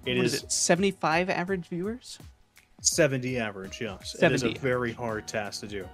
It 0.05 0.17
What 0.17 0.25
is 0.27 0.35
is 0.35 0.43
it? 0.43 0.51
75 0.51 1.31
average 1.31 1.67
viewers. 1.67 2.19
70 2.81 3.39
average, 3.39 3.81
yes. 3.81 4.15
70. 4.19 4.25
It 4.25 4.35
is 4.35 4.43
a 4.57 4.61
very 4.61 4.93
hard 4.93 5.27
task 5.27 5.61
to 5.61 5.67
do. 5.67 5.87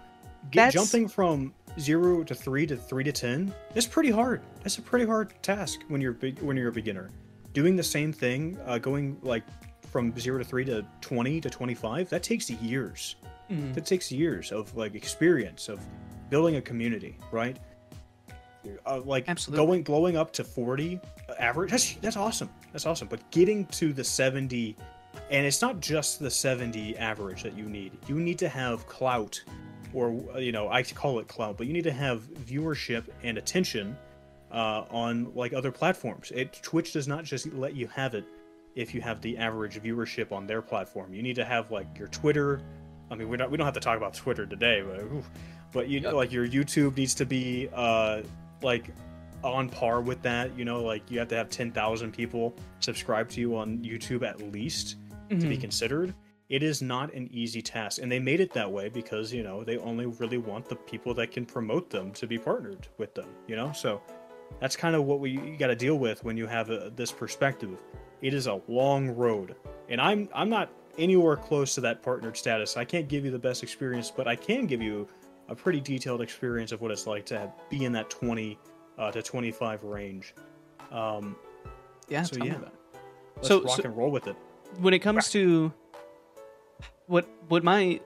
Get, 0.50 0.74
jumping 0.74 1.08
from 1.08 1.54
zero 1.80 2.24
to 2.24 2.34
three 2.36 2.66
to 2.68 2.76
three 2.76 3.04
to 3.04 3.12
ten 3.12 3.54
is 3.76 3.86
pretty 3.86 4.10
hard. 4.12 4.42
It's 4.66 4.78
a 4.78 4.82
pretty 4.82 5.06
hard 5.06 5.34
task 5.44 5.82
when 5.88 6.02
you're 6.02 6.14
big 6.14 6.40
when 6.42 6.58
you're 6.58 6.70
a 6.70 6.74
beginner. 6.74 7.10
Doing 7.54 7.76
the 7.76 7.84
same 7.84 8.12
thing, 8.12 8.58
uh, 8.66 8.78
going 8.78 9.18
like 9.22 9.44
from 9.92 10.18
zero 10.20 10.38
to 10.40 10.44
three 10.44 10.66
to 10.66 10.86
twenty 11.02 11.40
to 11.42 11.50
twenty 11.50 11.76
five, 11.76 12.10
that 12.10 12.24
takes 12.24 12.50
years. 12.50 13.16
Mhm. 13.50 13.74
That 13.74 13.86
takes 13.86 14.12
years 14.12 14.52
of 14.52 14.76
like 14.76 14.96
experience 14.96 15.70
of 15.70 15.80
building 16.30 16.56
a 16.56 16.62
community, 16.62 17.18
right? 17.32 17.58
Uh, 18.86 19.02
like 19.02 19.26
Absolutely. 19.28 19.66
going 19.66 19.84
blowing 19.84 20.16
up 20.16 20.32
to 20.34 20.44
40 20.44 21.00
average 21.40 21.72
that's 21.72 21.96
that's 21.96 22.16
awesome 22.16 22.48
that's 22.72 22.86
awesome 22.86 23.08
but 23.08 23.20
getting 23.32 23.66
to 23.66 23.92
the 23.92 24.04
70 24.04 24.76
and 25.32 25.48
it's 25.48 25.64
not 25.64 25.80
just 25.80 26.20
the 26.20 26.30
70 26.30 26.96
average 26.98 27.42
that 27.42 27.58
you 27.58 27.66
need 27.68 27.98
you 28.08 28.20
need 28.20 28.38
to 28.38 28.48
have 28.48 28.86
clout 28.86 29.44
or 29.94 30.24
uh, 30.36 30.38
you 30.40 30.52
know 30.52 30.70
i 30.70 30.82
call 30.84 31.20
it 31.20 31.28
clout 31.28 31.58
but 31.58 31.68
you 31.68 31.74
need 31.74 31.84
to 31.84 31.92
have 31.92 32.22
viewership 32.46 33.04
and 33.24 33.38
attention 33.38 33.96
uh, 34.52 34.84
on 34.90 35.32
like 35.36 35.54
other 35.54 35.72
platforms 35.72 36.32
it 36.36 36.54
twitch 36.62 36.94
does 36.94 37.08
not 37.08 37.24
just 37.24 37.52
let 37.54 37.76
you 37.76 37.88
have 37.88 38.14
it 38.16 38.26
if 38.76 38.94
you 38.94 39.02
have 39.02 39.22
the 39.22 39.38
average 39.38 39.82
viewership 39.82 40.32
on 40.32 40.46
their 40.48 40.62
platform 40.62 41.14
you 41.14 41.22
need 41.24 41.36
to 41.36 41.46
have 41.46 41.72
like 41.72 41.88
your 41.98 42.08
twitter 42.10 42.62
i 43.10 43.16
mean 43.16 43.30
we 43.30 43.38
don't 43.38 43.50
we 43.52 43.58
don't 43.58 43.66
have 43.66 43.74
to 43.74 43.80
talk 43.80 43.98
about 43.98 44.14
twitter 44.14 44.46
today 44.46 44.82
but 44.86 45.02
oof. 45.14 45.30
but 45.72 45.88
you 45.88 46.00
Yep. 46.02 46.14
like 46.14 46.32
your 46.32 46.48
youtube 46.48 46.96
needs 46.98 47.14
to 47.16 47.26
be 47.26 47.70
uh 47.74 48.22
like 48.62 48.86
on 49.44 49.70
par 49.70 50.02
with 50.02 50.22
that 50.22 50.56
you 50.58 50.64
know 50.66 50.84
like 50.84 51.10
you 51.10 51.18
have 51.18 51.28
to 51.30 51.36
have 51.36 51.50
10,000 51.50 52.12
people 52.12 52.54
subscribe 52.80 53.28
to 53.30 53.40
you 53.42 53.58
on 53.58 53.80
YouTube 53.80 54.22
at 54.22 54.40
least 54.52 54.98
to 55.30 55.36
be 55.48 55.58
Mhm. 55.58 55.62
considered 55.62 56.14
it 56.52 56.62
is 56.62 56.82
not 56.82 57.14
an 57.14 57.30
easy 57.32 57.62
task. 57.62 58.02
And 58.02 58.12
they 58.12 58.20
made 58.20 58.42
it 58.42 58.52
that 58.54 58.70
way 58.70 58.90
because 58.90 59.34
you 59.34 59.42
know 59.42 59.64
they 59.64 59.78
only 59.78 60.06
really 60.06 60.38
want 60.38 60.68
the 60.68 60.76
people 60.76 61.14
that 61.16 61.32
can 61.32 61.46
promote 61.46 61.90
them 61.90 62.12
to 62.12 62.28
be 62.28 62.38
partnered 62.38 62.88
with 63.00 63.16
them 63.16 63.30
you 63.48 63.56
know? 63.56 63.72
So 63.72 64.02
that's 64.60 64.76
kind 64.76 64.96
of 64.98 65.06
what 65.06 65.20
we 65.22 65.32
you 65.32 65.56
got 65.58 65.68
to 65.68 65.76
deal 65.76 65.98
with 65.98 66.24
when 66.26 66.36
you 66.38 66.46
have 66.48 66.70
a, 66.70 66.92
this 66.96 67.12
perspective. 67.12 67.78
It 68.22 68.34
is 68.36 68.46
a 68.48 68.62
long 68.68 69.10
road. 69.10 69.56
And 69.90 70.00
i'm 70.02 70.30
i'm 70.36 70.50
not 70.50 70.70
anywhere 70.98 71.38
close 71.38 71.74
to 71.76 71.82
that 71.82 72.04
partnered 72.04 72.36
status. 72.36 72.76
I 72.76 72.84
can't 72.86 73.08
give 73.08 73.24
you 73.26 73.32
the 73.32 73.40
best 73.50 73.64
experience 73.64 74.12
but 74.12 74.28
i 74.28 74.36
can 74.36 74.68
give 74.68 74.82
you 74.82 75.08
a 75.48 75.56
pretty 75.56 75.80
detailed 75.82 76.22
experience 76.22 76.72
of 76.74 76.82
what 76.82 76.92
it's 76.92 77.08
like 77.08 77.26
to 77.26 77.38
have, 77.40 77.52
be 77.70 77.84
in 77.86 77.92
that 77.94 78.10
20 78.10 78.58
uh, 78.98 79.12
to 79.12 79.22
25 79.22 79.84
range. 79.84 80.34
Um, 80.92 81.36
Yeah. 82.10 82.24
so 82.24 82.38
yeah. 82.44 82.58
let's 83.36 83.48
So- 83.48 83.62
rock 83.64 83.78
so- 83.78 83.84
and 83.84 83.98
roll 83.98 84.12
with 84.12 84.28
it. 84.28 84.36
when 84.80 84.94
it 84.94 85.00
comes 85.00 85.30
to 85.32 85.74
what 87.12 87.28
what 87.50 87.62
my 87.62 88.00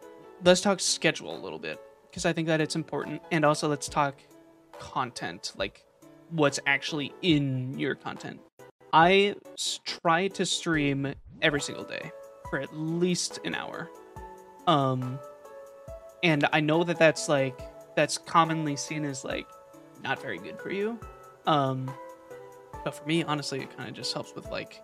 let's 0.44 0.62
talk 0.62 0.80
schedule 0.80 1.38
a 1.38 1.40
little 1.40 1.60
bit 1.60 1.80
because 2.10 2.26
I 2.26 2.34
think 2.34 2.48
that 2.48 2.60
it's 2.60 2.76
important, 2.76 3.22
and 3.32 3.46
also 3.46 3.68
let's 3.68 3.88
talk 3.88 4.16
content, 4.80 5.54
like 5.58 5.86
what's 6.32 6.60
actually 6.66 7.14
in 7.22 7.78
your 7.78 7.94
content. 7.94 8.40
I 8.94 9.36
try 9.86 10.30
to 10.30 10.46
stream 10.46 11.14
every 11.42 11.62
single 11.62 11.84
day 11.84 12.12
for 12.50 12.60
at 12.60 12.76
least 12.76 13.40
an 13.46 13.54
hour, 13.54 13.92
um, 14.66 15.20
and 16.24 16.48
I 16.52 16.60
know 16.60 16.84
that 16.84 16.98
that's 16.98 17.30
like 17.30 17.60
that's 17.96 18.18
commonly 18.18 18.76
seen 18.76 19.06
as 19.06 19.24
like 19.24 19.48
not 20.04 20.20
very 20.20 20.40
good 20.40 20.60
for 20.60 20.72
you, 20.72 21.00
um, 21.46 21.94
but 22.84 22.96
for 22.96 23.06
me, 23.06 23.24
honestly, 23.24 23.60
it 23.60 23.78
kind 23.78 23.88
of 23.88 23.96
just 23.96 24.12
helps 24.14 24.34
with 24.34 24.50
like 24.50 24.82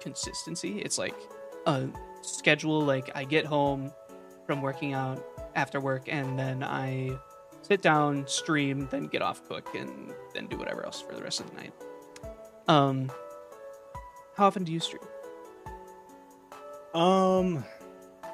consistency. 0.00 0.80
It's 0.80 0.96
like 0.96 1.16
a 1.66 1.88
schedule. 2.22 2.80
Like 2.80 3.10
I 3.14 3.24
get 3.24 3.44
home 3.44 3.92
from 4.46 4.62
working 4.62 4.94
out 4.94 5.24
after 5.54 5.80
work, 5.80 6.04
and 6.08 6.38
then 6.38 6.62
I 6.64 7.18
sit 7.62 7.82
down, 7.82 8.26
stream, 8.26 8.88
then 8.90 9.06
get 9.06 9.22
off, 9.22 9.46
cook, 9.46 9.74
and 9.74 10.12
then 10.34 10.46
do 10.46 10.56
whatever 10.56 10.84
else 10.84 11.00
for 11.00 11.14
the 11.14 11.22
rest 11.22 11.40
of 11.40 11.50
the 11.50 11.56
night. 11.56 11.72
Um, 12.68 13.10
how 14.36 14.46
often 14.46 14.64
do 14.64 14.72
you 14.72 14.80
stream? 14.80 15.02
Um, 16.94 17.64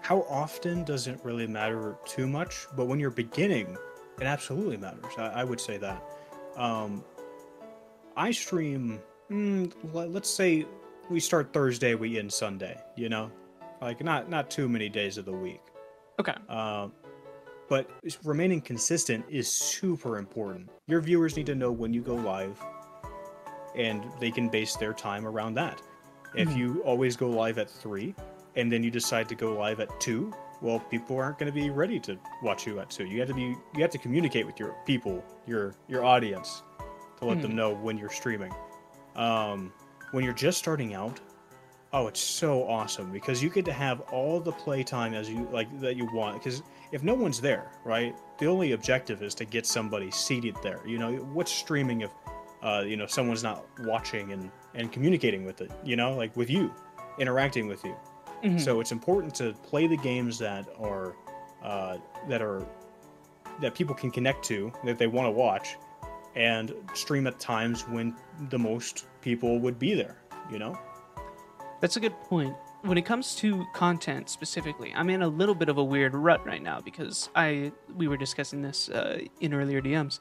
how 0.03 0.23
often 0.29 0.85
doesn't 0.85 1.25
really 1.25 1.47
matter 1.47 1.97
too 2.07 2.27
much, 2.27 2.67
but 2.77 2.87
when 2.87 2.99
you're 2.99 3.11
beginning, 3.11 3.77
it 4.21 4.25
absolutely 4.25 4.77
matters. 4.77 5.13
I, 5.17 5.27
I 5.27 5.45
would 5.45 5.61
say 5.61 5.77
that. 5.79 6.03
Um, 6.57 7.05
I 8.17 8.31
stream. 8.31 9.01
Mm, 9.31 9.73
let's 9.93 10.31
say 10.31 10.67
we 11.11 11.21
start 11.21 11.53
Thursday, 11.53 11.95
we 11.95 12.19
end 12.19 12.33
Sunday. 12.33 12.81
You 12.97 13.09
know, 13.09 13.31
like 13.81 14.03
not 14.03 14.29
not 14.29 14.51
too 14.51 14.69
many 14.69 14.89
days 14.89 15.19
of 15.19 15.25
the 15.25 15.33
week. 15.33 15.61
Okay. 16.21 16.35
Um, 16.49 16.93
but 17.69 17.89
remaining 18.25 18.61
consistent 18.61 19.25
is 19.29 19.51
super 19.51 20.17
important. 20.19 20.71
Your 20.87 21.01
viewers 21.01 21.37
need 21.37 21.47
to 21.47 21.55
know 21.55 21.71
when 21.71 21.93
you 21.93 22.01
go 22.03 22.15
live, 22.15 22.59
and 23.75 24.05
they 24.21 24.31
can 24.31 24.49
base 24.49 24.77
their 24.77 24.93
time 24.93 25.27
around 25.27 25.55
that. 25.55 25.81
If 26.35 26.49
Mhm. 26.49 26.57
you 26.57 26.83
always 26.85 27.17
go 27.17 27.29
live 27.29 27.59
at 27.59 27.71
three, 27.71 28.15
and 28.57 28.71
then 28.73 28.83
you 28.83 28.91
decide 28.91 29.29
to 29.29 29.35
go 29.35 29.53
live 29.53 29.81
at 29.81 30.01
two, 30.01 30.33
well, 30.61 30.81
people 30.81 31.17
aren't 31.19 31.39
going 31.39 31.53
to 31.53 31.55
be 31.55 31.71
ready 31.71 32.01
to 32.01 32.19
watch 32.43 32.67
you 32.67 32.81
at 32.81 32.91
two. 32.91 33.07
You 33.07 33.21
have 33.21 33.29
to 33.29 33.35
be, 33.35 33.43
you 33.75 33.81
have 33.83 33.91
to 33.91 33.99
communicate 33.99 34.45
with 34.47 34.59
your 34.59 34.75
people, 34.87 35.23
your 35.47 35.75
your 35.89 36.05
audience, 36.05 36.63
to 37.19 37.27
let 37.27 37.41
them 37.43 37.55
know 37.55 37.71
when 37.75 37.97
you're 37.99 38.11
streaming. 38.11 38.53
Um, 39.15 39.73
when 40.13 40.25
you're 40.25 40.33
just 40.35 40.59
starting 40.59 40.95
out, 40.95 41.21
oh, 41.93 42.07
it's 42.07 42.21
so 42.21 42.67
awesome 42.69 43.11
because 43.11 43.43
you 43.43 43.51
get 43.51 43.65
to 43.65 43.73
have 43.73 44.01
all 44.13 44.41
the 44.41 44.53
playtime 44.53 45.15
as 45.15 45.29
you 45.29 45.49
like 45.53 45.69
that 45.81 45.97
you 45.97 46.07
want. 46.13 46.39
Because 46.39 46.63
if 46.93 47.03
no 47.03 47.15
one's 47.15 47.41
there, 47.41 47.71
right, 47.85 48.15
the 48.39 48.47
only 48.47 48.73
objective 48.73 49.23
is 49.23 49.35
to 49.37 49.45
get 49.45 49.67
somebody 49.67 50.11
seated 50.11 50.57
there. 50.63 50.81
You 50.87 50.99
know, 50.99 51.13
what's 51.33 51.53
streaming 51.53 52.03
if 52.03 52.11
uh, 52.63 52.85
you 52.87 52.97
know 52.97 53.07
someone's 53.07 53.43
not 53.43 53.65
watching 53.81 54.33
and 54.33 54.51
and 54.75 54.93
communicating 54.93 55.45
with 55.45 55.61
it? 55.61 55.71
You 55.85 55.97
know, 55.97 56.15
like 56.15 56.37
with 56.37 56.51
you, 56.51 56.73
interacting 57.19 57.67
with 57.67 57.85
you. 57.85 57.97
Mhm. 58.45 58.61
So 58.61 58.81
it's 58.81 58.93
important 58.93 59.35
to 59.37 59.53
play 59.65 59.87
the 59.87 59.97
games 59.97 60.39
that 60.39 60.67
are 60.79 61.15
uh, 61.63 61.99
that 62.29 62.43
are 62.43 62.67
that 63.61 63.75
people 63.75 63.95
can 63.95 64.11
connect 64.11 64.45
to 64.45 64.73
that 64.85 64.99
they 64.99 65.09
want 65.09 65.27
to 65.27 65.33
watch, 65.33 65.77
and 66.37 66.73
stream 66.95 67.27
at 67.27 67.41
times 67.41 67.89
when 67.89 68.15
the 68.51 68.59
most 68.59 69.07
people 69.21 69.59
would 69.59 69.79
be 69.79 69.95
there. 69.95 70.19
You 70.51 70.59
know. 70.59 70.79
That's 71.81 71.97
a 71.97 72.01
good 72.01 72.19
point. 72.23 72.55
When 72.83 72.99
it 72.99 73.03
comes 73.03 73.35
to 73.37 73.65
content 73.75 74.29
specifically, 74.29 74.93
I'm 74.95 75.11
in 75.11 75.23
a 75.23 75.29
little 75.29 75.55
bit 75.55 75.69
of 75.69 75.79
a 75.79 75.85
weird 75.85 76.15
rut 76.15 76.45
right 76.47 76.63
now 76.63 76.81
because 76.81 77.29
I 77.35 77.73
we 77.97 78.09
were 78.09 78.17
discussing 78.17 78.63
this 78.63 78.89
uh, 78.89 79.21
in 79.41 79.55
earlier 79.55 79.81
DMs. 79.81 80.21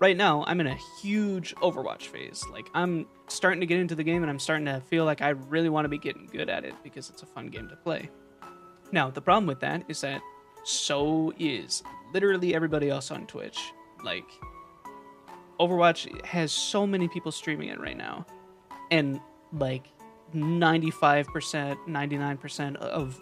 Right 0.00 0.16
now, 0.16 0.44
I'm 0.46 0.60
in 0.60 0.68
a 0.68 0.78
huge 1.00 1.56
Overwatch 1.56 2.02
phase. 2.02 2.44
Like 2.52 2.68
I'm 2.72 3.06
starting 3.26 3.60
to 3.60 3.66
get 3.66 3.80
into 3.80 3.96
the 3.96 4.04
game 4.04 4.22
and 4.22 4.30
I'm 4.30 4.38
starting 4.38 4.66
to 4.66 4.80
feel 4.80 5.04
like 5.04 5.22
I 5.22 5.30
really 5.30 5.68
want 5.68 5.86
to 5.86 5.88
be 5.88 5.98
getting 5.98 6.26
good 6.26 6.48
at 6.48 6.64
it 6.64 6.74
because 6.84 7.10
it's 7.10 7.22
a 7.22 7.26
fun 7.26 7.48
game 7.48 7.68
to 7.68 7.76
play. 7.76 8.08
Now, 8.92 9.10
the 9.10 9.20
problem 9.20 9.46
with 9.46 9.60
that 9.60 9.84
is 9.88 10.00
that 10.02 10.20
so 10.64 11.32
is 11.38 11.82
literally 12.12 12.54
everybody 12.54 12.90
else 12.90 13.10
on 13.10 13.26
Twitch. 13.26 13.58
Like 14.04 14.26
Overwatch 15.58 16.24
has 16.24 16.52
so 16.52 16.86
many 16.86 17.08
people 17.08 17.32
streaming 17.32 17.68
it 17.68 17.80
right 17.80 17.96
now. 17.96 18.24
And 18.90 19.20
like 19.52 19.88
95%, 20.34 21.76
99% 21.86 22.76
of 22.76 23.20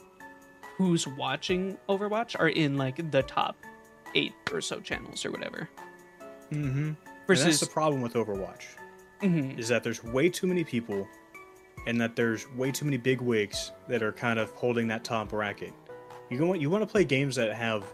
who's 0.76 1.06
watching 1.06 1.78
Overwatch 1.88 2.36
are 2.38 2.48
in 2.48 2.76
like 2.76 3.10
the 3.10 3.22
top 3.22 3.56
8 4.14 4.32
or 4.52 4.60
so 4.60 4.80
channels 4.80 5.24
or 5.24 5.30
whatever. 5.30 5.68
Mm-hmm. 6.50 6.92
Versus 7.26 7.44
and 7.44 7.52
that's 7.52 7.60
the 7.60 7.66
problem 7.66 8.02
with 8.02 8.14
Overwatch. 8.14 8.64
Mm-hmm. 9.22 9.58
Is 9.58 9.68
that 9.68 9.82
there's 9.82 10.04
way 10.04 10.28
too 10.28 10.46
many 10.46 10.64
people 10.64 11.08
and 11.86 12.00
that 12.00 12.16
there's 12.16 12.50
way 12.52 12.70
too 12.70 12.84
many 12.84 12.96
big 12.96 13.20
wigs 13.20 13.72
that 13.88 14.02
are 14.02 14.12
kind 14.12 14.38
of 14.38 14.50
holding 14.50 14.88
that 14.88 15.04
top 15.04 15.30
bracket. 15.30 15.72
You 16.28 16.44
want 16.44 16.60
you 16.60 16.68
want 16.68 16.82
to 16.82 16.86
play 16.86 17.04
games 17.04 17.36
that 17.36 17.54
have 17.54 17.84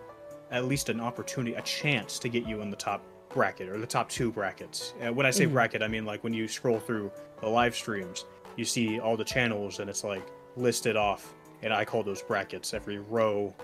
at 0.50 0.66
least 0.66 0.88
an 0.88 1.00
opportunity, 1.00 1.54
a 1.54 1.62
chance 1.62 2.18
to 2.18 2.28
get 2.28 2.46
you 2.46 2.60
in 2.62 2.70
the 2.70 2.76
top 2.76 3.04
bracket 3.28 3.68
or 3.68 3.78
the 3.78 3.86
top 3.86 4.08
two 4.08 4.32
brackets. 4.32 4.94
Uh, 5.00 5.12
when 5.12 5.26
I 5.26 5.30
say 5.30 5.44
mm-hmm. 5.44 5.54
bracket, 5.54 5.82
I 5.82 5.88
mean 5.88 6.04
like 6.04 6.24
when 6.24 6.34
you 6.34 6.48
scroll 6.48 6.78
through 6.78 7.10
the 7.40 7.48
live 7.48 7.74
streams, 7.74 8.24
you 8.56 8.64
see 8.64 9.00
all 9.00 9.16
the 9.16 9.24
channels 9.24 9.78
and 9.80 9.88
it's 9.88 10.04
like 10.04 10.26
listed 10.56 10.96
off, 10.96 11.34
and 11.62 11.72
I 11.72 11.84
call 11.84 12.02
those 12.02 12.22
brackets. 12.22 12.74
Every 12.74 12.98
row 12.98 13.54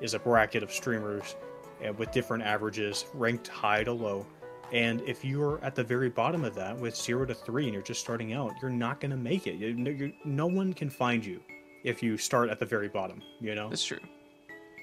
is 0.00 0.14
a 0.14 0.18
bracket 0.18 0.62
of 0.62 0.72
streamers 0.72 1.36
and 1.80 1.90
uh, 1.90 1.92
with 1.94 2.10
different 2.12 2.44
averages, 2.44 3.06
ranked 3.14 3.48
high 3.48 3.84
to 3.84 3.92
low. 3.92 4.26
And 4.72 5.02
if 5.02 5.24
you're 5.24 5.62
at 5.62 5.74
the 5.74 5.84
very 5.84 6.08
bottom 6.08 6.44
of 6.44 6.54
that 6.54 6.76
with 6.78 6.96
zero 6.96 7.26
to 7.26 7.34
three 7.34 7.64
and 7.64 7.74
you're 7.74 7.82
just 7.82 8.00
starting 8.00 8.32
out, 8.32 8.52
you're 8.62 8.70
not 8.70 9.00
going 9.00 9.10
to 9.10 9.16
make 9.16 9.46
it. 9.46 9.56
You, 9.56 9.68
you, 9.68 10.12
no 10.24 10.46
one 10.46 10.72
can 10.72 10.88
find 10.88 11.24
you 11.24 11.40
if 11.84 12.02
you 12.02 12.16
start 12.16 12.48
at 12.48 12.58
the 12.58 12.64
very 12.64 12.88
bottom, 12.88 13.20
you 13.40 13.54
know? 13.54 13.68
That's 13.68 13.84
true. 13.84 13.98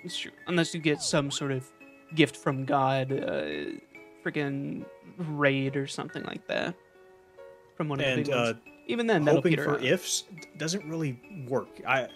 It's 0.04 0.18
true. 0.18 0.32
Unless 0.48 0.74
you 0.74 0.80
get 0.80 1.02
some 1.02 1.32
sort 1.32 1.52
of 1.52 1.68
gift 2.16 2.36
from 2.38 2.66
God, 2.66 3.12
uh, 3.12 3.80
freaking 4.24 4.86
raid 5.18 5.76
or 5.76 5.88
something 5.88 6.24
like 6.24 6.46
that. 6.48 6.76
From 7.76 7.90
one 7.90 8.00
of 8.00 8.06
and, 8.06 8.20
the 8.20 8.24
big 8.24 8.34
uh, 8.34 8.54
ones. 8.54 8.58
Even 8.90 9.06
then, 9.06 9.26
hoping 9.26 9.56
for 9.56 9.76
out. 9.76 9.84
ifs 9.84 10.24
doesn't 10.58 10.84
really 10.84 11.20
work. 11.48 11.70
I, 11.88 12.08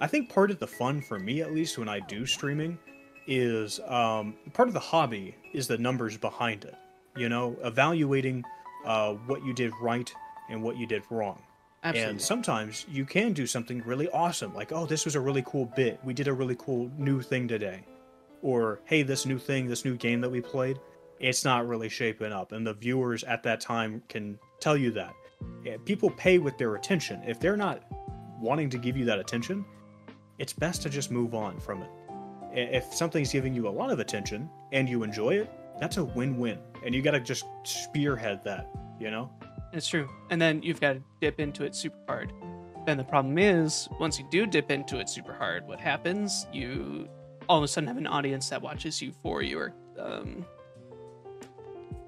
I 0.00 0.06
think 0.06 0.30
part 0.30 0.50
of 0.50 0.58
the 0.58 0.66
fun 0.66 1.02
for 1.02 1.18
me, 1.18 1.42
at 1.42 1.52
least 1.52 1.76
when 1.76 1.88
I 1.88 2.00
do 2.00 2.24
streaming, 2.24 2.78
is 3.26 3.78
um, 3.86 4.34
part 4.54 4.68
of 4.68 4.74
the 4.74 4.80
hobby 4.80 5.36
is 5.52 5.68
the 5.68 5.76
numbers 5.76 6.16
behind 6.16 6.64
it. 6.64 6.74
You 7.14 7.28
know, 7.28 7.56
evaluating 7.62 8.42
uh, 8.86 9.12
what 9.26 9.44
you 9.44 9.52
did 9.52 9.72
right 9.82 10.10
and 10.48 10.62
what 10.62 10.78
you 10.78 10.86
did 10.86 11.02
wrong. 11.10 11.40
Absolutely. 11.82 12.10
And 12.10 12.22
sometimes 12.22 12.86
you 12.90 13.04
can 13.04 13.34
do 13.34 13.46
something 13.46 13.82
really 13.84 14.08
awesome, 14.08 14.54
like, 14.54 14.72
oh, 14.72 14.86
this 14.86 15.04
was 15.04 15.16
a 15.16 15.20
really 15.20 15.42
cool 15.46 15.66
bit. 15.76 16.00
We 16.02 16.14
did 16.14 16.28
a 16.28 16.32
really 16.32 16.56
cool 16.58 16.90
new 16.96 17.20
thing 17.20 17.46
today. 17.46 17.84
Or, 18.40 18.80
hey, 18.86 19.02
this 19.02 19.26
new 19.26 19.38
thing, 19.38 19.66
this 19.66 19.84
new 19.84 19.96
game 19.96 20.22
that 20.22 20.30
we 20.30 20.40
played, 20.40 20.80
it's 21.20 21.44
not 21.44 21.68
really 21.68 21.90
shaping 21.90 22.32
up. 22.32 22.52
And 22.52 22.66
the 22.66 22.72
viewers 22.72 23.24
at 23.24 23.42
that 23.42 23.60
time 23.60 24.02
can 24.08 24.38
tell 24.60 24.76
you 24.76 24.90
that. 24.92 25.14
People 25.84 26.10
pay 26.10 26.38
with 26.38 26.58
their 26.58 26.74
attention. 26.74 27.22
If 27.26 27.40
they're 27.40 27.56
not 27.56 27.82
wanting 28.38 28.70
to 28.70 28.78
give 28.78 28.96
you 28.96 29.04
that 29.06 29.18
attention, 29.18 29.64
it's 30.38 30.52
best 30.52 30.82
to 30.82 30.90
just 30.90 31.10
move 31.10 31.34
on 31.34 31.58
from 31.60 31.82
it. 31.82 31.90
If 32.52 32.92
something's 32.92 33.32
giving 33.32 33.54
you 33.54 33.68
a 33.68 33.70
lot 33.70 33.90
of 33.90 33.98
attention 33.98 34.48
and 34.72 34.88
you 34.88 35.02
enjoy 35.02 35.34
it, 35.34 35.50
that's 35.80 35.96
a 35.96 36.04
win 36.04 36.38
win. 36.38 36.58
And 36.84 36.94
you 36.94 37.02
gotta 37.02 37.20
just 37.20 37.44
spearhead 37.64 38.44
that, 38.44 38.70
you 39.00 39.10
know? 39.10 39.30
It's 39.72 39.88
true. 39.88 40.08
And 40.30 40.40
then 40.40 40.62
you've 40.62 40.80
got 40.80 40.92
to 40.92 41.02
dip 41.20 41.40
into 41.40 41.64
it 41.64 41.74
super 41.74 41.98
hard. 42.06 42.32
Then 42.86 42.96
the 42.96 43.04
problem 43.04 43.38
is, 43.38 43.88
once 43.98 44.20
you 44.20 44.26
do 44.30 44.46
dip 44.46 44.70
into 44.70 45.00
it 45.00 45.08
super 45.08 45.32
hard, 45.32 45.66
what 45.66 45.80
happens? 45.80 46.46
You 46.52 47.08
all 47.48 47.58
of 47.58 47.64
a 47.64 47.68
sudden 47.68 47.88
have 47.88 47.96
an 47.96 48.06
audience 48.06 48.48
that 48.50 48.62
watches 48.62 49.02
you 49.02 49.12
for 49.22 49.42
your 49.42 49.74
um, 49.98 50.46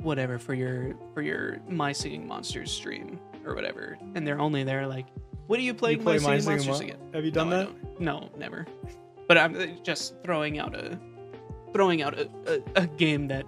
whatever 0.06 0.38
for 0.38 0.54
your 0.54 0.94
for 1.12 1.22
your 1.22 1.58
My 1.68 1.92
Singing 1.92 2.26
Monsters 2.26 2.70
stream 2.70 3.20
or 3.44 3.54
whatever, 3.54 3.98
and 4.14 4.26
they're 4.26 4.40
only 4.40 4.64
there 4.64 4.86
like, 4.86 5.06
what 5.46 5.56
do 5.56 5.62
you 5.62 5.74
playing? 5.74 5.98
You 5.98 6.04
play 6.04 6.18
My, 6.18 6.30
My 6.30 6.38
Singing, 6.38 6.66
Monsters 6.66 6.80
Mo- 6.80 6.86
again? 6.86 6.98
Have 7.12 7.24
you 7.24 7.30
done 7.30 7.50
no, 7.50 7.64
that? 7.64 8.00
No, 8.00 8.30
never. 8.38 8.66
But 9.28 9.38
I'm 9.38 9.54
uh, 9.56 9.66
just 9.82 10.14
throwing 10.24 10.58
out 10.58 10.74
a 10.74 10.98
throwing 11.72 12.02
out 12.02 12.18
a, 12.18 12.30
a, 12.46 12.82
a 12.82 12.86
game 12.86 13.28
that 13.28 13.44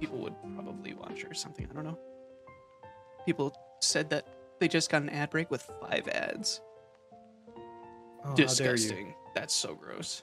people 0.00 0.18
would 0.18 0.34
probably 0.54 0.94
watch 0.94 1.24
or 1.24 1.34
something. 1.34 1.66
I 1.70 1.74
don't 1.74 1.84
know 1.84 1.98
people 3.24 3.54
said 3.80 4.10
that 4.10 4.26
they 4.58 4.68
just 4.68 4.90
got 4.90 5.02
an 5.02 5.10
ad 5.10 5.30
break 5.30 5.50
with 5.50 5.68
five 5.80 6.08
ads. 6.08 6.60
Oh, 8.24 8.34
Disgusting. 8.34 9.14
That's 9.34 9.54
so 9.54 9.74
gross. 9.74 10.22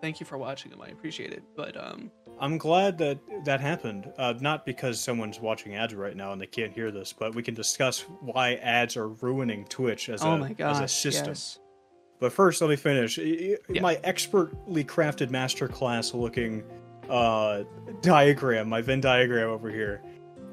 Thank 0.00 0.20
you 0.20 0.26
for 0.26 0.38
watching 0.38 0.70
them. 0.70 0.80
I 0.80 0.88
appreciate 0.88 1.32
it. 1.32 1.42
But 1.56 1.76
um 1.76 2.10
I'm 2.40 2.56
glad 2.56 2.96
that 2.98 3.18
that 3.44 3.60
happened. 3.60 4.10
Uh, 4.16 4.32
not 4.40 4.64
because 4.64 4.98
someone's 4.98 5.40
watching 5.40 5.74
ads 5.74 5.94
right 5.94 6.16
now 6.16 6.32
and 6.32 6.40
they 6.40 6.46
can't 6.46 6.72
hear 6.72 6.90
this, 6.90 7.12
but 7.12 7.34
we 7.34 7.42
can 7.42 7.54
discuss 7.54 8.00
why 8.20 8.54
ads 8.54 8.96
are 8.96 9.08
ruining 9.08 9.66
Twitch 9.66 10.08
as 10.08 10.22
oh 10.22 10.32
a 10.32 10.38
my 10.38 10.52
gosh, 10.54 10.76
as 10.76 10.80
a 10.80 10.88
system. 10.88 11.28
Yes. 11.28 11.58
But 12.18 12.32
first, 12.32 12.60
let 12.60 12.70
me 12.70 12.76
finish. 12.76 13.18
Yeah. 13.18 13.56
My 13.80 14.00
expertly 14.04 14.84
crafted 14.84 15.28
masterclass 15.28 16.14
looking 16.14 16.62
uh, 17.08 17.64
diagram, 18.02 18.68
my 18.68 18.80
Venn 18.80 19.00
diagram 19.00 19.48
over 19.48 19.70
here, 19.70 20.02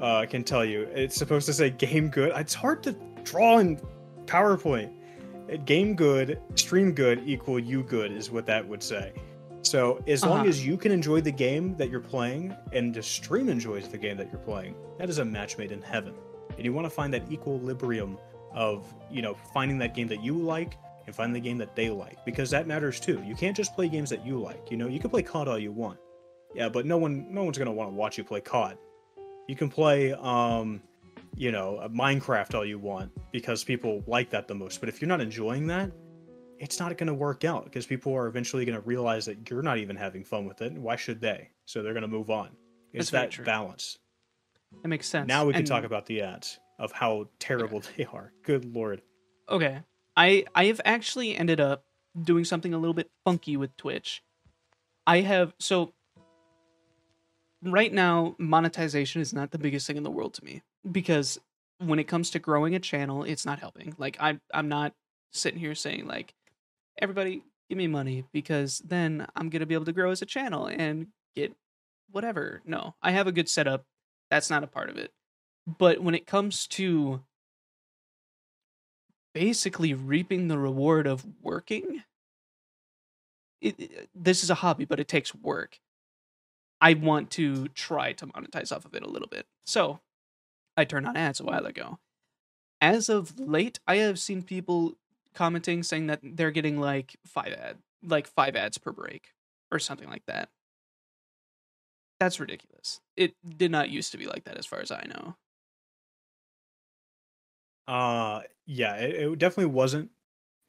uh, 0.02 0.26
can 0.26 0.44
tell 0.44 0.66
you. 0.66 0.84
It's 0.94 1.16
supposed 1.16 1.46
to 1.46 1.54
say 1.54 1.70
game 1.70 2.10
good. 2.10 2.32
It's 2.36 2.54
hard 2.54 2.84
to 2.84 2.94
draw 3.24 3.60
in 3.60 3.80
PowerPoint. 4.26 4.94
Game 5.66 5.96
good, 5.96 6.42
stream 6.56 6.92
good 6.92 7.22
equal 7.26 7.60
you 7.60 7.84
good 7.84 8.12
is 8.12 8.30
what 8.30 8.46
that 8.48 8.68
would 8.68 8.84
say. 8.84 9.14
So 9.70 10.02
as 10.08 10.24
uh-huh. 10.24 10.34
long 10.34 10.48
as 10.48 10.66
you 10.66 10.78
can 10.78 10.92
enjoy 10.92 11.22
the 11.22 11.32
game 11.32 11.76
that 11.78 11.90
you're 11.90 12.00
playing 12.00 12.56
and 12.72 12.94
the 12.94 13.04
stream 13.04 13.50
enjoys 13.50 13.88
the 13.90 13.98
game 13.98 14.18
that 14.18 14.32
you're 14.32 14.42
playing, 14.42 14.76
that 14.98 15.10
is 15.10 15.18
a 15.18 15.26
match 15.26 15.58
made 15.58 15.72
in 15.72 15.82
heaven. 15.82 16.14
And 16.56 16.64
you 16.66 16.74
want 16.74 16.86
to 16.86 16.90
find 16.90 17.14
that 17.14 17.32
equilibrium 17.32 18.18
of, 18.54 18.94
you 19.12 19.22
know, 19.22 19.36
finding 19.54 19.78
that 19.80 19.94
game 19.94 20.08
that 20.08 20.24
you 20.24 20.38
like 20.38 20.78
and 21.06 21.16
finding 21.16 21.34
the 21.34 21.48
game 21.48 21.58
that 21.58 21.76
they 21.76 21.90
like 21.90 22.24
because 22.26 22.50
that 22.52 22.68
matters 22.68 23.00
too. 23.00 23.22
You 23.26 23.36
can't 23.36 23.56
just 23.56 23.76
play 23.76 23.90
games 23.90 24.10
that 24.10 24.26
you 24.26 24.40
like. 24.40 24.72
You 24.72 24.78
know, 24.78 24.88
you 24.88 25.00
can 25.00 25.10
play 25.10 25.22
COD 25.22 25.48
all 25.48 25.60
you 25.60 25.72
want. 25.72 26.00
Yeah, 26.56 26.70
but 26.70 26.86
no 26.86 26.98
one 26.98 27.28
no 27.34 27.44
one's 27.44 27.58
going 27.58 27.68
to 27.68 27.72
want 27.74 27.90
to 27.90 27.96
watch 27.96 28.18
you 28.18 28.24
play 28.24 28.42
COD. 28.42 28.78
You 29.48 29.56
can 29.56 29.70
play, 29.70 30.14
um, 30.14 30.82
you 31.36 31.52
know, 31.52 31.88
Minecraft 31.94 32.56
all 32.56 32.66
you 32.66 32.80
want 32.80 33.12
because 33.32 33.64
people 33.64 34.04
like 34.08 34.30
that 34.32 34.48
the 34.48 34.56
most. 34.56 34.80
But 34.80 34.90
if 34.90 35.02
you're 35.02 35.08
not 35.08 35.22
enjoying 35.22 35.68
that, 35.68 35.92
it's 36.60 36.80
not 36.80 36.96
going 36.98 37.08
to 37.08 37.14
work 37.14 37.44
out 37.44 37.66
because 37.66 37.86
people 37.86 38.14
are 38.14 38.28
eventually 38.28 38.66
going 38.66 38.80
to 38.80 38.88
realize 38.88 39.26
that 39.26 39.50
you're 39.50 39.62
not 39.62 39.78
even 39.78 39.96
having 39.96 40.24
fun 40.24 40.46
with 40.46 40.62
it. 40.62 40.74
Why 40.74 40.96
should 40.96 41.22
they? 41.22 41.50
So 41.66 41.82
they're 41.82 41.94
going 41.94 42.02
to 42.02 42.08
move 42.08 42.30
on. 42.30 42.50
It's 42.94 43.12
that 43.12 43.44
balance. 43.44 44.00
That 44.82 44.88
makes 44.88 45.08
sense. 45.08 45.28
Now 45.28 45.46
we 45.46 45.54
can 45.54 45.60
and... 45.60 45.68
talk 45.68 45.84
about 45.84 46.06
the 46.06 46.22
ads 46.22 46.60
of 46.80 46.92
how 46.92 47.30
terrible 47.40 47.82
they 47.98 48.06
are. 48.06 48.32
Good 48.44 48.74
lord. 48.74 49.02
Okay. 49.50 49.80
I 50.16 50.46
I 50.56 50.66
have 50.66 50.82
actually 50.84 51.36
ended 51.36 51.60
up 51.60 51.84
doing 52.20 52.44
something 52.44 52.74
a 52.74 52.78
little 52.78 52.94
bit 52.94 53.10
funky 53.24 53.58
with 53.58 53.76
Twitch. 53.78 54.24
I 55.06 55.22
have 55.22 55.54
so 55.60 55.94
right 57.62 57.94
now 57.94 58.36
monetization 58.38 59.22
is 59.22 59.34
not 59.34 59.52
the 59.52 59.58
biggest 59.58 59.88
thing 59.88 59.98
in 59.98 60.04
the 60.04 60.12
world 60.12 60.34
to 60.36 60.44
me 60.44 60.62
because 60.90 61.40
when 61.80 62.00
it 62.00 62.06
comes 62.06 62.30
to 62.30 62.40
growing 62.40 62.76
a 62.76 62.80
channel 62.80 63.24
it's 63.24 63.46
not 63.46 63.60
helping 63.60 63.96
like 63.98 64.16
i 64.20 64.40
i'm 64.54 64.70
not 64.70 64.94
sitting 65.32 65.60
here 65.60 65.74
saying 65.74 66.06
like 66.06 66.36
everybody 67.00 67.44
give 67.70 67.78
me 67.78 67.88
money 67.88 68.24
because 68.32 68.80
then 68.80 69.28
i'm 69.36 69.50
going 69.50 69.60
to 69.60 69.66
be 69.66 69.74
able 69.74 69.86
to 69.86 69.94
grow 69.94 70.12
as 70.12 70.22
a 70.22 70.26
channel 70.26 70.68
and 70.68 71.08
get 71.36 71.54
whatever 72.12 72.62
no 72.66 72.96
i 73.02 73.12
have 73.12 73.28
a 73.28 73.32
good 73.32 73.50
setup 73.50 73.86
that's 74.30 74.50
not 74.50 74.64
a 74.64 74.68
part 74.68 74.90
of 74.90 74.98
it 74.98 75.12
but 75.66 76.02
when 76.02 76.16
it 76.16 76.26
comes 76.26 76.68
to 76.68 77.22
basically 79.34 79.94
reaping 79.94 80.48
the 80.48 80.58
reward 80.58 81.06
of 81.06 81.26
working 81.42 82.04
it, 83.62 83.80
it, 83.80 84.10
this 84.16 84.44
is 84.44 84.50
a 84.50 84.56
hobby 84.56 84.86
but 84.86 85.00
it 85.00 85.08
takes 85.08 85.36
work 85.36 85.80
I 86.80 86.94
want 86.94 87.32
to 87.32 87.68
try 87.70 88.14
to 88.14 88.28
monetize 88.28 88.76
off 88.76 88.86
of 88.86 88.94
it 88.94 89.04
a 89.04 89.10
little 89.10 89.28
bit. 89.28 89.46
So 89.66 90.00
I 90.76 90.86
turned 90.86 91.08
on 91.08 91.18
ads 91.18 91.40
a 91.40 91.44
while 91.44 91.66
ago. 91.66 92.00
As 92.80 93.10
of 93.10 93.40
late, 93.40 93.80
I 93.88 93.96
have 93.98 94.20
seen 94.20 94.44
people 94.44 94.96
commenting 95.38 95.84
saying 95.84 96.08
that 96.08 96.20
they're 96.24 96.52
getting 96.52 96.80
like 96.80 97.16
five 97.26 97.54
ad 97.54 97.80
like 98.04 98.28
five 98.28 98.56
ads 98.58 98.78
per 98.80 98.92
break 98.92 99.34
or 99.72 99.80
something 99.80 100.10
like 100.10 100.26
that. 100.28 100.50
That's 102.20 102.40
ridiculous. 102.40 103.02
It 103.16 103.36
did 103.58 103.72
not 103.72 103.90
used 103.90 104.12
to 104.12 104.18
be 104.18 104.28
like 104.28 104.44
that 104.46 104.58
as 104.58 104.66
far 104.66 104.80
as 104.80 104.92
I 104.92 105.04
know. 105.08 105.36
Uh 107.88 108.42
yeah, 108.66 108.96
it, 108.98 109.16
it 109.16 109.40
definitely 109.40 109.68
wasn't 109.74 110.12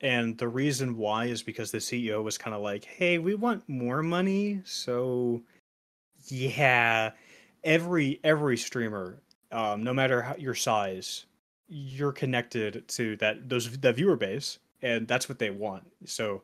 And 0.02 0.38
the 0.38 0.48
reason 0.48 0.96
why 0.98 1.26
is 1.26 1.42
because 1.44 1.72
the 1.72 1.80
CEO 1.80 2.22
was 2.22 2.38
kind 2.38 2.54
of 2.56 2.62
like, 2.62 2.84
"Hey, 2.86 3.18
we 3.18 3.34
want 3.36 3.68
more 3.68 4.02
money." 4.02 4.62
So 4.66 5.44
yeah, 6.28 7.12
every 7.64 8.20
every 8.24 8.58
streamer, 8.58 9.22
um, 9.52 9.84
no 9.84 9.94
matter 9.94 10.22
how, 10.22 10.36
your 10.36 10.56
size, 10.56 11.26
you're 11.68 12.12
connected 12.12 12.86
to 12.88 13.16
that 13.16 13.48
those 13.48 13.70
that 13.78 13.96
viewer 13.96 14.16
base, 14.16 14.58
and 14.82 15.06
that's 15.06 15.28
what 15.28 15.38
they 15.38 15.50
want. 15.50 15.84
So, 16.06 16.42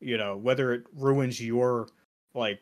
you 0.00 0.16
know, 0.18 0.36
whether 0.36 0.72
it 0.72 0.84
ruins 0.94 1.40
your 1.40 1.88
like 2.34 2.60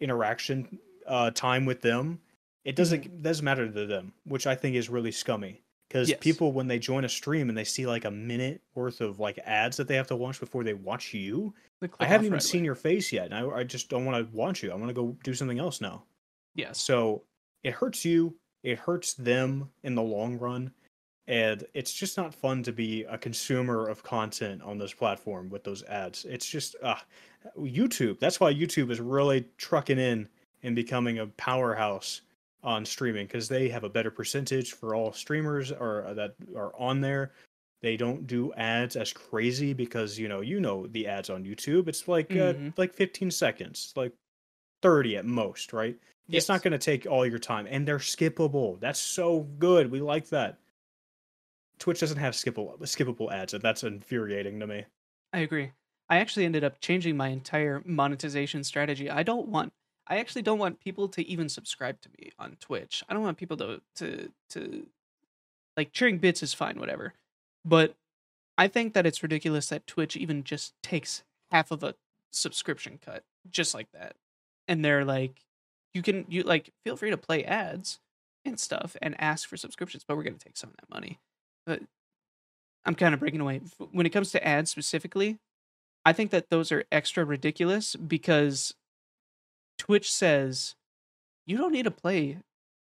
interaction 0.00 0.78
uh, 1.06 1.30
time 1.30 1.64
with 1.64 1.80
them, 1.82 2.20
it 2.64 2.76
doesn't 2.76 3.04
Mm-hmm. 3.04 3.22
doesn't 3.22 3.44
matter 3.44 3.70
to 3.70 3.86
them, 3.86 4.12
which 4.24 4.46
I 4.46 4.54
think 4.54 4.76
is 4.76 4.88
really 4.88 5.12
scummy. 5.12 5.62
Because 5.88 6.08
Yes. 6.08 6.18
people, 6.20 6.52
when 6.52 6.68
they 6.68 6.78
join 6.78 7.04
a 7.04 7.08
stream 7.08 7.50
and 7.50 7.58
they 7.58 7.64
see 7.64 7.86
like 7.86 8.06
a 8.06 8.10
minute 8.10 8.62
worth 8.74 9.02
of 9.02 9.20
like 9.20 9.38
ads 9.44 9.76
that 9.76 9.88
they 9.88 9.96
have 9.96 10.06
to 10.06 10.16
watch 10.16 10.40
before 10.40 10.64
they 10.64 10.72
watch 10.72 11.12
you, 11.12 11.52
I 12.00 12.06
haven't 12.06 12.26
even 12.26 12.34
right 12.34 12.42
seen 12.42 12.60
away. 12.60 12.66
your 12.66 12.74
face 12.76 13.12
yet, 13.12 13.26
and 13.26 13.34
I, 13.34 13.46
I 13.58 13.64
just 13.64 13.90
don't 13.90 14.06
want 14.06 14.16
to 14.30 14.34
watch 14.36 14.62
you. 14.62 14.72
I 14.72 14.74
want 14.74 14.88
to 14.88 14.94
go 14.94 15.14
do 15.22 15.34
something 15.34 15.58
else 15.58 15.82
now. 15.82 16.04
Yeah. 16.54 16.72
So 16.72 17.24
it 17.62 17.74
hurts 17.74 18.04
you, 18.06 18.34
it 18.62 18.78
hurts 18.78 19.12
them 19.14 19.68
in 19.82 19.94
the 19.94 20.02
long 20.02 20.38
run, 20.38 20.72
and 21.26 21.64
it's 21.74 21.92
just 21.92 22.16
not 22.16 22.34
fun 22.34 22.62
to 22.64 22.72
be 22.72 23.04
a 23.04 23.16
consumer 23.18 23.88
of 23.88 24.02
content 24.02 24.62
on 24.62 24.78
this 24.78 24.92
platform 24.92 25.48
with 25.48 25.64
those 25.64 25.82
ads. 25.84 26.24
It's 26.24 26.46
just 26.46 26.74
uh, 26.82 26.96
YouTube. 27.58 28.18
That's 28.18 28.40
why 28.40 28.52
YouTube 28.52 28.90
is 28.90 29.00
really 29.00 29.46
trucking 29.56 29.98
in 29.98 30.28
and 30.62 30.74
becoming 30.74 31.18
a 31.18 31.26
powerhouse 31.26 32.22
on 32.64 32.84
streaming 32.84 33.26
because 33.26 33.48
they 33.48 33.68
have 33.68 33.84
a 33.84 33.88
better 33.88 34.10
percentage 34.10 34.72
for 34.72 34.94
all 34.94 35.12
streamers 35.12 35.72
or 35.72 36.06
uh, 36.06 36.14
that 36.14 36.34
are 36.56 36.72
on 36.78 37.00
there. 37.00 37.32
They 37.82 37.96
don't 37.96 38.26
do 38.28 38.52
ads 38.54 38.94
as 38.94 39.12
crazy 39.12 39.72
because 39.72 40.16
you 40.18 40.28
know 40.28 40.40
you 40.40 40.60
know 40.60 40.86
the 40.86 41.08
ads 41.08 41.30
on 41.30 41.44
YouTube. 41.44 41.88
It's 41.88 42.06
like 42.06 42.30
uh, 42.30 42.54
Mhm. 42.54 42.78
like 42.78 42.94
15 42.94 43.32
seconds, 43.32 43.92
like 43.96 44.12
30 44.82 45.16
at 45.16 45.24
most, 45.24 45.72
right? 45.72 45.96
It's 46.28 46.48
not 46.48 46.62
going 46.62 46.72
to 46.72 46.78
take 46.78 47.06
all 47.06 47.26
your 47.26 47.40
time, 47.40 47.66
and 47.68 47.86
they're 47.86 47.98
skippable. 47.98 48.78
That's 48.80 49.00
so 49.00 49.40
good. 49.40 49.90
We 49.90 50.00
like 50.00 50.28
that. 50.28 50.58
Twitch 51.82 51.98
doesn't 51.98 52.18
have 52.18 52.34
skippable 52.34 52.78
skippable 52.82 53.32
ads, 53.32 53.54
and 53.54 53.60
that's 53.60 53.82
infuriating 53.82 54.60
to 54.60 54.68
me. 54.68 54.84
I 55.32 55.40
agree. 55.40 55.72
I 56.08 56.18
actually 56.18 56.44
ended 56.44 56.62
up 56.62 56.78
changing 56.78 57.16
my 57.16 57.26
entire 57.26 57.82
monetization 57.84 58.62
strategy. 58.62 59.10
I 59.10 59.24
don't 59.24 59.48
want 59.48 59.72
I 60.06 60.18
actually 60.18 60.42
don't 60.42 60.60
want 60.60 60.78
people 60.78 61.08
to 61.08 61.26
even 61.26 61.48
subscribe 61.48 62.00
to 62.02 62.08
me 62.16 62.30
on 62.38 62.56
Twitch. 62.60 63.02
I 63.08 63.14
don't 63.14 63.24
want 63.24 63.36
people 63.36 63.56
to 63.56 63.80
to 63.96 64.30
to 64.50 64.86
like 65.76 65.92
cheering 65.92 66.18
bits 66.18 66.40
is 66.40 66.54
fine, 66.54 66.78
whatever. 66.78 67.14
But 67.64 67.96
I 68.56 68.68
think 68.68 68.94
that 68.94 69.04
it's 69.04 69.24
ridiculous 69.24 69.66
that 69.70 69.88
Twitch 69.88 70.16
even 70.16 70.44
just 70.44 70.74
takes 70.84 71.24
half 71.50 71.72
of 71.72 71.82
a 71.82 71.96
subscription 72.30 73.00
cut 73.04 73.24
just 73.50 73.74
like 73.74 73.90
that. 73.90 74.14
And 74.68 74.84
they're 74.84 75.04
like 75.04 75.40
you 75.94 76.02
can 76.02 76.26
you 76.28 76.44
like 76.44 76.70
feel 76.84 76.96
free 76.96 77.10
to 77.10 77.16
play 77.16 77.42
ads 77.42 77.98
and 78.44 78.60
stuff 78.60 78.96
and 79.02 79.20
ask 79.20 79.48
for 79.48 79.56
subscriptions, 79.56 80.04
but 80.06 80.16
we're 80.16 80.22
going 80.22 80.38
to 80.38 80.44
take 80.44 80.56
some 80.56 80.70
of 80.70 80.76
that 80.76 80.88
money. 80.88 81.18
But 81.66 81.80
I'm 82.84 82.94
kind 82.94 83.14
of 83.14 83.20
breaking 83.20 83.40
away 83.40 83.60
when 83.92 84.06
it 84.06 84.10
comes 84.10 84.32
to 84.32 84.46
ads 84.46 84.70
specifically. 84.70 85.38
I 86.04 86.12
think 86.12 86.30
that 86.32 86.50
those 86.50 86.72
are 86.72 86.84
extra 86.90 87.24
ridiculous 87.24 87.94
because 87.94 88.74
Twitch 89.78 90.12
says 90.12 90.74
you 91.46 91.56
don't 91.56 91.72
need 91.72 91.84
to 91.84 91.90
play 91.90 92.38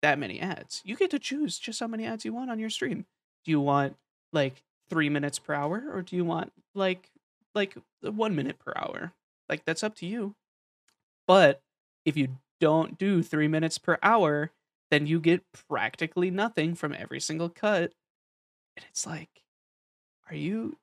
that 0.02 0.18
many 0.18 0.40
ads. 0.40 0.82
You 0.84 0.96
get 0.96 1.10
to 1.10 1.18
choose 1.18 1.58
just 1.58 1.80
how 1.80 1.86
many 1.86 2.04
ads 2.04 2.24
you 2.24 2.32
want 2.32 2.50
on 2.50 2.58
your 2.58 2.70
stream. 2.70 3.06
Do 3.44 3.50
you 3.50 3.60
want 3.60 3.96
like 4.32 4.62
3 4.90 5.08
minutes 5.08 5.38
per 5.38 5.54
hour 5.54 5.84
or 5.92 6.02
do 6.02 6.16
you 6.16 6.24
want 6.24 6.52
like 6.74 7.10
like 7.54 7.76
1 8.02 8.36
minute 8.36 8.58
per 8.58 8.72
hour? 8.76 9.12
Like 9.48 9.64
that's 9.64 9.82
up 9.82 9.94
to 9.96 10.06
you. 10.06 10.34
But 11.26 11.62
if 12.04 12.16
you 12.16 12.36
don't 12.60 12.98
do 12.98 13.22
3 13.22 13.48
minutes 13.48 13.78
per 13.78 13.98
hour, 14.02 14.52
then 14.90 15.06
you 15.06 15.20
get 15.20 15.42
practically 15.68 16.30
nothing 16.30 16.74
from 16.74 16.94
every 16.94 17.20
single 17.20 17.48
cut. 17.48 17.92
And 18.76 18.84
it's 18.90 19.06
like 19.06 19.28
are 20.30 20.36
you 20.36 20.76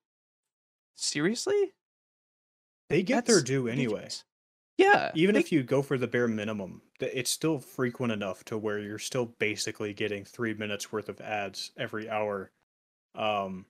seriously? 0.95 1.73
They 2.89 3.03
get 3.03 3.25
their 3.25 3.35
That's 3.37 3.43
due 3.45 3.67
anyway. 3.67 4.09
Yeah. 4.77 5.11
Even 5.15 5.33
they- 5.35 5.41
if 5.41 5.51
you 5.51 5.63
go 5.63 5.81
for 5.81 5.97
the 5.97 6.07
bare 6.07 6.27
minimum, 6.27 6.81
it's 6.99 7.29
still 7.31 7.59
frequent 7.59 8.11
enough 8.13 8.43
to 8.45 8.57
where 8.57 8.79
you're 8.79 8.99
still 8.99 9.25
basically 9.39 9.93
getting 9.93 10.23
three 10.23 10.53
minutes 10.53 10.91
worth 10.91 11.09
of 11.09 11.19
ads 11.21 11.71
every 11.77 12.09
hour. 12.09 12.51
Um, 13.15 13.65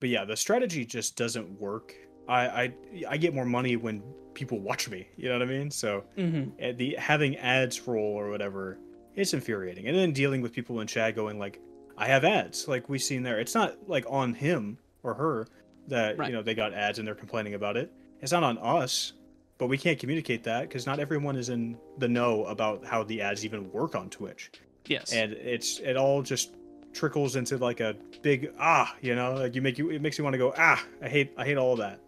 but 0.00 0.08
yeah, 0.08 0.24
the 0.24 0.36
strategy 0.36 0.84
just 0.84 1.16
doesn't 1.16 1.60
work. 1.60 1.94
I, 2.28 2.46
I 2.46 2.74
I 3.10 3.16
get 3.16 3.34
more 3.34 3.44
money 3.44 3.76
when 3.76 4.02
people 4.34 4.58
watch 4.60 4.88
me. 4.88 5.08
You 5.16 5.28
know 5.28 5.38
what 5.38 5.42
I 5.48 5.50
mean? 5.50 5.70
So 5.70 6.04
Mhm. 6.16 6.52
uh, 6.62 6.76
the 6.76 6.94
having 6.96 7.36
ads 7.36 7.86
roll 7.86 8.12
or 8.14 8.30
whatever, 8.30 8.78
it's 9.14 9.32
infuriating. 9.34 9.86
And 9.88 9.96
then 9.96 10.12
dealing 10.12 10.40
with 10.42 10.52
people 10.52 10.80
in 10.80 10.86
chat 10.86 11.14
going 11.14 11.38
like, 11.38 11.60
"I 11.96 12.06
have 12.06 12.24
ads," 12.24 12.68
like 12.68 12.88
we've 12.88 13.02
seen 13.02 13.22
there. 13.22 13.38
It's 13.40 13.54
not 13.54 13.76
like 13.88 14.04
on 14.08 14.34
him 14.34 14.78
or 15.02 15.14
her 15.14 15.46
that 15.88 16.16
Right. 16.18 16.28
you 16.30 16.34
know 16.36 16.42
they 16.42 16.54
got 16.54 16.72
ads 16.74 16.98
and 16.98 17.06
they're 17.06 17.14
complaining 17.14 17.54
about 17.54 17.76
it. 17.76 17.92
It's 18.20 18.32
not 18.32 18.42
on 18.44 18.58
us, 18.58 19.14
but 19.58 19.66
we 19.66 19.76
can't 19.78 19.98
communicate 19.98 20.44
that 20.44 20.62
because 20.68 20.86
not 20.86 20.98
everyone 21.00 21.36
is 21.36 21.48
in 21.48 21.76
the 21.98 22.08
know 22.08 22.44
about 22.46 22.84
how 22.84 23.02
the 23.02 23.20
ads 23.20 23.44
even 23.44 23.70
work 23.72 23.94
on 23.96 24.08
Twitch, 24.10 24.50
Yes. 24.86 25.12
and 25.12 25.32
it's 25.32 25.80
it 25.80 25.96
all 25.96 26.22
just 26.22 26.54
trickles 26.92 27.36
into 27.36 27.56
like 27.56 27.80
a 27.80 27.96
big 28.20 28.52
ah, 28.58 28.94
you 29.00 29.14
know, 29.14 29.34
like 29.34 29.54
you 29.54 29.62
make 29.62 29.78
you 29.78 29.90
it 29.90 30.00
makes 30.02 30.18
you 30.18 30.24
want 30.24 30.34
to 30.34 30.38
go 30.38 30.52
ah, 30.56 30.84
I 31.02 31.08
hate 31.08 31.32
I 31.36 31.44
hate 31.44 31.56
all 31.56 31.74
that. 31.76 31.98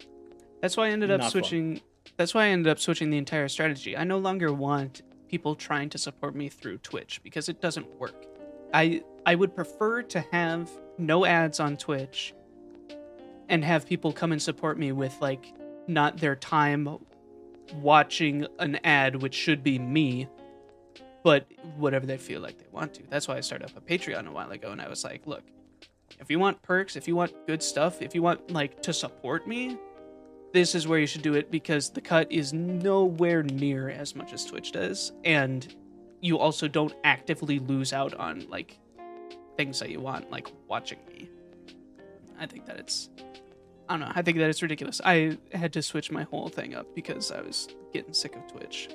That's 0.61 0.77
why 0.77 0.87
I 0.87 0.89
ended 0.91 1.11
up 1.11 1.19
Not 1.19 1.25
fun. 1.25 1.31
switching. 1.31 1.81
That's 2.17 2.33
why 2.33 2.45
I 2.45 2.47
ended 2.49 2.71
up 2.71 2.79
switching 2.79 3.09
the 3.09 3.17
entire 3.17 3.47
strategy. 3.49 3.97
I 3.97 4.03
no 4.05 4.17
longer 4.19 4.53
want 4.53 5.01
people 5.27 5.53
trying 5.55 5.89
to 5.89 5.97
support 5.97 6.33
me 6.35 6.47
through 6.49 6.77
Twitch 6.77 7.19
because 7.23 7.49
it 7.49 7.59
doesn't 7.61 7.87
work. 7.99 8.25
I 8.73 9.03
I 9.25 9.35
would 9.35 9.55
prefer 9.55 10.03
to 10.03 10.21
have 10.31 10.69
no 10.97 11.25
ads 11.25 11.59
on 11.59 11.77
Twitch 11.77 12.33
and 13.49 13.63
have 13.63 13.87
people 13.87 14.11
come 14.13 14.31
and 14.31 14.41
support 14.41 14.77
me 14.77 14.91
with 14.91 15.15
like 15.21 15.53
not 15.87 16.17
their 16.17 16.35
time 16.35 16.99
watching 17.75 18.45
an 18.59 18.79
ad 18.83 19.21
which 19.21 19.33
should 19.33 19.63
be 19.63 19.79
me 19.79 20.27
but 21.23 21.47
whatever 21.77 22.05
they 22.05 22.17
feel 22.17 22.39
like 22.39 22.59
they 22.59 22.67
want 22.71 22.93
to. 22.93 23.01
That's 23.09 23.27
why 23.27 23.37
I 23.37 23.41
started 23.41 23.65
up 23.65 23.75
a 23.75 23.81
Patreon 23.81 24.27
a 24.27 24.31
while 24.31 24.51
ago 24.51 24.71
and 24.71 24.79
I 24.79 24.87
was 24.87 25.03
like, 25.03 25.25
look, 25.25 25.41
if 26.19 26.29
you 26.29 26.37
want 26.37 26.61
perks, 26.61 26.95
if 26.95 27.07
you 27.07 27.15
want 27.15 27.47
good 27.47 27.63
stuff, 27.63 28.03
if 28.03 28.13
you 28.13 28.21
want 28.21 28.51
like 28.51 28.83
to 28.83 28.93
support 28.93 29.47
me, 29.47 29.75
this 30.53 30.75
is 30.75 30.87
where 30.87 30.99
you 30.99 31.07
should 31.07 31.23
do 31.23 31.33
it 31.33 31.49
because 31.49 31.89
the 31.89 31.99
cut 31.99 32.31
is 32.31 32.53
nowhere 32.53 33.41
near 33.41 33.89
as 33.89 34.15
much 34.15 34.33
as 34.33 34.45
Twitch 34.45 34.71
does, 34.71 35.11
and 35.25 35.75
you 36.21 36.37
also 36.37 36.67
don't 36.67 36.93
actively 37.03 37.59
lose 37.59 37.91
out 37.91 38.13
on 38.13 38.47
like 38.47 38.77
things 39.57 39.79
that 39.79 39.89
you 39.89 39.99
want, 39.99 40.31
like 40.31 40.47
watching 40.67 40.99
me. 41.07 41.29
I 42.39 42.45
think 42.45 42.65
that 42.65 42.77
it's, 42.77 43.09
I 43.87 43.93
don't 43.93 44.01
know. 44.01 44.11
I 44.13 44.21
think 44.21 44.37
that 44.39 44.49
it's 44.49 44.61
ridiculous. 44.61 44.99
I 45.03 45.37
had 45.53 45.71
to 45.73 45.81
switch 45.81 46.11
my 46.11 46.23
whole 46.23 46.49
thing 46.49 46.75
up 46.75 46.93
because 46.95 47.31
I 47.31 47.41
was 47.41 47.67
getting 47.93 48.13
sick 48.13 48.35
of 48.35 48.45
Twitch. 48.47 48.89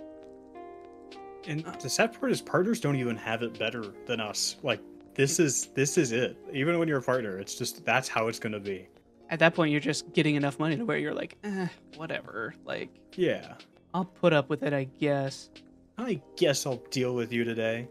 And 1.46 1.64
the 1.80 1.88
sad 1.88 2.18
part 2.18 2.32
is 2.32 2.42
partners 2.42 2.80
don't 2.80 2.96
even 2.96 3.16
have 3.16 3.42
it 3.42 3.58
better 3.58 3.84
than 4.06 4.20
us. 4.20 4.56
Like 4.62 4.80
this 5.14 5.40
is 5.40 5.66
this 5.68 5.96
is 5.96 6.12
it. 6.12 6.36
Even 6.52 6.78
when 6.78 6.86
you're 6.86 6.98
a 6.98 7.02
partner, 7.02 7.38
it's 7.38 7.54
just 7.54 7.84
that's 7.84 8.08
how 8.08 8.28
it's 8.28 8.38
gonna 8.38 8.60
be. 8.60 8.86
At 9.30 9.38
that 9.38 9.54
point, 9.54 9.70
you're 9.70 9.80
just 9.80 10.12
getting 10.12 10.34
enough 10.34 10.58
money 10.58 10.76
to 10.76 10.84
where 10.84 10.98
you're 10.98 11.14
like, 11.14 11.38
eh, 11.44 11.68
whatever. 11.96 12.52
Like, 12.64 12.90
Yeah. 13.14 13.54
I'll 13.94 14.04
put 14.04 14.32
up 14.32 14.48
with 14.50 14.62
it, 14.64 14.72
I 14.72 14.84
guess. 14.98 15.50
I 15.96 16.20
guess 16.36 16.66
I'll 16.66 16.82
deal 16.90 17.14
with 17.14 17.32
you 17.32 17.44
today. 17.44 17.86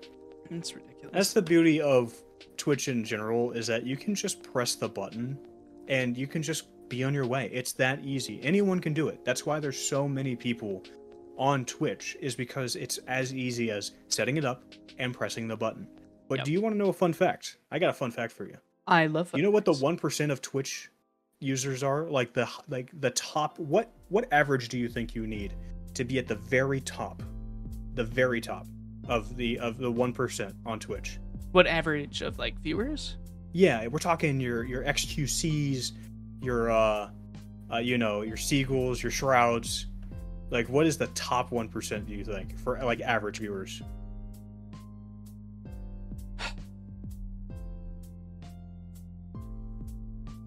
It's 0.51 0.73
ridiculous. 0.75 1.11
That's 1.13 1.33
the 1.33 1.41
beauty 1.41 1.79
of 1.81 2.13
Twitch 2.59 2.87
in 2.87 3.03
general 3.03 3.51
is 3.53 3.65
that 3.67 3.83
you 3.85 3.97
can 3.97 4.13
just 4.13 4.43
press 4.43 4.75
the 4.75 4.87
button 4.87 5.37
and 5.87 6.15
you 6.15 6.27
can 6.27 6.43
just 6.43 6.67
be 6.89 7.03
on 7.03 7.13
your 7.13 7.25
way. 7.25 7.49
It's 7.51 7.71
that 7.73 8.03
easy. 8.05 8.39
Anyone 8.43 8.79
can 8.79 8.93
do 8.93 9.07
it. 9.07 9.23
That's 9.25 9.45
why 9.45 9.59
there's 9.59 9.79
so 9.79 10.07
many 10.07 10.35
people 10.35 10.83
on 11.37 11.65
Twitch 11.65 12.17
is 12.19 12.35
because 12.35 12.75
it's 12.75 12.97
as 13.07 13.33
easy 13.33 13.71
as 13.71 13.93
setting 14.09 14.37
it 14.37 14.45
up 14.45 14.61
and 14.99 15.13
pressing 15.13 15.47
the 15.47 15.55
button. 15.57 15.87
But 16.27 16.39
Yep. 16.39 16.45
do 16.45 16.51
you 16.51 16.61
want 16.61 16.73
to 16.75 16.77
know 16.77 16.89
a 16.89 16.93
fun 16.93 17.13
fact? 17.13 17.57
I 17.71 17.79
got 17.79 17.89
a 17.89 17.93
fun 17.93 18.11
fact 18.11 18.33
for 18.33 18.45
you. 18.45 18.57
I 18.85 19.07
love. 19.07 19.31
you 19.33 19.41
know 19.41 19.51
what 19.51 19.65
the 19.65 19.73
1% 19.73 20.31
of 20.31 20.41
Twitch 20.41 20.89
users 21.39 21.81
are? 21.83 22.03
Like 22.09 22.33
the 22.33 22.47
like 22.67 22.89
the 22.99 23.11
top 23.11 23.57
what 23.59 23.91
what 24.09 24.27
average 24.33 24.67
do 24.69 24.77
you 24.77 24.89
think 24.89 25.15
you 25.15 25.25
need 25.25 25.53
to 25.93 26.03
be 26.03 26.17
at 26.19 26.27
the 26.27 26.35
very 26.35 26.81
top? 26.81 27.23
The 27.95 28.03
very 28.03 28.41
top 28.41 28.67
of 29.07 29.35
the 29.37 29.57
of 29.59 29.77
the 29.77 29.91
1% 29.91 30.53
on 30.65 30.79
Twitch. 30.79 31.19
What 31.51 31.67
average 31.67 32.21
of 32.21 32.37
like 32.37 32.59
viewers? 32.59 33.17
Yeah, 33.53 33.87
we're 33.87 33.99
talking 33.99 34.39
your 34.39 34.63
your 34.63 34.83
XQCs, 34.83 35.91
your 36.41 36.71
uh, 36.71 37.09
uh 37.71 37.77
you 37.77 37.97
know, 37.97 38.21
your 38.21 38.37
Seagulls, 38.37 39.01
your 39.01 39.11
Shrouds. 39.11 39.87
Like 40.51 40.69
what 40.69 40.85
is 40.85 40.97
the 40.97 41.07
top 41.07 41.51
1% 41.51 42.07
do 42.07 42.13
you 42.13 42.23
think 42.23 42.57
for 42.59 42.79
like 42.83 43.01
average 43.01 43.39
viewers? 43.39 43.81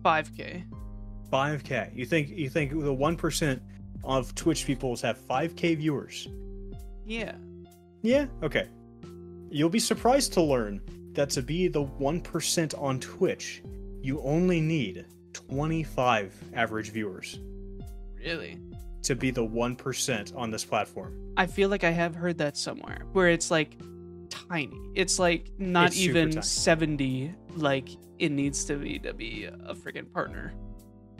Five 0.02 0.36
k. 0.36 0.64
5k. 1.32 1.96
You 1.96 2.04
think 2.04 2.28
you 2.30 2.50
think 2.50 2.72
the 2.72 2.94
1% 2.94 3.60
of 4.04 4.34
Twitch 4.34 4.66
people 4.66 4.96
have 4.96 5.18
5k 5.18 5.78
viewers? 5.78 6.28
Yeah. 7.06 7.34
Yeah, 8.02 8.26
okay. 8.42 8.66
You'll 9.52 9.68
be 9.68 9.78
surprised 9.80 10.32
to 10.32 10.42
learn 10.42 10.80
that 11.12 11.28
to 11.30 11.42
be 11.42 11.68
the 11.68 11.84
1% 11.84 12.82
on 12.82 12.98
Twitch, 13.00 13.62
you 14.00 14.22
only 14.22 14.62
need 14.62 15.04
25 15.34 16.34
average 16.54 16.90
viewers 16.90 17.38
Really? 18.18 18.58
to 19.02 19.14
be 19.14 19.30
the 19.30 19.44
1% 19.46 20.34
on 20.34 20.50
this 20.50 20.64
platform. 20.64 21.34
I 21.36 21.44
feel 21.44 21.68
like 21.68 21.84
I 21.84 21.90
have 21.90 22.14
heard 22.14 22.38
that 22.38 22.56
somewhere 22.56 23.02
where 23.12 23.28
it's 23.28 23.50
like 23.50 23.76
tiny. 24.30 24.72
It's 24.94 25.18
like 25.18 25.50
not 25.58 25.88
It's 25.88 25.98
even 25.98 26.40
70 26.40 27.34
like 27.56 27.90
it 28.18 28.30
needs 28.32 28.64
to 28.64 28.76
be 28.76 28.98
to 29.00 29.12
be 29.12 29.44
a 29.44 29.74
freaking 29.74 30.10
partner. 30.10 30.54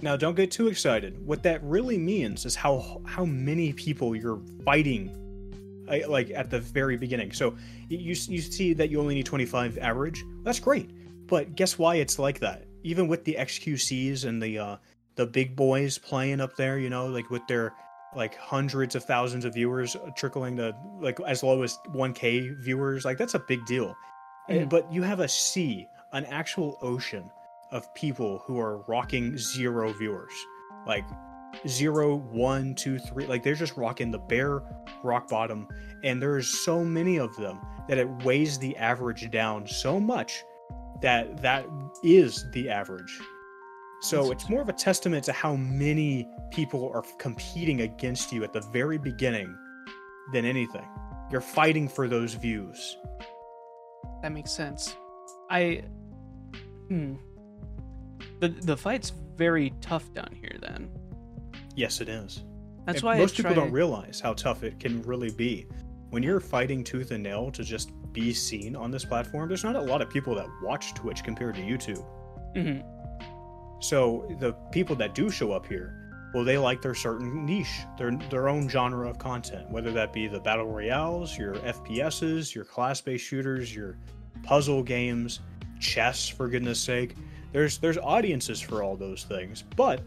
Now, 0.01 0.17
don't 0.17 0.35
get 0.35 0.51
too 0.51 0.69
excited. 0.69 1.25
What 1.27 1.43
that 1.43 1.63
really 1.63 1.99
means 1.99 2.47
is 2.47 2.55
how 2.55 3.03
how 3.05 3.25
many 3.27 3.73
people 3.75 4.17
you're 4.17 4.41
fighting, 4.65 5.11
like 6.09 6.31
at 6.31 6.51
the 6.51 6.61
very 6.61 6.97
beginning. 6.97 7.33
So 7.33 7.57
you 7.89 7.99
you 8.29 8.41
see 8.41 8.73
that 8.75 8.91
you 8.91 9.01
only 9.01 9.15
need 9.15 9.27
25 9.27 9.79
average. 9.79 10.23
That's 10.43 10.61
great, 10.61 10.91
but 11.27 11.55
guess 11.55 11.79
why 11.79 11.97
it's 11.97 12.19
like 12.19 12.39
that? 12.41 12.65
Even 12.85 13.09
with 13.09 13.25
the 13.25 13.37
XQCs 13.39 14.25
and 14.25 14.43
the 14.43 14.59
uh, 14.59 14.77
the 15.17 15.27
big 15.27 15.55
boys 15.57 15.99
playing 15.99 16.41
up 16.41 16.57
there, 16.57 16.79
you 16.79 16.91
know, 16.91 17.07
like 17.07 17.31
with 17.31 17.47
their 17.47 17.75
like 18.15 18.37
hundreds 18.37 18.95
of 18.95 19.05
thousands 19.05 19.45
of 19.45 19.55
viewers 19.55 19.97
trickling 20.17 20.57
to 20.57 20.75
like 21.01 21.19
as 21.27 21.43
low 21.43 21.63
as 21.63 21.79
1k 21.95 22.61
viewers 22.61 23.07
like 23.07 23.17
that's 23.17 23.33
a 23.33 23.39
big 23.39 23.65
deal 23.65 23.97
Uh, 24.51 24.53
Mhm. 24.53 24.69
but 24.69 24.93
you 24.93 25.01
have 25.03 25.21
a 25.21 25.29
sea 25.29 25.87
an 26.13 26.27
actual 26.27 26.77
ocean 26.83 27.31
of 27.71 27.93
people 27.95 28.43
who 28.45 28.61
are 28.61 28.83
rocking 28.87 29.39
zero 29.39 29.95
viewers 29.95 30.33
like 30.87 31.07
zero 31.67 32.17
one 32.17 32.75
two 32.75 32.99
three 32.99 33.27
like 33.27 33.43
they're 33.43 33.55
just 33.55 33.77
rocking 33.77 34.11
the 34.11 34.19
bare 34.19 34.63
rock 35.03 35.29
bottom 35.29 35.67
and 36.03 36.21
there's 36.21 36.49
so 36.49 36.85
many 36.85 37.19
of 37.19 37.35
them 37.37 37.61
that 37.89 37.99
it 37.99 38.09
weighs 38.25 38.59
the 38.59 38.77
average 38.77 39.31
down 39.31 39.67
so 39.67 40.01
much 40.01 40.43
that 41.01 41.41
that 41.43 41.67
is 42.03 42.47
the 42.53 42.71
average 42.71 43.21
so 44.03 44.33
it's 44.33 44.49
more 44.49 44.61
of 44.61 44.69
a 44.69 44.73
testament 44.73 45.25
to 45.27 45.33
how 45.33 45.55
many 45.55 46.29
people 46.51 46.91
are 46.93 47.05
competing 47.19 47.83
against 47.83 48.33
you 48.33 48.43
at 48.43 48.53
the 48.53 48.61
very 48.61 48.99
beginning 48.99 49.57
than 50.33 50.45
anything. 50.45 50.85
You're 51.31 51.41
fighting 51.41 51.89
for 51.89 52.09
those 52.09 52.35
views. 52.35 52.97
That 54.23 54.33
makes 54.33 54.51
sense. 54.51 54.97
I 55.51 55.85
hmm. 56.89 57.15
The 58.41 58.49
the 58.49 58.77
fight's 58.77 59.11
very 59.37 59.73
tough 59.81 60.13
down 60.13 60.35
here 60.35 60.57
then. 60.61 60.91
Yes, 61.75 62.01
it 62.01 62.09
is. 62.09 62.43
That's 62.87 62.99
And 62.99 63.05
why 63.05 63.19
most 63.19 63.35
I 63.35 63.37
people 63.37 63.55
don't 63.55 63.73
realize 63.73 64.21
how 64.21 64.33
tough 64.35 64.65
it 64.65 64.79
can 64.81 65.03
really 65.03 65.31
be. 65.31 65.67
When 66.11 66.23
you're 66.23 66.41
fighting 66.41 66.85
tooth 66.85 67.11
and 67.11 67.23
nail 67.23 67.51
to 67.53 67.63
just 67.65 67.91
be 68.13 68.35
seen 68.35 68.77
on 68.77 68.91
this 68.91 69.05
platform, 69.05 69.49
there's 69.49 69.65
not 69.65 69.77
a 69.77 69.81
lot 69.81 70.03
of 70.03 70.11
people 70.11 70.35
that 70.35 70.47
watch 70.63 70.93
Twitch 70.95 71.25
compared 71.25 71.55
to 71.55 71.63
YouTube. 71.63 72.05
Mhm. 72.55 72.85
So 73.83 74.27
the 74.41 74.53
people 74.71 74.95
that 74.97 75.15
do 75.15 75.31
show 75.31 75.53
up 75.53 75.67
here, 75.67 75.99
well, 76.35 76.45
they 76.45 76.59
like 76.59 76.83
their 76.83 76.95
certain 76.95 77.47
niche, 77.47 77.81
their 77.99 78.11
their 78.31 78.49
own 78.49 78.69
genre 78.69 79.09
of 79.09 79.19
content, 79.19 79.71
whether 79.71 79.91
that 79.93 80.13
be 80.13 80.27
the 80.27 80.41
battle 80.41 80.67
royales, 80.67 81.37
your 81.37 81.55
FPSs, 81.65 82.55
your 82.55 82.65
class-based 82.65 83.25
shooters, 83.25 83.75
your 83.75 83.97
puzzle 84.43 84.83
games, 84.83 85.41
chess, 85.81 86.29
for 86.29 86.49
goodness 86.49 86.79
sake. 86.81 87.17
There's 87.53 87.79
there's 87.79 87.99
audiences 87.99 88.61
for 88.61 88.83
all 88.83 88.97
those 88.97 89.25
things, 89.25 89.63
but 89.77 90.01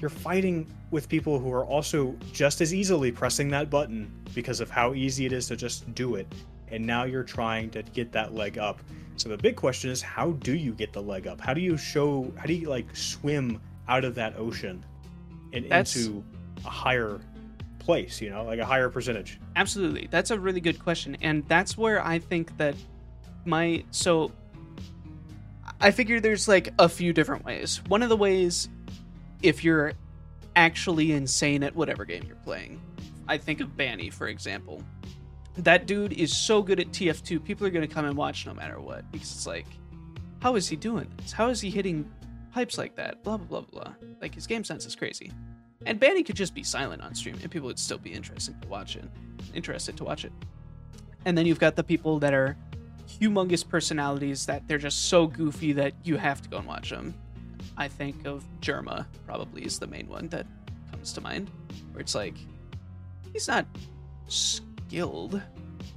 you're 0.00 0.10
fighting 0.10 0.66
with 0.90 1.08
people 1.08 1.38
who 1.38 1.52
are 1.52 1.64
also 1.64 2.14
just 2.32 2.60
as 2.60 2.74
easily 2.74 3.10
pressing 3.10 3.48
that 3.50 3.70
button 3.70 4.10
because 4.34 4.60
of 4.60 4.70
how 4.70 4.94
easy 4.94 5.26
it 5.26 5.32
is 5.32 5.46
to 5.48 5.56
just 5.56 5.92
do 5.94 6.16
it. 6.16 6.26
And 6.68 6.84
now 6.84 7.04
you're 7.04 7.24
trying 7.24 7.70
to 7.70 7.82
get 7.82 8.12
that 8.12 8.34
leg 8.34 8.58
up. 8.58 8.80
So 9.16 9.28
the 9.28 9.36
big 9.36 9.56
question 9.56 9.90
is 9.90 10.02
how 10.02 10.32
do 10.32 10.54
you 10.54 10.72
get 10.72 10.92
the 10.92 11.02
leg 11.02 11.26
up? 11.26 11.40
How 11.40 11.54
do 11.54 11.60
you 11.60 11.76
show 11.76 12.32
how 12.36 12.46
do 12.46 12.54
you 12.54 12.68
like 12.68 12.94
swim 12.94 13.60
out 13.88 14.04
of 14.04 14.14
that 14.16 14.36
ocean 14.36 14.84
and 15.52 15.64
That's- 15.66 15.96
into 15.96 16.24
a 16.64 16.70
higher 16.70 17.20
place, 17.78 18.20
you 18.20 18.30
know, 18.30 18.44
like 18.44 18.58
a 18.58 18.64
higher 18.64 18.88
percentage? 18.88 19.38
Absolutely. 19.56 20.08
That's 20.10 20.30
a 20.30 20.38
really 20.38 20.60
good 20.60 20.78
question. 20.78 21.16
And 21.20 21.46
that's 21.48 21.78
where 21.78 22.04
I 22.04 22.18
think 22.18 22.56
that 22.56 22.74
my 23.44 23.84
so 23.90 24.32
I 25.80 25.90
figure 25.90 26.18
there's 26.18 26.48
like 26.48 26.72
a 26.78 26.88
few 26.88 27.12
different 27.12 27.44
ways. 27.44 27.80
One 27.88 28.02
of 28.02 28.08
the 28.08 28.16
ways 28.16 28.68
if 29.44 29.62
you're 29.62 29.92
actually 30.56 31.12
insane 31.12 31.62
at 31.62 31.76
whatever 31.76 32.04
game 32.04 32.24
you're 32.26 32.36
playing. 32.36 32.80
I 33.28 33.36
think 33.36 33.60
of 33.60 33.76
b4nny, 33.76 34.12
for 34.12 34.28
example. 34.28 34.82
That 35.58 35.86
dude 35.86 36.14
is 36.14 36.36
so 36.36 36.62
good 36.62 36.80
at 36.80 36.88
TF2, 36.88 37.44
people 37.44 37.66
are 37.66 37.70
going 37.70 37.86
to 37.86 37.94
come 37.94 38.06
and 38.06 38.16
watch 38.16 38.46
no 38.46 38.54
matter 38.54 38.80
what 38.80 39.10
because 39.12 39.30
it's 39.30 39.46
like 39.46 39.66
how 40.40 40.56
is 40.56 40.68
he 40.68 40.76
doing 40.76 41.10
this? 41.16 41.32
How 41.32 41.48
is 41.48 41.60
he 41.60 41.70
hitting 41.70 42.10
pipes 42.52 42.76
like 42.76 42.96
that? 42.96 43.22
Blah 43.22 43.36
blah 43.36 43.60
blah 43.60 43.82
blah. 43.82 43.94
Like 44.20 44.34
his 44.34 44.46
game 44.46 44.64
sense 44.64 44.86
is 44.86 44.96
crazy. 44.96 45.30
And 45.86 46.00
b4nny 46.00 46.24
could 46.24 46.36
just 46.36 46.54
be 46.54 46.62
silent 46.62 47.02
on 47.02 47.14
stream 47.14 47.36
and 47.42 47.50
people 47.50 47.66
would 47.66 47.78
still 47.78 47.98
be 47.98 48.12
interested 48.12 48.60
to 48.62 48.68
watch 48.68 48.96
it. 48.96 49.04
Interested 49.54 49.96
to 49.98 50.04
watch 50.04 50.24
it. 50.24 50.32
And 51.26 51.36
then 51.36 51.46
you've 51.46 51.60
got 51.60 51.76
the 51.76 51.84
people 51.84 52.18
that 52.20 52.34
are 52.34 52.56
humongous 53.08 53.66
personalities 53.66 54.46
that 54.46 54.66
they're 54.66 54.78
just 54.78 55.08
so 55.08 55.26
goofy 55.26 55.72
that 55.72 55.92
you 56.02 56.16
have 56.16 56.40
to 56.42 56.48
go 56.48 56.58
and 56.58 56.66
watch 56.66 56.90
them. 56.90 57.14
I 57.76 57.88
think 57.88 58.26
of 58.26 58.44
Jerma 58.60 59.06
probably 59.26 59.64
is 59.64 59.78
the 59.78 59.86
main 59.86 60.08
one 60.08 60.28
that 60.28 60.46
comes 60.90 61.12
to 61.14 61.20
mind, 61.20 61.50
where 61.92 62.00
it's 62.00 62.14
like 62.14 62.34
he's 63.32 63.48
not 63.48 63.66
skilled 64.28 65.40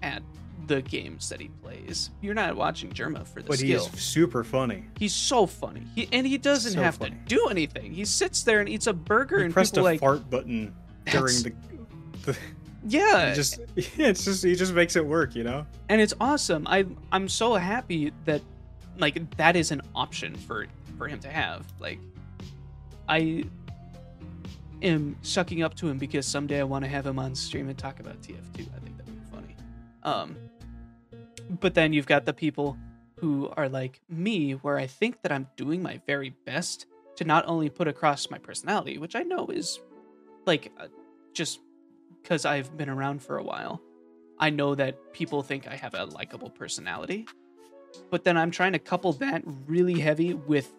at 0.02 0.22
the 0.68 0.82
games 0.82 1.30
that 1.30 1.40
he 1.40 1.48
plays. 1.64 2.10
You're 2.22 2.34
not 2.34 2.56
watching 2.56 2.92
Jerma 2.92 3.26
for 3.26 3.42
the 3.42 3.48
But 3.48 3.60
he 3.60 3.68
skill. 3.78 3.90
is 3.94 4.02
super 4.02 4.44
funny. 4.44 4.84
He's 5.00 5.14
so 5.14 5.46
funny, 5.46 5.84
he, 5.96 6.10
and 6.12 6.26
he 6.28 6.38
doesn't 6.38 6.74
So 6.74 6.82
have 6.82 6.96
funny. 6.96 7.12
to 7.12 7.18
do 7.36 7.48
anything. 7.50 7.94
He 7.94 8.06
sits 8.06 8.44
there 8.44 8.60
and 8.60 8.68
eats 8.68 8.88
a 8.88 8.94
burger, 8.94 9.40
He 9.40 9.46
and 9.46 9.54
pressed 9.54 9.78
a 9.78 9.82
like, 9.82 10.00
fart 10.00 10.30
button 10.30 10.74
during 11.12 11.36
the, 11.44 11.54
the 12.26 12.38
yeah, 12.86 13.30
he 13.30 13.36
just 13.36 13.60
it's 13.76 14.26
just 14.26 14.44
he 14.44 14.56
just 14.56 14.74
makes 14.74 14.96
it 14.96 15.06
work, 15.06 15.36
you 15.36 15.44
know? 15.44 15.66
and 15.90 16.02
it's 16.02 16.14
awesome. 16.20 16.68
I 16.68 16.86
I'm 17.12 17.30
so 17.30 17.54
happy 17.54 18.12
that 18.26 18.42
like 18.98 19.38
that 19.38 19.56
is 19.56 19.72
an 19.72 19.82
option 19.96 20.36
for 20.36 20.66
for 20.98 21.08
him 21.08 21.20
to 21.20 21.30
have. 21.30 21.66
Like 21.80 22.00
I 23.08 23.46
am 24.82 25.18
sucking 25.22 25.64
up 25.64 25.76
to 25.76 25.88
him 25.88 25.98
because 25.98 26.26
someday 26.26 26.60
I 26.60 26.64
want 26.64 26.86
to 26.86 26.90
have 26.90 27.06
him 27.06 27.20
on 27.20 27.36
stream 27.36 27.70
and 27.70 27.78
talk 27.78 28.00
about 28.00 28.22
TF2. 28.22 28.36
I 28.36 28.80
think 28.80 28.98
that'd 28.98 29.06
be 29.06 29.32
funny. 29.32 29.56
Um 30.04 30.36
but 31.62 31.74
then 31.74 31.94
you've 31.94 32.08
got 32.08 32.26
the 32.26 32.34
people 32.34 32.78
who 33.20 33.50
are 33.58 33.70
like 33.70 34.02
me 34.10 34.52
where 34.54 34.78
I 34.78 34.88
think 34.88 35.22
that 35.24 35.32
I'm 35.32 35.48
doing 35.56 35.82
my 35.82 36.02
very 36.06 36.36
best 36.46 36.86
to 37.16 37.26
not 37.26 37.48
only 37.48 37.70
put 37.70 37.88
across 37.88 38.30
my 38.30 38.38
personality, 38.38 38.98
which 38.98 39.16
I 39.16 39.24
know 39.24 39.48
is 39.48 39.80
like 40.46 40.72
uh, 40.80 40.88
just 41.34 41.60
because 42.22 42.46
I've 42.46 42.76
been 42.78 42.90
around 42.90 43.24
for 43.24 43.38
a 43.38 43.44
while. 43.44 43.82
I 44.40 44.52
know 44.52 44.76
that 44.76 45.14
people 45.14 45.42
think 45.42 45.68
I 45.68 45.76
have 45.76 45.96
a 45.96 46.06
likable 46.06 46.52
personality, 46.52 47.26
but 48.12 48.24
then 48.24 48.38
I'm 48.38 48.52
trying 48.52 48.74
to 48.74 48.80
couple 48.80 49.14
that 49.14 49.42
really 49.66 50.00
heavy 50.00 50.36
with 50.36 50.72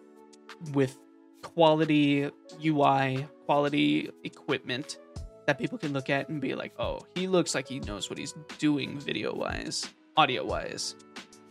with 0.73 0.97
quality 1.41 2.29
UI, 2.63 3.27
quality 3.45 4.09
equipment 4.23 4.99
that 5.45 5.57
people 5.57 5.77
can 5.77 5.93
look 5.93 6.09
at 6.09 6.29
and 6.29 6.39
be 6.39 6.53
like, 6.53 6.73
"Oh, 6.79 6.99
he 7.15 7.27
looks 7.27 7.55
like 7.55 7.67
he 7.67 7.79
knows 7.79 8.09
what 8.09 8.19
he's 8.19 8.33
doing 8.57 8.99
video 8.99 9.33
wise, 9.33 9.89
audio 10.17 10.45
wise." 10.45 10.95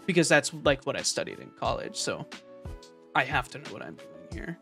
Because 0.07 0.29
that's 0.29 0.55
like 0.65 0.87
what 0.87 0.97
I 0.97 1.03
studied 1.03 1.39
in 1.41 1.51
college, 1.59 1.97
so 1.97 2.27
I 3.15 3.25
have 3.25 3.49
to 3.51 3.59
know 3.59 3.71
what 3.71 3.83
I'm 3.83 3.97
doing 3.97 4.29
here. 4.33 4.59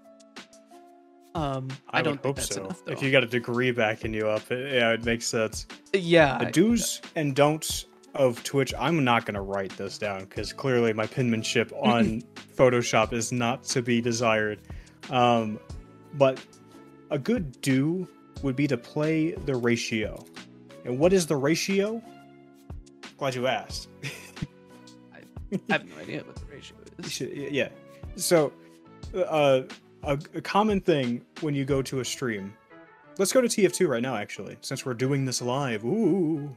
Um, 1.35 1.69
I, 1.91 1.99
I, 1.99 2.03
don't 2.03 2.25
hope 2.25 2.37
that's 2.37 2.55
so. 2.55 2.65
enough. 2.65 2.83
If 2.87 3.03
you 3.03 3.13
got 3.13 3.23
a 3.23 3.27
degree 3.27 3.71
backing 3.71 4.15
you 4.15 4.27
up, 4.27 4.51
it, 4.51 4.73
yeah, 4.73 4.93
it 4.93 5.05
makes 5.05 5.27
sense. 5.27 5.67
yeah, 5.93 6.39
The 6.39 6.51
do's 6.51 7.03
and 7.15 7.37
don'ts 7.37 7.85
of 8.17 8.43
Twitch. 8.43 8.75
I'm 8.79 9.05
not 9.05 9.25
gonna 9.27 9.43
write 9.43 9.77
this 9.77 9.99
down 9.99 10.25
because 10.25 10.53
clearly 10.53 10.93
my 10.93 11.07
penmanship 11.07 11.73
on 11.77 12.23
Photoshop 12.57 13.13
is 13.13 13.33
not 13.33 13.65
to 13.65 13.83
be 13.83 14.01
desired. 14.01 14.61
Um, 15.11 15.61
but 16.15 16.41
a 17.11 17.19
good 17.19 17.61
do 17.61 18.09
would 18.43 18.57
be 18.57 18.67
to 18.67 18.77
play 18.77 19.33
the 19.33 19.55
ratio. 19.55 20.25
And 20.85 20.99
what 20.99 21.13
is 21.13 21.27
the 21.27 21.37
ratio? 21.37 22.03
Glad 23.19 23.35
you 23.35 23.47
asked. 23.47 23.89
I 25.53 25.59
have 25.71 25.85
no 25.85 25.97
idea 26.01 26.23
what 26.25 26.37
the 26.37 26.47
ratio 26.47 26.77
is. 26.99 27.21
yeah. 27.21 27.69
So, 28.17 28.53
uh, 29.15 29.63
a, 30.03 30.19
a 30.35 30.41
common 30.41 30.81
thing 30.81 31.25
when 31.41 31.55
you 31.55 31.65
go 31.65 31.83
to 31.83 32.01
a 32.01 32.05
stream. 32.05 32.55
Let's 33.19 33.33
go 33.33 33.41
to 33.41 33.49
TF2 33.49 33.89
right 33.89 34.03
now, 34.03 34.17
actually, 34.17 34.59
since 34.61 34.85
we're 34.85 34.95
doing 34.95 35.25
this 35.25 35.41
live. 35.41 35.85
Ooh. 35.85 36.55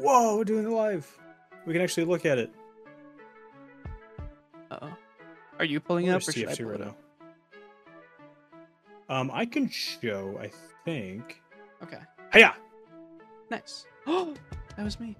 Whoa, 0.00 0.36
we're 0.36 0.44
doing 0.44 0.64
it 0.64 0.70
live. 0.70 1.18
We 1.66 1.72
can 1.72 1.82
actually 1.82 2.04
look 2.06 2.24
at 2.24 2.38
it. 2.38 2.50
Uh-oh. 4.70 4.92
Are 5.58 5.64
you 5.64 5.80
pulling 5.80 6.08
up 6.10 6.18
or 6.26 6.32
should 6.32 6.48
I 6.48 6.52
TF2 6.52 6.58
pull 6.58 6.66
right 6.66 6.80
it 6.80 6.84
now? 6.84 6.88
up? 6.90 6.98
Um, 9.10 9.30
I 9.32 9.46
can 9.46 9.68
show. 9.68 10.38
I 10.40 10.50
think. 10.84 11.42
Okay. 11.82 11.98
Hiya! 12.32 12.54
Nice. 13.50 13.86
Oh, 14.06 14.34
that 14.76 14.84
was 14.84 15.00
me. 15.00 15.16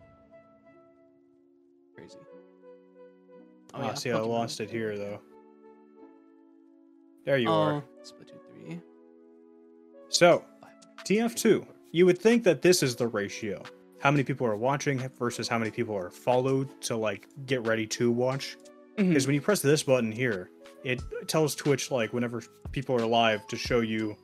Crazy. 1.94 2.18
Oh, 3.74 3.82
yeah, 3.82 3.94
see, 3.94 4.10
I 4.10 4.18
lost 4.18 4.60
it 4.60 4.70
here 4.70 4.96
though. 4.96 5.20
There 7.24 7.38
you 7.38 7.50
are. 7.50 7.74
Oh, 7.74 7.82
Splatoon 8.02 8.66
3. 8.66 8.80
So, 10.08 10.44
TF2. 11.04 11.66
You 11.90 12.06
would 12.06 12.18
think 12.18 12.44
that 12.44 12.62
this 12.62 12.82
is 12.82 12.96
the 12.96 13.06
ratio. 13.08 13.62
How 14.00 14.10
many 14.10 14.22
people 14.22 14.46
are 14.46 14.56
watching 14.56 14.98
versus 15.18 15.48
how 15.48 15.58
many 15.58 15.70
people 15.70 15.96
are 15.96 16.10
followed 16.10 16.68
to 16.82 16.96
like 16.96 17.26
get 17.46 17.66
ready 17.66 17.86
to 17.88 18.10
watch. 18.10 18.56
Mm-hmm. 18.96 19.08
Because 19.08 19.26
when 19.26 19.34
you 19.34 19.40
press 19.40 19.60
this 19.60 19.82
button 19.82 20.12
here, 20.12 20.50
it 20.84 21.00
tells 21.26 21.54
Twitch 21.54 21.90
like 21.90 22.12
whenever 22.12 22.42
people 22.72 22.94
are 22.94 23.06
live 23.06 23.46
to 23.48 23.56
show 23.56 23.80
you 23.80 24.16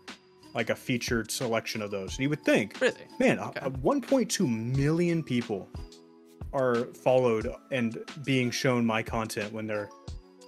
like 0.55 0.71
a 0.71 0.75
featured 0.77 1.31
selection 1.31 1.83
of 1.83 1.91
those. 1.91 2.13
And 2.13 2.21
you 2.21 2.31
would 2.31 2.45
think, 2.45 2.81
Really? 2.81 2.95
man, 3.19 3.41
Okay. 3.41 3.61
1.2 3.61 4.77
million 4.77 5.23
people 5.23 5.69
are 6.53 6.85
followed 7.03 7.53
and 7.73 7.99
being 8.25 8.53
shown 8.53 8.87
my 8.87 9.03
content 9.03 9.53
when 9.53 9.67
they're 9.67 9.91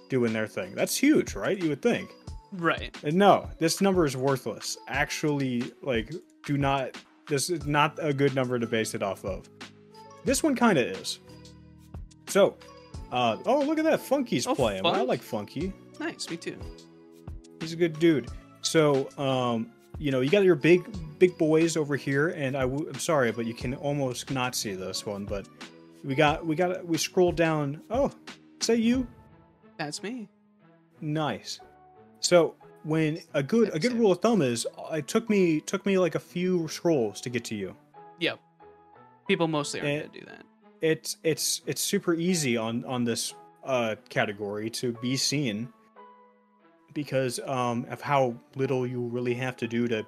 doing 0.07 0.31
their 0.31 0.47
thing. 0.47 0.73
That's 0.73 0.95
huge, 0.95 1.35
right? 1.35 1.61
You 1.61 1.67
would 1.69 1.81
think. 1.81 2.09
Right. 2.53 2.95
And 3.03 3.15
no, 3.17 3.49
this 3.59 3.81
number 3.81 4.05
is 4.05 4.15
worthless. 4.15 4.77
Actually, 4.87 5.73
like, 5.81 6.13
do 6.45 6.57
not. 6.57 6.95
This 7.27 7.49
is 7.49 7.65
not 7.65 7.97
a 8.01 8.13
good 8.13 8.33
number 8.35 8.57
to 8.59 8.65
base 8.67 8.93
it 8.93 9.03
off 9.03 9.25
of. 9.25 9.49
This 10.23 10.43
one 10.43 10.55
kind 10.55 10.77
of 10.77 10.85
is. 10.85 11.19
So, 12.27 12.57
uh, 13.11 13.37
oh, 13.45 13.59
look 13.61 13.79
at 13.79 13.85
that. 13.85 13.99
Funky's 14.01 14.47
Oh, 14.47 14.55
playing. 14.55 14.85
I 14.85 15.01
like 15.01 15.21
Funky. 15.21 15.73
Nice. 15.99 16.29
Me 16.29 16.37
too. 16.37 16.57
He's 17.59 17.73
a 17.73 17.75
good 17.77 17.97
dude. 17.99 18.29
So, 18.61 19.09
um, 19.17 19.71
you 19.97 20.11
know, 20.11 20.21
you 20.21 20.29
got 20.29 20.43
your 20.43 20.55
big, 20.55 20.85
big 21.19 21.37
boys 21.37 21.75
over 21.77 21.95
here, 21.95 22.29
and 22.29 22.55
I 22.55 22.61
w- 22.61 22.87
I'm 22.87 22.99
sorry, 22.99 23.31
but 23.31 23.45
you 23.45 23.53
can 23.53 23.73
almost 23.75 24.29
not 24.31 24.55
see 24.55 24.73
this 24.73 25.05
one. 25.05 25.25
But 25.25 25.47
we 26.03 26.15
got, 26.15 26.45
we 26.45 26.55
got, 26.55 26.85
we 26.85 26.97
scroll 26.97 27.31
down. 27.31 27.81
Oh, 27.89 28.11
say 28.61 28.75
you. 28.75 29.07
That's 29.77 30.03
me. 30.03 30.29
Nice. 31.01 31.59
So 32.19 32.55
when 32.87 33.19
a 33.33 33.43
good 33.43 33.69
a 33.75 33.79
good 33.79 33.93
rule 33.93 34.11
of 34.11 34.19
thumb 34.21 34.41
is, 34.41 34.65
it 34.93 35.07
took 35.07 35.29
me 35.29 35.59
took 35.61 35.85
me 35.85 35.97
like 35.97 36.15
a 36.15 36.19
few 36.19 36.67
scrolls 36.69 37.19
to 37.21 37.29
get 37.29 37.43
to 37.45 37.55
you. 37.55 37.75
Yep. 38.19 38.39
People 39.27 39.47
mostly 39.47 39.81
aren't 39.81 39.91
Eh, 39.91 39.99
gonna 40.07 40.19
do 40.19 40.25
that. 40.25 40.45
It's 40.81 41.17
it's 41.23 41.61
it's 41.65 41.81
super 41.81 42.13
easy 42.13 42.55
on 42.55 42.85
on 42.85 43.03
this 43.03 43.33
uh 43.65 43.95
category 44.09 44.69
to 44.69 44.93
be 44.93 45.17
seen 45.17 45.67
because 46.93 47.39
um 47.45 47.85
of 47.89 48.01
how 48.01 48.35
little 48.55 48.87
you 48.87 49.01
really 49.01 49.33
have 49.33 49.57
to 49.57 49.67
do 49.67 49.87
to 49.87 50.05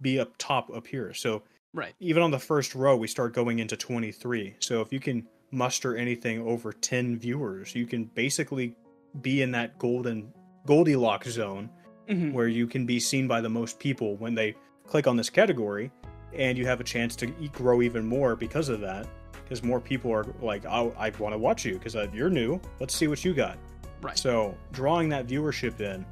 be 0.00 0.18
up 0.18 0.32
top 0.38 0.70
up 0.74 0.86
here. 0.86 1.12
So 1.14 1.42
Right. 1.74 1.94
even 2.00 2.22
on 2.22 2.30
the 2.30 2.38
first 2.38 2.74
row, 2.74 2.96
we 2.96 3.08
start 3.08 3.32
going 3.32 3.58
into 3.58 3.76
23. 3.78 4.56
So 4.58 4.82
if 4.82 4.92
you 4.92 5.00
can 5.00 5.26
muster 5.52 5.96
anything 5.96 6.42
over 6.42 6.70
10 6.72 7.18
viewers, 7.18 7.74
you 7.74 7.86
can 7.86 8.04
basically 8.04 8.76
be 9.22 9.40
in 9.42 9.52
that 9.52 9.78
golden 9.78 10.32
Goldilocks 10.66 11.30
zone 11.30 11.70
Mhm. 12.08 12.32
where 12.32 12.48
you 12.48 12.66
can 12.66 12.84
be 12.86 12.98
seen 13.00 13.26
by 13.28 13.40
the 13.40 13.48
most 13.48 13.78
people 13.78 14.16
when 14.16 14.34
they 14.34 14.54
click 14.86 15.06
on 15.06 15.16
this 15.16 15.30
category 15.30 15.90
and 16.34 16.56
you 16.58 16.66
have 16.66 16.80
a 16.80 16.84
chance 16.84 17.14
to 17.16 17.26
grow 17.52 17.82
even 17.82 18.04
more 18.06 18.34
because 18.36 18.68
of 18.68 18.80
that 18.80 19.06
because 19.44 19.62
more 19.62 19.80
people 19.80 20.10
are 20.12 20.24
like 20.40 20.64
oh, 20.66 20.92
i 20.98 21.10
want 21.18 21.32
to 21.32 21.38
watch 21.38 21.64
you 21.64 21.74
because 21.74 21.94
you're 22.12 22.30
new 22.30 22.60
let's 22.80 22.94
see 22.94 23.06
what 23.08 23.24
you 23.24 23.32
got 23.34 23.56
Right. 24.00 24.18
so 24.18 24.54
drawing 24.72 25.08
that 25.10 25.26
viewership 25.28 25.80
in 25.80 26.04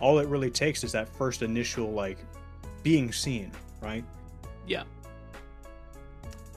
all 0.00 0.18
it 0.20 0.28
really 0.28 0.50
takes 0.50 0.84
is 0.84 0.92
that 0.92 1.08
first 1.16 1.42
initial 1.42 1.90
like 1.90 2.18
being 2.82 3.12
seen 3.12 3.50
right 3.80 4.04
Yeah. 4.66 4.84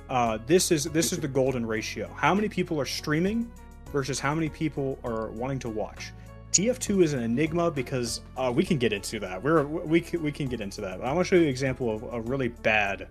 uh, 0.09 0.37
this 0.45 0.71
is 0.71 0.85
this 0.85 1.11
is 1.11 1.19
the 1.19 1.27
golden 1.27 1.65
ratio 1.65 2.07
how 2.15 2.35
many 2.35 2.47
people 2.49 2.79
are 2.79 2.85
streaming 2.85 3.49
versus 3.91 4.19
how 4.19 4.35
many 4.35 4.49
people 4.49 4.99
are 5.03 5.29
wanting 5.31 5.59
to 5.59 5.69
watch 5.69 6.11
TF2 6.55 7.03
is 7.03 7.11
an 7.11 7.21
enigma 7.21 7.69
because 7.69 8.21
uh, 8.37 8.49
we 8.55 8.63
can 8.63 8.77
get 8.77 8.93
into 8.93 9.19
that. 9.19 9.43
We're 9.43 9.63
we 9.65 9.99
can, 9.99 10.23
we 10.23 10.31
can 10.31 10.47
get 10.47 10.61
into 10.61 10.79
that. 10.81 11.01
I 11.01 11.11
want 11.11 11.19
to 11.19 11.29
show 11.29 11.35
you 11.35 11.41
an 11.43 11.49
example 11.49 11.93
of 11.93 12.03
a 12.13 12.21
really 12.21 12.47
bad 12.47 13.09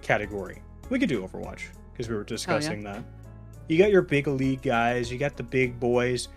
category. 0.00 0.62
We 0.88 0.98
could 0.98 1.10
do 1.10 1.22
Overwatch 1.22 1.64
because 1.92 2.08
we 2.08 2.14
were 2.14 2.24
discussing 2.24 2.82
that. 2.84 3.04
You 3.68 3.76
got 3.76 3.90
your 3.90 4.00
big 4.00 4.26
league 4.26 4.62
guys. 4.62 5.12
You 5.12 5.18
got 5.18 5.36
the 5.36 5.42
big 5.42 5.78
boys. 5.78 6.28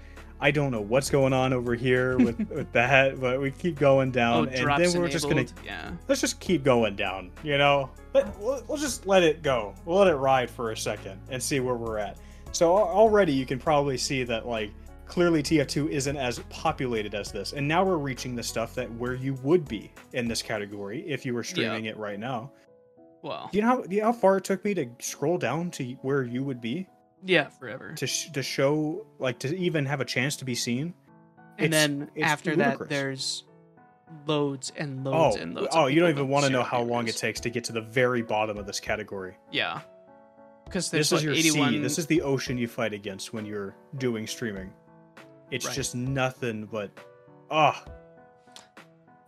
I 0.42 0.52
don't 0.52 0.72
know 0.72 0.82
what's 0.82 1.10
going 1.10 1.32
on 1.32 1.54
over 1.54 1.74
here 1.74 2.18
with, 2.26 2.38
with 2.50 2.70
that, 2.74 3.22
but 3.22 3.40
we 3.40 3.52
keep 3.52 3.80
going 3.80 4.10
Oh, 4.10 4.12
down, 4.12 4.50
and 4.50 4.84
then 4.84 5.00
we're 5.00 5.08
just 5.08 5.30
gonna. 5.30 5.46
Yeah. 5.64 5.92
let's 6.10 6.20
just 6.20 6.42
keep 6.42 6.66
going 6.66 6.98
down. 6.98 7.32
You 7.44 7.58
know, 7.58 7.90
Let, 8.14 8.38
we'll, 8.40 8.62
we'll 8.68 8.78
just 8.78 9.08
let 9.08 9.24
it 9.24 9.42
go. 9.42 9.74
We'll 9.86 10.00
let 10.00 10.10
it 10.10 10.16
ride 10.16 10.50
for 10.50 10.72
a 10.72 10.78
second 10.78 11.18
and 11.30 11.42
see 11.42 11.62
where 11.62 11.76
we're 11.76 11.98
at. 11.98 12.18
So 12.52 12.76
already 12.76 13.32
you 13.32 13.46
can 13.46 13.58
probably 13.58 13.98
see 13.98 14.24
that 14.26 14.46
like 14.46 14.72
clearly 15.06 15.42
TF2 15.44 15.90
isn't 15.90 16.18
as 16.18 16.40
populated 16.50 17.14
as 17.16 17.32
this, 17.32 17.54
and 17.54 17.68
now 17.68 17.84
we're 17.84 17.98
reaching 17.98 18.36
the 18.36 18.44
stuff 18.44 18.76
that 18.76 18.92
where 18.94 19.14
you 19.14 19.34
would 19.44 19.68
be 19.68 19.92
in 20.14 20.28
this 20.28 20.42
category 20.42 21.02
if 21.08 21.26
you 21.26 21.34
were 21.34 21.44
streaming 21.44 21.86
it 21.86 21.98
right 21.98 22.20
now. 22.20 22.52
Well. 23.22 23.50
Do 23.52 23.58
you 23.58 23.64
know 23.64 23.70
how, 23.70 23.82
do 23.82 23.96
you 23.96 24.02
know 24.02 24.08
how 24.08 24.14
far 24.14 24.38
it 24.38 24.44
took 24.44 24.64
me 24.64 24.74
to 24.76 24.88
scroll 25.00 25.38
down 25.38 25.72
to 25.72 25.84
where 26.02 26.24
you 26.24 26.44
would 26.44 26.62
be 26.62 26.88
Yeah. 27.24 27.48
Forever. 27.50 27.94
to 27.96 28.06
sh- 28.08 28.30
to 28.32 28.44
show 28.44 29.06
like 29.20 29.40
to 29.40 29.56
even 29.58 29.86
have 29.88 30.00
a 30.02 30.06
chance 30.06 30.36
to 30.38 30.46
be 30.46 30.54
seen? 30.56 30.94
and 31.58 31.74
It's- 31.74 31.82
then 31.88 32.12
it's 32.16 32.26
after 32.28 32.56
that, 32.58 32.90
there's 32.90 33.46
loads 34.28 34.72
and 34.78 35.08
Oh, 35.08 35.12
loads 35.12 35.36
and 35.38 35.56
loads. 35.56 35.70
oh, 35.72 35.88
you 35.88 36.00
don't 36.02 36.10
even 36.10 36.28
want 36.28 36.46
to 36.46 36.52
know 36.52 36.62
how 36.64 36.82
long 36.82 37.08
it 37.08 37.16
takes 37.18 37.40
to 37.42 37.50
get 37.50 37.64
to 37.66 37.74
the 37.74 37.82
very 37.82 38.22
bottom 38.22 38.58
of 38.58 38.68
this 38.68 38.80
category. 38.80 39.36
Yeah. 39.52 39.82
Because 40.66 40.90
this 40.92 41.12
like 41.12 41.20
is 41.20 41.24
your 41.24 41.34
81. 41.34 41.70
sea. 41.74 41.80
This 41.80 41.98
is 41.98 42.06
the 42.08 42.22
ocean 42.22 42.58
you 42.58 42.68
fight 42.68 42.94
against 42.94 43.34
when 43.34 43.46
you're 43.46 43.76
doing 43.98 44.28
streaming. 44.28 44.72
It's 45.52 45.66
Right. 45.66 45.76
just 45.76 45.96
nothing 45.96 46.66
but, 46.66 46.90
ugh, 47.52 47.76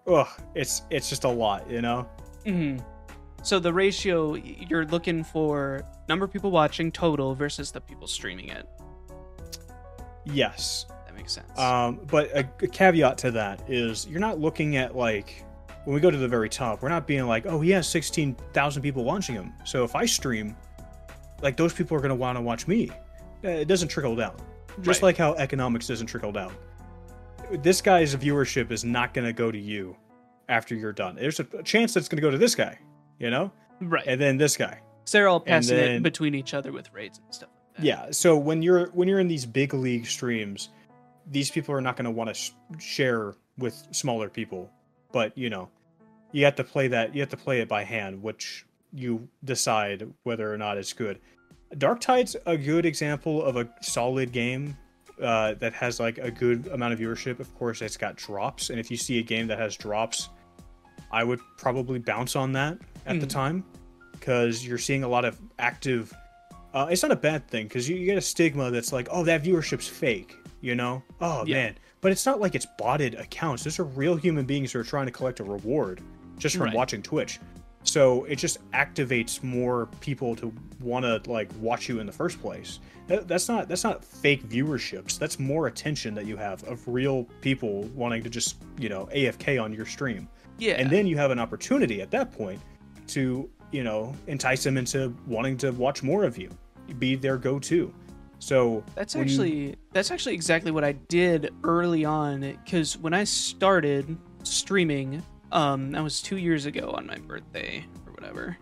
ugh. 0.08 0.28
It's 0.56 0.82
it's 0.90 1.10
just 1.10 1.24
a 1.24 1.30
lot, 1.30 1.70
you 1.70 1.82
know. 1.82 2.08
Mhm. 2.46 2.84
So 3.44 3.60
the 3.60 3.72
ratio 3.72 4.34
you're 4.36 4.86
looking 4.86 5.24
for 5.24 5.84
number 6.10 6.26
of 6.26 6.32
people 6.34 6.52
watching 6.52 6.92
total 6.92 7.36
versus 7.36 7.72
the 7.72 7.80
people 7.82 8.08
streaming 8.08 8.50
it. 8.50 8.68
Yes, 10.26 10.86
That 11.06 11.16
makes 11.16 11.32
sense. 11.34 11.58
um, 11.58 12.02
but 12.08 12.30
a, 12.32 12.40
a 12.62 12.68
caveat 12.68 13.18
to 13.20 13.32
that 13.32 13.62
is 13.70 14.06
you're 14.08 14.20
not 14.20 14.40
looking 14.40 14.76
at 14.76 14.96
like 14.96 15.44
when 15.86 15.94
we 15.94 16.02
go 16.02 16.12
to 16.12 16.18
the 16.18 16.28
very 16.28 16.50
top. 16.50 16.82
We're 16.82 16.90
not 16.90 17.08
being 17.08 17.26
like, 17.28 17.46
oh, 17.46 17.62
he 17.62 17.72
has 17.72 17.88
sixteen 17.88 18.36
thousand 18.54 18.82
people 18.82 19.04
watching 19.06 19.36
him. 19.36 19.54
So 19.66 19.84
if 19.86 19.96
I 19.96 20.06
stream, 20.06 20.58
like 21.42 21.56
those 21.56 21.74
people 21.74 21.96
are 21.96 22.02
going 22.02 22.10
to 22.10 22.16
want 22.16 22.38
to 22.38 22.42
watch 22.42 22.68
me. 22.68 22.90
Uh, 23.46 23.50
It 23.50 23.68
doesn't 23.70 23.88
trickle 23.90 24.16
down. 24.16 24.36
Just 24.82 25.02
Right. 25.02 25.10
like 25.10 25.18
how 25.18 25.34
economics 25.36 25.88
doesn't 25.88 26.08
trickle 26.08 26.32
down. 26.32 26.54
This 27.52 27.82
guy's 27.82 28.16
viewership 28.16 28.72
is 28.72 28.84
not 28.84 29.14
going 29.14 29.26
to 29.26 29.34
go 29.34 29.52
to 29.52 29.58
you 29.58 29.96
after 30.50 30.76
you're 30.76 30.94
done. 30.94 31.16
There's 31.16 31.40
a 31.40 31.64
chance 31.64 31.94
that's 31.94 32.08
going 32.10 32.18
to 32.18 32.22
go 32.22 32.30
to 32.32 32.38
this 32.38 32.56
guy, 32.56 32.78
you 33.20 33.30
know, 33.30 33.52
right. 33.82 34.04
and 34.06 34.20
then 34.20 34.38
this 34.38 34.58
guy. 34.58 34.80
so 35.06 35.18
they're 35.18 35.28
all 35.28 35.40
passing 35.40 35.78
then- 35.78 35.92
it 35.96 36.04
between 36.04 36.36
each 36.36 36.54
other 36.54 36.72
with 36.72 36.92
raids 36.94 37.20
and 37.20 37.34
stuff. 37.34 37.50
Like 37.50 37.78
that. 37.78 37.84
Yeah. 37.86 38.08
So 38.12 38.38
when 38.38 38.62
you're 38.62 38.88
when 38.92 39.08
you're 39.08 39.20
in 39.20 39.28
these 39.28 39.46
big 39.46 39.74
league 39.74 40.06
streams, 40.06 40.70
these 41.30 41.50
people 41.52 41.74
are 41.76 41.82
not 41.82 41.96
going 41.96 42.06
to 42.06 42.12
want 42.12 42.30
to 42.30 42.34
sh- 42.34 42.52
share 42.80 43.34
with 43.58 43.76
smaller 43.92 44.30
people. 44.30 44.70
But 45.12 45.38
you 45.38 45.50
know, 45.50 45.70
you 46.34 46.44
have 46.46 46.56
to 46.56 46.64
play 46.64 46.88
that. 46.90 47.16
You 47.16 47.22
have 47.22 47.30
to 47.30 47.38
play 47.38 47.62
it 47.62 47.70
by 47.70 47.84
hand, 47.84 48.22
which 48.22 48.66
you 48.94 49.28
decide 49.44 50.08
whether 50.24 50.52
or 50.52 50.58
not 50.58 50.78
it's 50.78 50.92
good. 50.94 51.20
Darktide's 51.76 52.36
a 52.46 52.58
good 52.58 52.86
example 52.86 53.44
of 53.44 53.56
a 53.58 53.68
solid 53.82 54.32
game 54.32 54.78
uh, 55.22 55.54
that 55.56 55.74
has 55.74 56.00
like 56.00 56.18
a 56.20 56.30
good 56.32 56.68
amount 56.68 56.94
of 56.94 57.00
viewership. 57.00 57.40
Of 57.40 57.54
course, 57.56 57.82
it's 57.82 57.98
got 57.98 58.16
drops, 58.16 58.70
and 58.70 58.80
if 58.80 58.90
you 58.92 58.98
see 58.98 59.20
a 59.20 59.24
game 59.24 59.48
that 59.48 59.60
has 59.60 59.76
drops, 59.76 60.30
I 61.12 61.24
would 61.24 61.40
probably 61.58 62.00
bounce 62.00 62.36
on 62.36 62.52
that 62.54 62.78
at 63.06 63.20
the 63.20 63.26
Mhm. 63.26 63.30
time 63.30 63.64
because 64.12 64.66
you're 64.66 64.78
seeing 64.78 65.04
a 65.04 65.08
lot 65.08 65.26
of 65.26 65.40
active. 65.60 66.14
Uh, 66.74 66.88
it's 66.92 67.02
not 67.02 67.12
a 67.12 67.16
bad 67.16 67.48
thing 67.48 67.66
because 67.68 67.88
you, 67.90 67.96
you 67.96 68.06
get 68.06 68.18
a 68.18 68.22
stigma 68.22 68.70
that's 68.72 68.92
like, 68.94 69.08
oh, 69.12 69.24
that 69.24 69.44
viewership's 69.44 69.88
fake, 69.88 70.36
you 70.62 70.76
know? 70.76 71.02
Oh 71.22 71.44
Yeah. 71.46 71.56
man, 71.64 71.76
but 72.02 72.12
it's 72.12 72.26
not 72.26 72.40
like 72.40 72.54
it's 72.56 72.68
botted 72.78 73.16
accounts. 73.16 73.64
Those 73.64 73.80
are 73.80 73.86
real 73.86 74.16
human 74.18 74.46
beings 74.46 74.72
who 74.74 74.80
are 74.80 74.84
trying 74.84 75.06
to 75.08 75.12
collect 75.12 75.40
a 75.40 75.44
reward 75.44 76.02
just 76.38 76.56
from 76.58 76.66
Right. 76.66 76.76
watching 76.76 77.02
Twitch. 77.02 77.40
So 77.84 78.26
it 78.26 78.36
just 78.36 78.60
activates 78.72 79.42
more 79.44 79.88
people 80.02 80.36
to 80.38 80.54
want 80.82 81.06
to 81.06 81.30
like 81.32 81.50
watch 81.60 81.88
you 81.88 82.00
in 82.00 82.06
the 82.06 82.12
first 82.12 82.42
place. 82.42 82.80
That- 83.08 83.28
That's 83.28 83.48
not 83.48 83.70
that's 83.70 83.84
not 83.86 84.04
fake 84.04 84.48
viewerships. 84.50 85.18
That's 85.18 85.40
more 85.40 85.68
attention 85.68 86.14
that 86.16 86.26
you 86.26 86.36
have 86.38 86.64
of 86.66 86.86
real 86.88 87.24
people 87.42 87.84
wanting 87.96 88.24
to 88.24 88.30
just 88.30 88.58
you 88.78 88.90
know 88.90 89.08
AFK 89.16 89.62
on 89.64 89.74
your 89.74 89.86
stream, 89.86 90.28
Yeah. 90.60 90.74
and 90.74 90.90
then 90.90 91.08
you 91.08 91.16
have 91.18 91.32
an 91.32 91.40
opportunity 91.40 92.02
at 92.02 92.12
that 92.12 92.34
point 92.34 92.60
to 93.08 93.50
you 93.72 93.84
know 93.84 94.14
entice 94.28 94.64
them 94.66 94.78
into 94.78 95.14
wanting 95.26 95.56
to 95.60 95.72
watch 95.72 96.04
more 96.04 96.26
of 96.26 96.38
you, 96.38 96.50
be 97.00 97.16
their 97.16 97.38
go-to. 97.38 97.94
So 98.40 98.84
That's 98.96 99.16
when 99.16 99.28
you- 99.28 99.34
actually 99.34 99.76
that's 99.94 100.12
actually 100.12 100.34
exactly 100.36 100.72
what 100.72 100.84
I 100.84 100.92
did 100.92 101.54
early 101.64 102.04
on 102.04 102.42
because 102.42 102.98
when 102.98 103.14
I 103.14 103.24
started 103.24 104.18
streaming, 104.44 105.24
Um, 105.52 105.92
that 105.92 106.04
was 106.04 106.22
two 106.22 106.38
years 106.38 106.66
ago 106.66 106.94
on 106.96 107.08
my 107.08 107.18
birthday 107.18 107.86
or 108.06 108.14
whatever. 108.14 108.58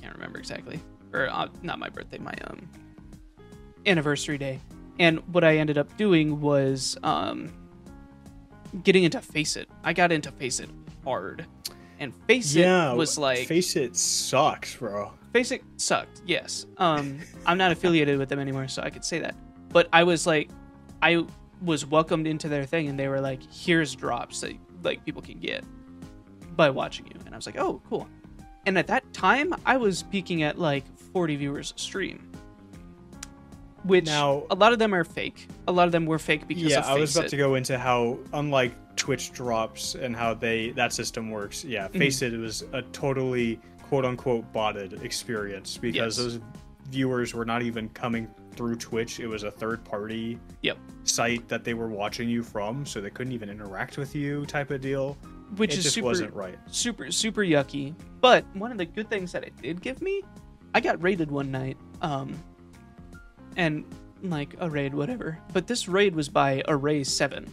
Can't 0.00 0.14
remember 0.14 0.38
exactly. 0.38 0.80
Or 1.12 1.28
uh, 1.28 1.48
not 1.62 1.78
my 1.78 1.88
birthday, 1.88 2.18
my 2.18 2.34
um 2.46 2.68
anniversary 3.86 4.38
day. 4.38 4.60
And 4.98 5.18
what 5.32 5.44
I 5.44 5.56
ended 5.56 5.78
up 5.78 5.96
doing 5.96 6.40
was 6.40 6.96
um 7.02 7.52
getting 8.84 9.04
into 9.04 9.18
FACEIT. 9.18 9.66
I 9.82 9.92
got 9.92 10.12
into 10.12 10.30
FACEIT 10.30 10.68
hard. 11.04 11.46
And 11.98 12.14
Face 12.26 12.54
yeah, 12.54 12.92
It 12.92 12.96
was 12.96 13.18
like 13.18 13.48
FACEIT 13.48 13.96
sucks, 13.96 14.76
bro. 14.76 15.12
FACEIT 15.34 15.62
sucked, 15.76 16.22
yes. 16.24 16.66
Um 16.78 17.18
I'm 17.44 17.58
not 17.58 17.72
affiliated 17.72 18.18
with 18.18 18.28
them 18.28 18.38
anymore, 18.38 18.68
so 18.68 18.82
I 18.82 18.90
could 18.90 19.04
say 19.04 19.18
that. 19.18 19.34
But 19.70 19.88
I 19.92 20.04
was 20.04 20.26
like 20.26 20.48
I 21.02 21.24
was 21.62 21.84
welcomed 21.84 22.26
into 22.26 22.48
their 22.48 22.64
thing 22.64 22.88
and 22.88 22.98
they 22.98 23.08
were 23.08 23.20
like, 23.20 23.40
here's 23.52 23.94
drops 23.94 24.40
that 24.40 24.54
like 24.82 25.04
people 25.04 25.20
can 25.20 25.38
get 25.40 25.64
by 26.60 26.68
watching 26.68 27.06
you. 27.06 27.14
And 27.24 27.34
I 27.34 27.38
was 27.38 27.46
like, 27.46 27.58
oh, 27.58 27.80
cool. 27.88 28.06
And 28.66 28.76
at 28.76 28.86
that 28.88 29.10
time, 29.14 29.54
I 29.64 29.78
was 29.78 30.02
peaking 30.02 30.42
at 30.42 30.58
like 30.58 30.84
40 31.14 31.36
viewers 31.36 31.72
a 31.74 31.80
stream. 31.80 32.30
Which 33.84 34.04
Now- 34.04 34.44
a 34.50 34.54
lot 34.54 34.74
of 34.74 34.78
them 34.78 34.94
are 34.94 35.04
fake. 35.04 35.48
A 35.66 35.72
lot 35.72 35.86
of 35.86 35.92
them 35.92 36.04
were 36.04 36.18
fake 36.18 36.46
because 36.46 36.64
yeah, 36.64 36.80
I 36.86 36.98
was 36.98 37.16
about 37.16 37.26
It. 37.26 37.30
to 37.30 37.36
go 37.38 37.54
into 37.54 37.78
how 37.78 38.18
unlike 38.34 38.74
Twitch 38.96 39.32
drops 39.32 39.94
and 39.94 40.14
how 40.14 40.34
they 40.34 40.72
that 40.72 40.92
system 40.92 41.30
works. 41.30 41.64
Yeah, 41.64 41.88
Mm-hmm. 41.88 41.98
FACEIT 42.02 42.38
was 42.38 42.62
a 42.74 42.82
totally 42.92 43.58
quote 43.88 44.04
unquote 44.04 44.52
botted 44.52 45.02
experience 45.02 45.78
because 45.78 45.96
Yes. 45.96 46.16
those 46.18 46.40
viewers 46.90 47.32
were 47.32 47.46
not 47.46 47.62
even 47.62 47.88
coming 47.90 48.28
through 48.54 48.76
Twitch. 48.76 49.18
It 49.18 49.28
was 49.28 49.44
a 49.44 49.50
third 49.50 49.82
party 49.82 50.38
Yep. 50.60 50.76
site 51.04 51.48
that 51.48 51.64
they 51.64 51.72
were 51.72 51.88
watching 51.88 52.28
you 52.28 52.42
from, 52.42 52.84
so 52.84 53.00
they 53.00 53.08
couldn't 53.08 53.32
even 53.32 53.48
interact 53.48 53.96
with 53.96 54.14
you 54.14 54.44
type 54.44 54.70
of 54.70 54.82
deal. 54.82 55.16
Which 55.56 55.74
it 55.74 55.78
is 55.78 55.92
super 55.92 56.06
wasn't 56.06 56.34
right. 56.34 56.58
super 56.70 57.10
super 57.10 57.42
yucky. 57.42 57.94
But 58.20 58.44
one 58.54 58.70
of 58.70 58.78
the 58.78 58.84
good 58.86 59.08
things 59.10 59.32
that 59.32 59.44
it 59.44 59.56
did 59.60 59.80
give 59.80 60.00
me, 60.02 60.22
I 60.74 60.80
got 60.80 61.02
raided 61.02 61.30
one 61.30 61.50
night. 61.50 61.76
Um 62.02 62.36
and 63.56 63.84
like 64.22 64.54
a 64.60 64.68
raid 64.70 64.94
whatever. 64.94 65.38
But 65.52 65.66
this 65.66 65.88
raid 65.88 66.14
was 66.14 66.28
by 66.28 66.62
Array 66.68 67.02
7. 67.04 67.46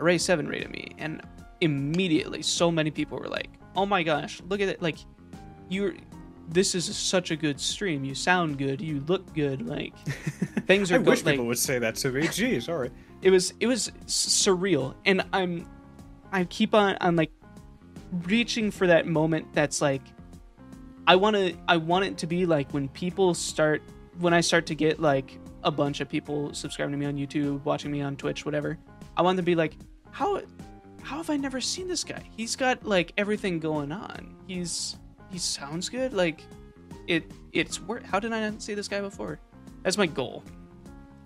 Array 0.00 0.18
7 0.18 0.46
raided 0.48 0.70
me 0.70 0.92
and 0.98 1.20
immediately 1.60 2.42
so 2.42 2.70
many 2.70 2.90
people 2.90 3.18
were 3.18 3.28
like, 3.28 3.50
"Oh 3.76 3.86
my 3.86 4.02
gosh, 4.02 4.40
look 4.48 4.60
at 4.60 4.68
it 4.68 4.80
like 4.82 4.96
you're 5.68 5.94
this 6.48 6.74
is 6.74 6.94
such 6.94 7.30
a 7.30 7.36
good 7.36 7.58
stream. 7.58 8.04
You 8.04 8.14
sound 8.14 8.58
good. 8.58 8.80
You 8.80 9.00
look 9.06 9.32
good. 9.34 9.66
Like 9.66 9.96
things 10.66 10.92
are 10.92 10.96
I 10.96 10.98
wish 10.98 11.24
like 11.24 11.34
people 11.34 11.46
would 11.46 11.58
say 11.58 11.78
that 11.78 11.94
to 11.96 12.10
me. 12.10 12.28
Gee, 12.28 12.60
sorry. 12.60 12.90
it 13.22 13.30
was 13.30 13.54
it 13.60 13.66
was 13.66 13.90
s- 14.04 14.44
surreal 14.44 14.94
and 15.06 15.22
i'm 15.32 15.66
i 16.34 16.44
keep 16.44 16.74
on 16.74 16.96
i'm 17.00 17.16
like 17.16 17.32
reaching 18.26 18.70
for 18.70 18.86
that 18.86 19.06
moment 19.06 19.46
that's 19.54 19.80
like 19.80 20.02
i 21.06 21.16
want 21.16 21.34
to 21.34 21.54
i 21.66 21.76
want 21.76 22.04
it 22.04 22.18
to 22.18 22.26
be 22.26 22.44
like 22.44 22.70
when 22.72 22.88
people 22.90 23.32
start 23.32 23.82
when 24.18 24.34
i 24.34 24.40
start 24.40 24.66
to 24.66 24.74
get 24.74 25.00
like 25.00 25.38
a 25.62 25.70
bunch 25.70 26.00
of 26.00 26.08
people 26.10 26.52
subscribing 26.52 26.92
to 26.92 26.98
me 26.98 27.06
on 27.06 27.16
youtube 27.16 27.64
watching 27.64 27.90
me 27.90 28.02
on 28.02 28.14
twitch 28.16 28.44
whatever 28.44 28.76
i 29.16 29.22
want 29.22 29.38
to 29.38 29.42
be 29.42 29.54
like 29.54 29.78
how 30.10 30.40
how 31.04 31.18
have 31.18 31.28
i 31.28 31.36
never 31.36 31.60
seen 31.60 31.86
this 31.86 32.02
guy? 32.02 32.22
He's 32.36 32.56
got 32.56 32.84
like 32.84 33.12
everything 33.18 33.60
going 33.60 33.92
on. 33.92 34.34
He's 34.48 34.96
he 35.30 35.38
sounds 35.38 35.88
good. 35.88 36.14
Like 36.14 36.42
it 37.06 37.30
it's 37.52 37.80
wor- 37.80 38.00
how 38.00 38.18
did 38.18 38.32
i 38.32 38.40
not 38.40 38.62
see 38.62 38.74
this 38.74 38.88
guy 38.88 39.00
before? 39.02 39.38
That's 39.82 39.98
my 39.98 40.06
goal. 40.06 40.42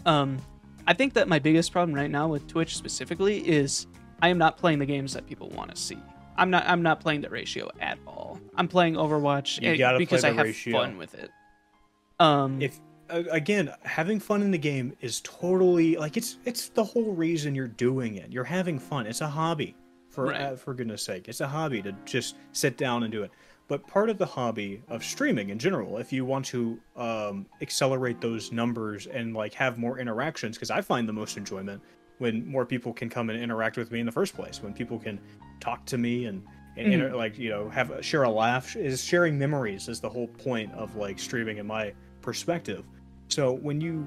Um 0.04 0.38
I 0.86 0.94
think 0.94 1.14
that 1.14 1.28
my 1.28 1.38
biggest 1.38 1.70
problem 1.70 1.94
right 1.94 2.10
now 2.10 2.28
with 2.28 2.46
Twitch 2.48 2.76
specifically 2.76 3.46
is 3.46 3.86
I 4.20 4.28
am 4.28 4.38
not 4.38 4.56
playing 4.56 4.78
the 4.78 4.86
games 4.86 5.12
that 5.14 5.26
people 5.26 5.48
want 5.50 5.70
to 5.74 5.76
see. 5.80 5.98
I'm 6.36 6.50
not. 6.50 6.64
I'm 6.68 6.82
not 6.82 7.00
playing 7.00 7.20
the 7.22 7.30
ratio 7.30 7.70
at 7.80 7.98
all. 8.06 8.38
I'm 8.54 8.68
playing 8.68 8.94
Overwatch 8.94 9.60
You 9.60 9.84
eh, 9.84 9.98
because 9.98 10.20
play 10.20 10.30
I 10.30 10.32
have 10.34 10.44
ratio. 10.46 10.78
fun 10.78 10.96
with 10.98 11.14
it. 11.14 11.30
Um, 12.20 12.60
if 12.60 12.80
again 13.10 13.72
having 13.84 14.20
fun 14.20 14.42
in 14.42 14.50
the 14.50 14.58
game 14.58 14.92
is 15.00 15.20
totally 15.22 15.96
like 15.96 16.16
it's 16.18 16.36
it's 16.44 16.68
the 16.68 16.84
whole 16.84 17.12
reason 17.14 17.54
you're 17.54 17.66
doing 17.66 18.16
it 18.16 18.30
you're 18.30 18.44
having 18.44 18.78
fun 18.78 19.06
it's 19.06 19.22
a 19.22 19.26
hobby 19.26 19.74
for 20.10 20.26
Right. 20.26 20.40
uh, 20.42 20.56
for 20.56 20.74
goodness 20.74 21.04
sake 21.04 21.26
it's 21.26 21.40
a 21.40 21.48
hobby 21.48 21.80
to 21.82 21.92
just 22.04 22.36
sit 22.52 22.76
down 22.76 23.04
and 23.04 23.12
do 23.12 23.22
it 23.22 23.30
but 23.66 23.86
part 23.86 24.10
of 24.10 24.18
the 24.18 24.26
hobby 24.26 24.82
of 24.88 25.02
streaming 25.02 25.48
in 25.48 25.58
general 25.58 25.96
if 25.96 26.12
you 26.12 26.26
want 26.26 26.44
to 26.46 26.78
um, 26.96 27.46
accelerate 27.62 28.20
those 28.20 28.52
numbers 28.52 29.06
and 29.06 29.32
like 29.34 29.54
have 29.54 29.78
more 29.78 29.98
interactions 29.98 30.56
because 30.56 30.70
i 30.70 30.82
find 30.82 31.08
the 31.08 31.12
most 31.12 31.38
enjoyment 31.38 31.80
when 32.18 32.46
more 32.46 32.66
people 32.66 32.92
can 32.92 33.08
come 33.08 33.30
and 33.30 33.40
interact 33.40 33.76
with 33.76 33.90
me 33.90 34.00
in 34.00 34.06
the 34.06 34.12
first 34.12 34.34
place 34.34 34.62
when 34.62 34.72
people 34.74 34.98
can 34.98 35.20
talk 35.60 35.84
to 35.86 35.98
me 35.98 36.26
and 36.26 36.42
and 36.76 36.92
inter- 36.92 37.14
like 37.16 37.36
you 37.38 37.50
know 37.50 37.68
have 37.68 37.92
share 38.04 38.22
a 38.24 38.30
laugh. 38.30 38.76
Is 38.76 39.02
sharing 39.02 39.38
memories 39.38 39.88
is 39.88 40.00
the 40.00 40.08
whole 40.08 40.28
point 40.28 40.72
of 40.74 40.94
like 40.96 41.18
streaming 41.18 41.58
in 41.58 41.66
my 41.66 41.92
perspective. 42.22 42.84
So 43.28 43.52
when 43.52 43.80
you 43.80 44.06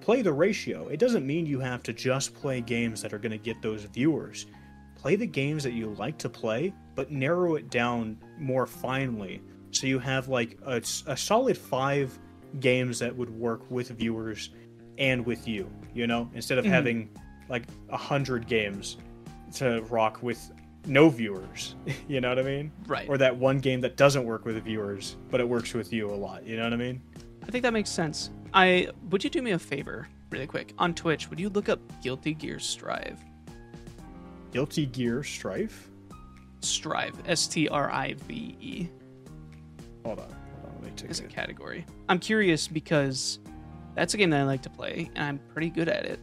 play 0.00 0.22
the 0.22 0.32
ratio 0.32 0.88
it 0.88 0.98
doesn't 0.98 1.26
mean 1.26 1.46
you 1.46 1.60
have 1.60 1.82
to 1.84 1.92
just 1.92 2.34
play 2.34 2.60
games 2.60 3.02
that 3.02 3.12
are 3.12 3.18
going 3.18 3.32
to 3.32 3.38
get 3.38 3.60
those 3.62 3.84
viewers. 3.84 4.46
Play 4.96 5.16
the 5.16 5.26
games 5.26 5.64
that 5.64 5.72
you 5.72 5.90
like 5.94 6.18
to 6.18 6.28
play 6.28 6.72
but 6.94 7.10
narrow 7.10 7.54
it 7.56 7.70
down 7.70 8.18
more 8.38 8.66
finely. 8.66 9.40
So 9.70 9.86
you 9.86 9.98
have 9.98 10.28
like 10.28 10.58
a, 10.66 10.76
a 11.06 11.16
solid 11.16 11.56
five 11.56 12.18
games 12.60 12.98
that 12.98 13.16
would 13.16 13.30
work 13.30 13.62
with 13.70 13.88
viewers 13.90 14.50
and 14.98 15.24
with 15.24 15.48
you 15.48 15.70
you 15.94 16.06
know 16.06 16.30
instead 16.34 16.58
of 16.58 16.66
Mhm. 16.66 16.68
having 16.68 17.10
like 17.52 17.62
a 17.90 17.96
hundred 17.96 18.48
games 18.48 18.96
to 19.54 19.82
rock 19.82 20.20
with 20.22 20.50
no 20.86 21.08
viewers 21.08 21.76
you 22.08 22.20
know 22.20 22.30
what 22.30 22.38
i 22.40 22.42
mean 22.42 22.72
right. 22.86 23.08
or 23.08 23.16
that 23.16 23.36
one 23.36 23.58
game 23.58 23.80
that 23.80 23.96
doesn't 23.96 24.24
work 24.24 24.44
with 24.44 24.60
viewers 24.64 25.16
but 25.30 25.40
it 25.40 25.48
works 25.48 25.74
with 25.74 25.92
you 25.92 26.10
a 26.10 26.12
lot 26.12 26.44
you 26.44 26.56
know 26.56 26.64
what 26.64 26.72
i 26.72 26.76
mean 26.76 27.00
I 27.44 27.50
think 27.50 27.62
that 27.64 27.72
makes 27.72 27.90
sense. 27.90 28.30
I 28.54 28.88
would 29.10 29.24
you 29.24 29.28
do 29.28 29.42
me 29.42 29.50
a 29.50 29.58
favor, 29.58 30.06
really 30.30 30.46
quick, 30.46 30.74
on 30.78 30.94
Twitch? 30.94 31.28
Would 31.28 31.40
you 31.40 31.48
look 31.48 31.68
up 31.68 31.80
Guilty 32.00 32.34
Gear 32.34 32.60
Strive? 32.60 33.18
guilty 34.52 34.86
gear 34.86 35.22
strife 35.22 35.88
Strive, 36.60 37.14
S 37.26 37.48
T 37.48 37.68
R 37.68 37.90
I 37.90 38.14
V 38.28 38.56
E, 38.60 38.88
hold 40.04 40.20
on 40.20 40.26
hold 40.26 40.66
on 40.66 40.74
let 40.74 40.84
me 40.84 40.90
take 40.94 41.10
is 41.10 41.18
a 41.18 41.24
category. 41.24 41.84
I'm 42.08 42.20
curious 42.20 42.68
because 42.68 43.40
that's 43.96 44.14
a 44.14 44.16
game 44.16 44.30
that 44.30 44.40
I 44.40 44.44
like 44.44 44.62
to 44.62 44.70
play, 44.70 45.10
and 45.16 45.24
I'm 45.24 45.38
pretty 45.52 45.70
good 45.70 45.88
at 45.88 46.04
it. 46.04 46.20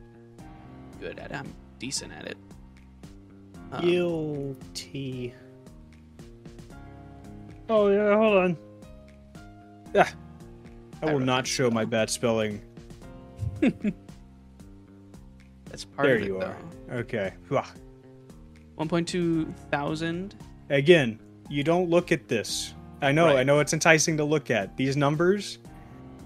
Good 1.00 1.20
at 1.20 1.32
it. 1.32 1.36
I'm 1.38 1.54
decent 1.80 2.12
at 2.14 2.26
it. 2.26 2.38
Um, 3.72 3.86
guilty. 3.86 5.34
Oh 7.70 7.88
yeah 7.90 8.16
hold 8.16 8.38
on. 8.38 8.58
Ah, 9.96 10.12
i 11.02 11.08
I 11.10 11.14
will 11.14 11.20
not 11.20 11.44
that 11.44 11.48
show 11.48 11.70
my 11.70 11.86
bad 11.86 12.10
spelling. 12.10 12.62
That's 15.66 15.86
part 15.86 16.08
there 16.08 16.16
of 16.16 16.22
it, 16.22 16.26
There 16.26 16.28
you 16.28 16.42
are. 16.42 16.58
okay. 17.00 17.34
1.2 18.78 19.54
thousand. 19.72 20.36
again 20.70 21.20
you 21.50 21.64
don't 21.64 21.90
look 21.90 22.12
at 22.12 22.28
this. 22.28 22.74
I 23.02 23.12
know 23.12 23.28
Right. 23.28 23.38
i 23.38 23.44
know 23.44 23.60
it's 23.60 23.74
enticing 23.74 24.18
to 24.18 24.24
look 24.24 24.50
at. 24.52 24.76
These 24.78 24.98
numbers 24.98 25.60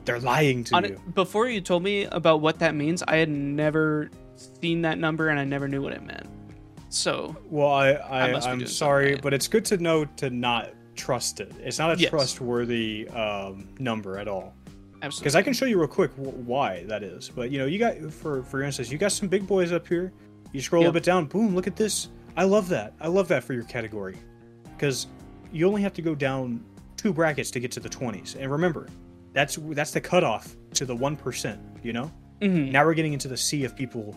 they're 0.06 0.20
lying 0.20 0.64
to 0.66 0.76
On 0.76 0.84
you. 0.84 0.90
it, 0.92 1.16
before 1.16 1.48
you 1.48 1.62
told 1.62 1.82
me 1.84 2.04
about 2.06 2.42
what 2.42 2.60
that 2.60 2.76
means, 2.76 3.02
I 3.08 3.16
had 3.18 3.30
never 3.30 4.10
seen 4.36 4.82
that 4.84 4.98
number 4.98 5.30
and 5.30 5.40
I 5.40 5.44
never 5.44 5.68
knew 5.68 5.82
what 5.82 5.94
it 5.94 6.04
meant. 6.04 6.28
So 6.90 7.36
Well, 7.50 7.72
I, 7.72 7.92
I, 7.94 8.34
I'm 8.52 8.66
sorry, 8.68 9.16
but 9.16 9.34
it's 9.34 9.48
good 9.48 9.66
to 9.66 9.78
know 9.78 10.06
to 10.18 10.30
not 10.30 10.72
trust 10.96 11.40
it. 11.40 11.52
It's 11.60 11.80
not 11.80 11.96
a 11.98 12.00
Yes. 12.00 12.10
trustworthy 12.12 13.08
um, 13.10 13.68
number 13.80 14.18
at 14.20 14.28
all. 14.28 14.54
absolutely, 15.02 15.24
Because 15.24 15.36
I 15.36 15.42
can 15.42 15.54
show 15.54 15.66
you 15.66 15.80
real 15.80 15.88
quick 15.88 16.12
why 16.18 16.84
that 16.84 17.02
is. 17.04 17.30
But 17.30 17.50
you 17.50 17.58
know, 17.58 17.66
you 17.66 17.80
got 17.80 17.98
for 18.12 18.44
for 18.44 18.62
instance, 18.62 18.92
you 18.92 18.98
got 19.00 19.12
some 19.12 19.28
big 19.28 19.48
boys 19.48 19.72
up 19.72 19.88
here. 19.88 20.12
You 20.52 20.62
scroll 20.62 20.84
a 20.84 20.86
Yep. 20.88 20.94
bit 20.94 21.04
down, 21.04 21.26
boom! 21.26 21.56
Look 21.56 21.66
at 21.66 21.76
this. 21.76 22.10
I 22.38 22.44
love 22.44 22.70
that. 22.70 22.94
I 23.02 23.08
love 23.08 23.28
that 23.30 23.44
for 23.44 23.54
your 23.54 23.64
category. 23.64 24.16
Because 24.78 25.08
you 25.52 25.68
only 25.68 25.82
have 25.82 25.94
to 25.96 26.02
go 26.04 26.14
down 26.16 26.64
two 26.98 27.12
brackets 27.14 27.50
to 27.52 27.60
get 27.60 27.72
to 27.72 27.80
the 27.80 27.90
20s. 27.90 28.36
And 28.40 28.52
remember, 28.52 28.88
that's 29.34 29.58
that's 29.72 29.92
the 29.92 30.02
cutoff 30.02 30.56
to 30.76 30.86
the 30.86 30.96
one 30.96 31.16
percent. 31.18 31.60
You 31.82 31.94
know. 31.94 32.12
Mhm. 32.44 32.72
Now 32.72 32.86
we're 32.86 32.94
getting 32.94 33.14
into 33.14 33.28
the 33.28 33.38
sea 33.38 33.64
of 33.64 33.76
people 33.76 34.16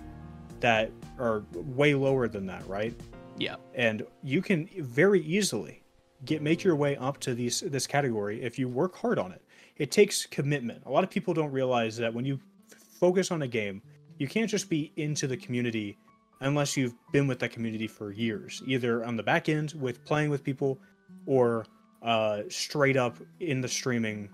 that 0.60 0.90
are 1.18 1.44
way 1.54 1.94
lower 1.94 2.28
than 2.28 2.46
that, 2.46 2.66
right? 2.66 2.94
yeah, 3.38 3.56
and 3.74 4.02
you 4.22 4.40
can 4.40 4.66
very 4.78 5.20
easily 5.20 5.82
get 6.24 6.40
make 6.40 6.64
your 6.64 6.74
way 6.74 6.96
up 6.96 7.18
to 7.20 7.34
these 7.34 7.60
this 7.60 7.86
category 7.86 8.42
if 8.42 8.58
you 8.58 8.66
work 8.68 8.96
hard 8.96 9.18
on 9.18 9.30
it. 9.32 9.42
It 9.76 9.90
takes 9.90 10.24
commitment. 10.24 10.82
A 10.86 10.90
lot 10.90 11.04
of 11.04 11.10
people 11.10 11.34
don't 11.34 11.52
realize 11.52 11.98
that 11.98 12.14
when 12.14 12.24
you 12.24 12.40
f- 12.72 12.78
focus 12.98 13.30
on 13.30 13.42
a 13.42 13.46
game, 13.48 13.82
you 14.16 14.26
can't 14.26 14.48
just 14.50 14.70
be 14.70 14.90
into 14.96 15.26
the 15.26 15.36
community 15.36 15.98
unless 16.40 16.76
you've 16.78 16.94
been 17.12 17.26
with 17.26 17.38
that 17.40 17.50
community 17.50 17.86
for 17.86 18.10
years, 18.10 18.62
either 18.66 19.04
on 19.04 19.16
the 19.16 19.22
back 19.22 19.50
end 19.50 19.74
with 19.78 20.02
playing 20.06 20.30
with 20.30 20.42
people 20.42 20.78
or 21.26 21.66
uh, 22.02 22.42
straight 22.48 22.96
up 22.96 23.18
in 23.40 23.60
the 23.60 23.68
streaming 23.68 24.30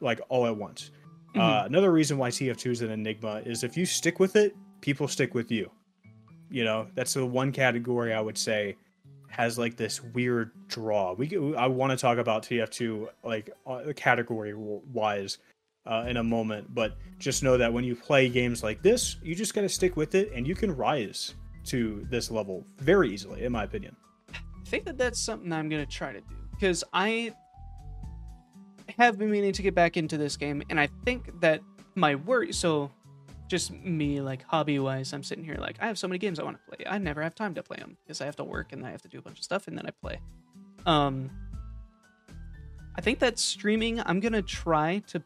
like 0.00 0.20
all 0.30 0.46
at 0.46 0.56
once. 0.56 0.90
Uh, 1.34 1.62
another 1.64 1.92
reason 1.92 2.18
why 2.18 2.28
TF2 2.28 2.70
is 2.70 2.82
an 2.82 2.90
enigma 2.90 3.42
is 3.44 3.64
if 3.64 3.76
you 3.76 3.86
stick 3.86 4.20
with 4.20 4.36
it, 4.36 4.54
people 4.80 5.08
stick 5.08 5.34
with 5.34 5.50
you. 5.50 5.70
You 6.50 6.64
know, 6.64 6.86
that's 6.94 7.14
the 7.14 7.24
one 7.24 7.52
category 7.52 8.12
I 8.12 8.20
would 8.20 8.36
say 8.36 8.76
has 9.28 9.58
like 9.58 9.76
this 9.76 10.02
weird 10.02 10.50
draw. 10.68 11.14
We 11.14 11.54
I 11.56 11.66
want 11.66 11.90
to 11.90 11.96
talk 11.96 12.18
about 12.18 12.42
TF2 12.42 13.08
like 13.24 13.50
uh, 13.66 13.92
category 13.96 14.52
wise 14.54 15.38
uh, 15.86 16.04
in 16.06 16.18
a 16.18 16.22
moment, 16.22 16.74
but 16.74 16.98
just 17.18 17.42
know 17.42 17.56
that 17.56 17.72
when 17.72 17.84
you 17.84 17.96
play 17.96 18.28
games 18.28 18.62
like 18.62 18.82
this, 18.82 19.16
you 19.22 19.34
just 19.34 19.54
got 19.54 19.62
to 19.62 19.68
stick 19.68 19.96
with 19.96 20.14
it, 20.14 20.30
and 20.34 20.46
you 20.46 20.54
can 20.54 20.70
rise 20.76 21.34
to 21.64 22.06
this 22.10 22.30
level 22.30 22.64
very 22.78 23.10
easily, 23.10 23.44
in 23.44 23.52
my 23.52 23.64
opinion. 23.64 23.96
I 24.34 24.38
think 24.66 24.84
that 24.84 24.98
that's 24.98 25.18
something 25.18 25.52
I'm 25.52 25.68
gonna 25.68 25.86
try 25.86 26.12
to 26.12 26.20
do 26.20 26.34
because 26.50 26.84
I 26.92 27.32
have 28.98 29.18
been 29.18 29.30
meaning 29.30 29.52
to 29.52 29.62
get 29.62 29.74
back 29.74 29.96
into 29.96 30.16
this 30.16 30.36
game, 30.36 30.62
and 30.70 30.78
I 30.78 30.88
think 31.04 31.40
that 31.40 31.60
my 31.94 32.14
worry. 32.14 32.52
So, 32.52 32.90
just 33.48 33.72
me, 33.72 34.20
like 34.20 34.42
hobby 34.44 34.78
wise, 34.78 35.12
I'm 35.12 35.22
sitting 35.22 35.44
here 35.44 35.56
like 35.56 35.76
I 35.80 35.86
have 35.86 35.98
so 35.98 36.08
many 36.08 36.18
games 36.18 36.38
I 36.38 36.44
want 36.44 36.58
to 36.58 36.76
play. 36.76 36.86
I 36.86 36.98
never 36.98 37.22
have 37.22 37.34
time 37.34 37.54
to 37.54 37.62
play 37.62 37.76
them 37.78 37.96
because 38.04 38.20
I 38.20 38.24
have 38.24 38.36
to 38.36 38.44
work 38.44 38.72
and 38.72 38.84
I 38.86 38.90
have 38.90 39.02
to 39.02 39.08
do 39.08 39.18
a 39.18 39.22
bunch 39.22 39.38
of 39.38 39.44
stuff, 39.44 39.68
and 39.68 39.76
then 39.76 39.86
I 39.86 39.90
play. 39.90 40.20
Um, 40.86 41.30
I 42.96 43.00
think 43.00 43.18
that 43.20 43.38
streaming, 43.38 44.00
I'm 44.04 44.20
gonna 44.20 44.42
try 44.42 45.02
to 45.08 45.22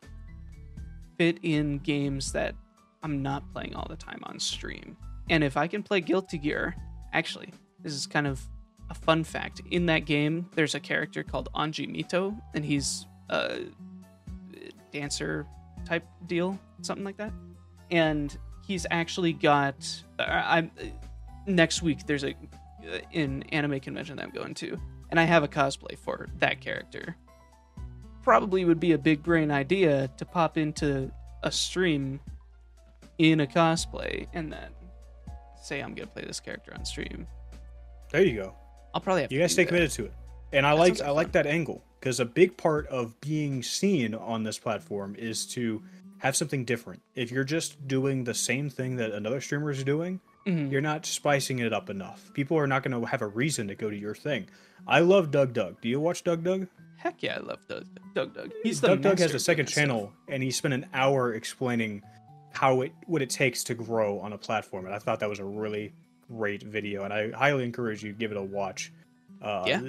fit 1.19 1.39
in 1.43 1.79
games 1.79 2.33
that 2.33 2.55
I'm 3.03 3.23
not 3.23 3.51
playing 3.53 3.75
all 3.75 3.87
the 3.89 3.97
time 3.97 4.21
on 4.25 4.39
stream. 4.39 4.97
And 5.31 5.43
if 5.43 5.57
I 5.57 5.67
can 5.67 5.83
play 5.83 6.01
Guilty 6.01 6.39
Gear, 6.39 6.77
actually, 7.13 7.53
this 7.83 7.93
is 7.93 8.07
kind 8.07 8.27
of 8.27 8.41
a 8.91 8.95
fun 8.95 9.25
fact. 9.25 9.61
In 9.71 9.87
that 9.87 10.01
game, 10.01 10.49
there's 10.55 10.75
a 10.75 10.81
character 10.81 11.23
called 11.23 11.49
Anji 11.55 11.89
Mito, 11.89 12.37
and 12.55 12.65
he's 12.65 13.07
dancer 14.93 15.47
type 15.85 16.05
deal, 16.27 16.59
something 16.83 17.05
like 17.05 17.17
that. 17.19 17.33
And 17.91 18.37
he's 18.67 18.87
actually 18.91 19.33
got. 19.33 19.77
I 20.19 20.71
next 21.47 21.83
week 21.83 22.07
there's 22.07 22.25
a 22.25 22.31
uh, 22.31 22.99
an 23.13 23.43
anime 23.53 23.81
convention 23.81 24.17
that 24.17 24.25
I'm 24.25 24.31
going 24.31 24.55
to, 24.55 24.79
and 25.11 25.21
I 25.21 25.25
have 25.25 25.43
a 25.43 25.49
cosplay 25.49 25.99
for 25.99 26.29
that 26.39 26.61
character. 26.61 27.17
Probably 28.23 28.65
would 28.65 28.81
be 28.81 28.93
a 28.93 28.99
big 28.99 29.23
brain 29.23 29.51
idea 29.53 30.09
to 30.17 30.25
pop 30.25 30.59
into 30.59 31.13
a 31.43 31.53
stream 31.53 32.19
in 33.19 33.41
a 33.41 33.47
cosplay 33.47 34.27
and 34.35 34.53
then 34.53 34.69
say 35.63 35.81
I'm 35.81 35.95
gonna 35.95 36.09
play 36.09 36.25
this 36.25 36.41
character 36.41 36.75
on 36.77 36.85
stream. 36.85 37.27
There 38.11 38.23
you 38.23 38.43
go. 38.43 38.55
I'll 38.95 39.01
probably 39.01 39.23
have 39.23 39.33
You 39.33 39.39
to 39.39 39.45
guys 39.45 39.53
stay 39.53 39.63
that. 39.63 39.69
committed 39.69 39.91
to 39.93 40.05
it, 40.07 40.13
and 40.53 40.67
I 40.67 40.71
That 40.75 40.79
like 40.81 40.89
sounds 40.97 41.01
like 41.01 41.09
I 41.09 41.13
like 41.13 41.33
that 41.33 41.47
angle 41.47 41.85
because 42.01 42.21
a 42.21 42.25
big 42.25 42.57
part 42.57 42.87
of 42.89 43.21
being 43.21 43.63
seen 43.63 44.15
on 44.15 44.43
this 44.45 44.59
platform 44.59 45.15
is 45.19 45.47
to 45.47 45.83
have 46.19 46.37
something 46.37 46.65
different. 46.65 47.03
If 47.15 47.31
you're 47.31 47.45
just 47.45 47.87
doing 47.87 48.25
the 48.25 48.35
same 48.35 48.71
thing 48.71 48.97
that 48.97 49.11
another 49.13 49.41
streamer 49.41 49.71
is 49.71 49.85
doing, 49.85 50.21
Mhm. 50.47 50.71
you're 50.71 50.81
not 50.81 51.05
spicing 51.05 51.59
it 51.59 51.73
up 51.73 51.91
enough. 51.91 52.33
People 52.33 52.57
are 52.59 52.67
not 52.67 52.83
going 52.83 52.99
to 52.99 53.07
have 53.07 53.21
a 53.23 53.27
reason 53.27 53.69
to 53.69 53.75
go 53.75 53.91
to 53.91 53.97
your 53.97 54.15
thing. 54.15 54.47
I 54.87 55.01
love 55.01 55.31
Doug 55.31 55.53
Doug. 55.53 55.81
Do 55.81 55.89
you 55.89 56.01
watch 56.01 56.23
Doug 56.25 56.43
Doug? 56.45 56.69
Heck 56.97 57.23
yeah, 57.23 57.37
I 57.37 57.41
love 57.41 57.67
Doug 57.69 57.87
Doug. 58.15 58.35
Doug. 58.35 58.53
He's 58.63 58.81
the 58.81 58.89
Doug 58.89 59.03
Doug 59.03 59.19
has 59.19 59.35
a 59.35 59.39
second 59.39 59.67
channel, 59.67 60.13
and 60.29 60.43
he 60.43 60.51
spent 60.51 60.73
an 60.73 60.87
hour 60.95 61.35
explaining 61.35 62.03
how 62.53 62.81
it 62.81 62.93
what 63.07 63.21
it 63.21 63.29
takes 63.29 63.63
to 63.65 63.75
grow 63.75 64.19
on 64.21 64.33
a 64.33 64.39
platform, 64.39 64.87
and 64.87 64.95
I 64.95 64.99
thought 64.99 65.21
that 65.21 65.29
was 65.29 65.39
a 65.41 65.45
really 65.45 65.93
great 66.29 66.63
video, 66.63 67.05
and 67.05 67.13
I 67.13 67.31
highly 67.33 67.65
encourage 67.65 68.03
you 68.03 68.13
to 68.13 68.19
give 68.19 68.31
it 68.31 68.37
a 68.39 68.43
watch. 68.43 68.91
Uh, 69.43 69.65
Yeah. 69.67 69.81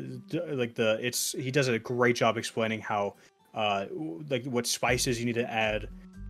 like 0.51 0.75
the 0.75 0.97
it's 1.01 1.31
he 1.31 1.51
does 1.51 1.67
a 1.67 1.79
great 1.79 2.15
job 2.15 2.37
explaining 2.37 2.81
how 2.81 3.15
uh 3.53 3.85
like 4.29 4.43
what 4.45 4.67
spices 4.67 5.19
you 5.19 5.25
need 5.25 5.35
to 5.35 5.49
add 5.49 5.87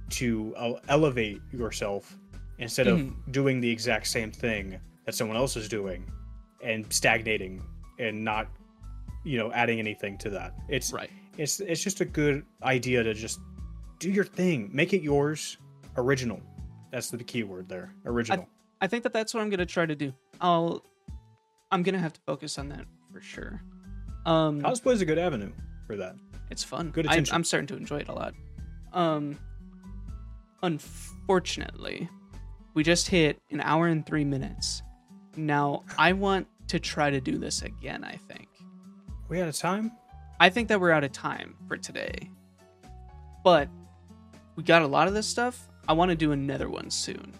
to 0.09 0.53
uh, 0.55 0.73
elevate 0.87 1.41
yourself 1.51 2.15
instead 2.59 2.87
of 2.87 2.99
Mhm. 2.99 3.31
doing 3.31 3.59
the 3.59 3.69
exact 3.69 4.07
same 4.07 4.31
thing 4.31 4.79
that 5.05 5.15
someone 5.15 5.35
else 5.37 5.55
is 5.57 5.67
doing 5.67 6.05
and 6.63 6.91
stagnating 6.93 7.61
and 7.99 8.23
not 8.23 8.47
you 9.25 9.37
know 9.37 9.51
adding 9.51 9.79
anything 9.79 10.17
to 10.19 10.29
that. 10.29 10.53
It's 10.69 10.93
Right. 10.93 11.09
it's 11.37 11.59
it's 11.59 11.83
just 11.83 11.99
a 12.01 12.05
good 12.05 12.45
idea 12.63 13.03
to 13.03 13.13
just 13.13 13.39
do 13.99 14.09
your 14.11 14.23
thing, 14.25 14.69
make 14.71 14.93
it 14.93 15.01
yours, 15.01 15.57
original. 15.97 16.39
That's 16.91 17.09
the 17.09 17.23
key 17.23 17.43
word 17.43 17.67
there, 17.67 17.93
original. 18.05 18.47
I 18.79 18.87
think 18.87 19.03
that 19.03 19.11
that's 19.11 19.33
what 19.33 19.41
I'm 19.41 19.49
gonna 19.49 19.65
try 19.65 19.85
to 19.87 19.95
do. 19.95 20.13
I'll. 20.39 20.85
I'm 21.71 21.83
gonna 21.83 21.99
have 21.99 22.13
to 22.13 22.21
focus 22.21 22.57
on 22.57 22.69
that 22.69 22.85
for 23.17 23.23
sure. 23.23 23.61
Um, 24.25 24.61
Cosplay 24.61 24.93
is 24.93 25.01
a 25.01 25.05
good 25.05 25.17
avenue 25.17 25.51
for 25.87 25.95
that. 25.95 26.15
it's 26.51 26.63
fun. 26.63 26.91
good 26.91 27.07
I, 27.07 27.13
attention. 27.13 27.33
I'm 27.35 27.43
starting 27.43 27.67
to 27.67 27.75
enjoy 27.75 27.97
it 27.97 28.09
a 28.09 28.13
lot. 28.13 28.33
Um, 28.93 29.39
unfortunately, 30.61 32.09
we 32.75 32.83
just 32.83 33.07
hit 33.07 33.41
an 33.49 33.61
hour 33.61 33.87
and 33.87 34.05
three 34.05 34.23
minutes. 34.23 34.83
Now 35.35 35.83
I 35.97 36.13
want 36.13 36.47
to 36.67 36.79
try 36.79 37.09
to 37.09 37.19
do 37.19 37.37
this 37.37 37.63
again. 37.63 38.03
I 38.03 38.19
think. 38.27 38.47
We 39.29 39.41
out 39.41 39.49
of 39.49 39.55
time? 39.57 39.91
I 40.39 40.49
think 40.49 40.67
that 40.67 40.79
we're 40.79 40.91
out 40.91 41.03
of 41.03 41.11
time 41.11 41.55
for 41.67 41.77
today. 41.77 42.29
But 43.43 43.67
we 44.55 44.63
got 44.63 44.83
a 44.83 44.87
lot 44.87 45.07
of 45.07 45.13
this 45.15 45.27
stuff. 45.27 45.67
I 45.87 45.93
want 45.93 46.09
to 46.09 46.15
do 46.15 46.33
another 46.33 46.69
one 46.69 46.91
soon. 46.91 47.33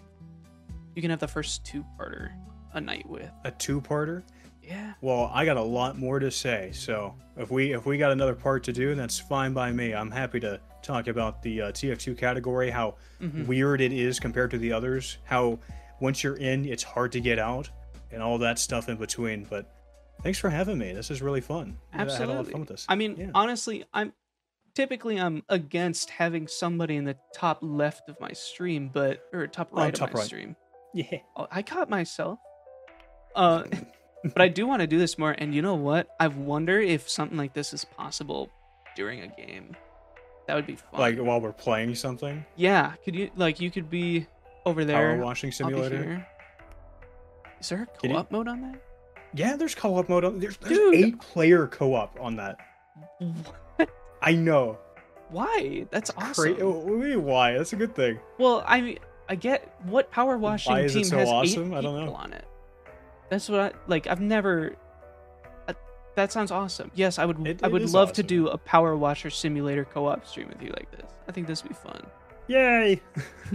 You 0.96 1.02
can 1.02 1.10
have 1.10 1.20
the 1.20 1.28
first 1.28 1.64
two 1.64 1.84
parter 1.98 2.32
a 2.72 2.80
night 2.80 3.08
with. 3.08 3.30
A 3.44 3.50
two-parter? 3.52 4.22
Yeah. 4.68 4.92
Well, 5.00 5.30
I 5.32 5.44
got 5.46 5.56
a 5.56 5.62
lot 5.62 5.98
more 5.98 6.18
to 6.18 6.30
say. 6.30 6.70
So 6.72 7.14
if 7.36 7.50
we 7.50 7.72
if 7.72 7.86
we 7.86 7.96
got 7.98 8.12
another 8.12 8.34
part 8.34 8.62
to 8.64 8.72
do, 8.72 8.94
that's 8.94 9.18
fine 9.18 9.52
by 9.54 9.72
me. 9.72 9.94
I'm 9.94 10.10
happy 10.10 10.40
to 10.40 10.60
talk 10.82 11.08
about 11.08 11.42
the 11.42 11.62
uh, 11.62 11.72
TF2 11.72 12.16
category, 12.18 12.70
how 12.70 12.94
Mhm. 13.20 13.46
weird 13.46 13.80
it 13.80 13.92
is 13.92 14.20
compared 14.20 14.50
to 14.52 14.58
the 14.58 14.72
others, 14.72 15.18
how 15.24 15.58
once 16.00 16.22
you're 16.22 16.36
in, 16.36 16.64
it's 16.66 16.82
hard 16.82 17.10
to 17.12 17.20
get 17.20 17.38
out, 17.38 17.68
and 18.12 18.22
all 18.22 18.38
that 18.38 18.58
stuff 18.58 18.88
in 18.88 18.96
between. 18.96 19.44
But 19.44 19.68
thanks 20.22 20.38
for 20.38 20.50
having 20.50 20.78
me. 20.78 20.92
This 20.92 21.10
is 21.10 21.20
really 21.22 21.40
fun. 21.40 21.78
I 21.92 21.98
had 21.98 22.06
a 22.06 22.10
lot 22.10 22.14
of 22.14 22.20
Absolutely. 22.20 22.52
fun 22.52 22.60
with 22.60 22.68
this. 22.68 22.86
I 22.88 22.94
mean, 22.94 23.16
Yeah. 23.16 23.30
honestly, 23.34 23.84
I'm 23.94 24.12
typically 24.74 25.18
I'm 25.18 25.42
against 25.48 26.10
having 26.10 26.46
somebody 26.46 26.96
in 26.96 27.04
the 27.04 27.16
top 27.34 27.58
left 27.62 28.08
of 28.08 28.20
my 28.20 28.32
stream, 28.32 28.90
but 28.92 29.24
or 29.32 29.46
top 29.46 29.70
Oh, 29.72 29.78
right 29.78 29.94
top 29.94 30.08
of 30.10 30.14
my 30.14 30.20
right. 30.20 30.26
stream. 30.26 30.56
yeah. 30.94 31.18
Oh, 31.36 31.48
I 31.50 31.62
caught 31.62 31.88
myself. 31.90 32.38
Uh, 33.34 33.64
but 34.24 34.42
I 34.42 34.48
do 34.48 34.66
want 34.66 34.80
to 34.80 34.86
do 34.86 34.98
this 34.98 35.18
more. 35.18 35.32
And 35.32 35.54
you 35.54 35.62
know 35.62 35.74
what? 35.74 36.08
I 36.18 36.28
wonder 36.28 36.80
if 36.80 37.08
something 37.08 37.36
like 37.38 37.52
this 37.52 37.72
is 37.72 37.84
possible 37.84 38.50
during 38.96 39.20
a 39.20 39.28
game. 39.28 39.76
That 40.46 40.54
would 40.54 40.66
be 40.66 40.76
fun. 40.76 41.00
Like 41.00 41.18
while 41.18 41.40
we're 41.40 41.52
playing 41.52 41.94
something, 41.94 42.44
yeah, 42.56 42.94
could 43.04 43.14
you 43.14 43.30
like 43.36 43.60
you 43.60 43.70
could 43.70 43.90
be 43.90 44.26
over 44.64 44.84
there? 44.84 45.14
power 45.14 45.24
washing 45.24 45.52
simulator. 45.52 46.26
Is 47.60 47.68
there 47.68 47.82
a 47.82 48.08
co-op 48.08 48.30
mode 48.30 48.48
on 48.48 48.62
that? 48.62 48.80
Yeah, 49.34 49.56
there's 49.56 49.74
co-op 49.74 50.08
mode. 50.08 50.24
On, 50.24 50.38
there's 50.38 50.56
there's 50.56 50.78
Dude. 50.78 50.94
eight 50.94 51.20
player 51.20 51.66
co-op 51.66 52.18
on 52.20 52.36
that. 52.36 52.56
What? 53.18 53.90
I 54.22 54.32
know. 54.32 54.78
Why? 55.28 55.86
That's 55.90 56.10
awesome. 56.16 56.56
Cra- 56.56 57.18
why? 57.18 57.52
That's 57.52 57.72
a 57.74 57.76
good 57.76 57.94
thing. 57.94 58.18
Well, 58.38 58.64
I 58.66 58.80
mean, 58.80 58.98
I 59.28 59.34
get 59.34 59.68
what 59.84 60.10
power 60.10 60.38
washing 60.38 60.72
Why 60.72 60.80
is 60.80 60.96
it 60.96 61.00
team 61.00 61.04
so 61.04 61.18
has 61.18 61.28
awesome? 61.28 61.72
eight 61.74 61.76
I 61.76 61.80
don't 61.82 61.94
know. 61.94 62.00
people 62.06 62.14
on 62.14 62.32
it. 62.32 62.46
That's 63.30 63.48
what 63.48 63.60
I 63.60 63.72
like. 63.86 64.06
I've 64.06 64.20
never. 64.20 64.76
Uh, 65.68 65.74
that 66.14 66.32
sounds 66.32 66.50
awesome. 66.50 66.90
Yes, 66.94 67.18
I 67.18 67.24
would. 67.24 67.46
It- 67.46 67.60
I 67.62 67.68
would 67.68 67.90
love 67.90 68.12
to 68.14 68.22
do 68.22 68.48
a 68.48 68.58
power 68.58 68.96
washer 68.96 69.30
simulator 69.30 69.84
co-op 69.84 70.26
stream 70.26 70.48
with 70.48 70.62
you 70.62 70.70
like 70.70 70.90
this. 70.90 71.10
I 71.28 71.32
think 71.32 71.46
this 71.46 71.62
would 71.62 71.68
be 71.70 71.74
fun. 71.74 72.06
Yay! 72.48 73.02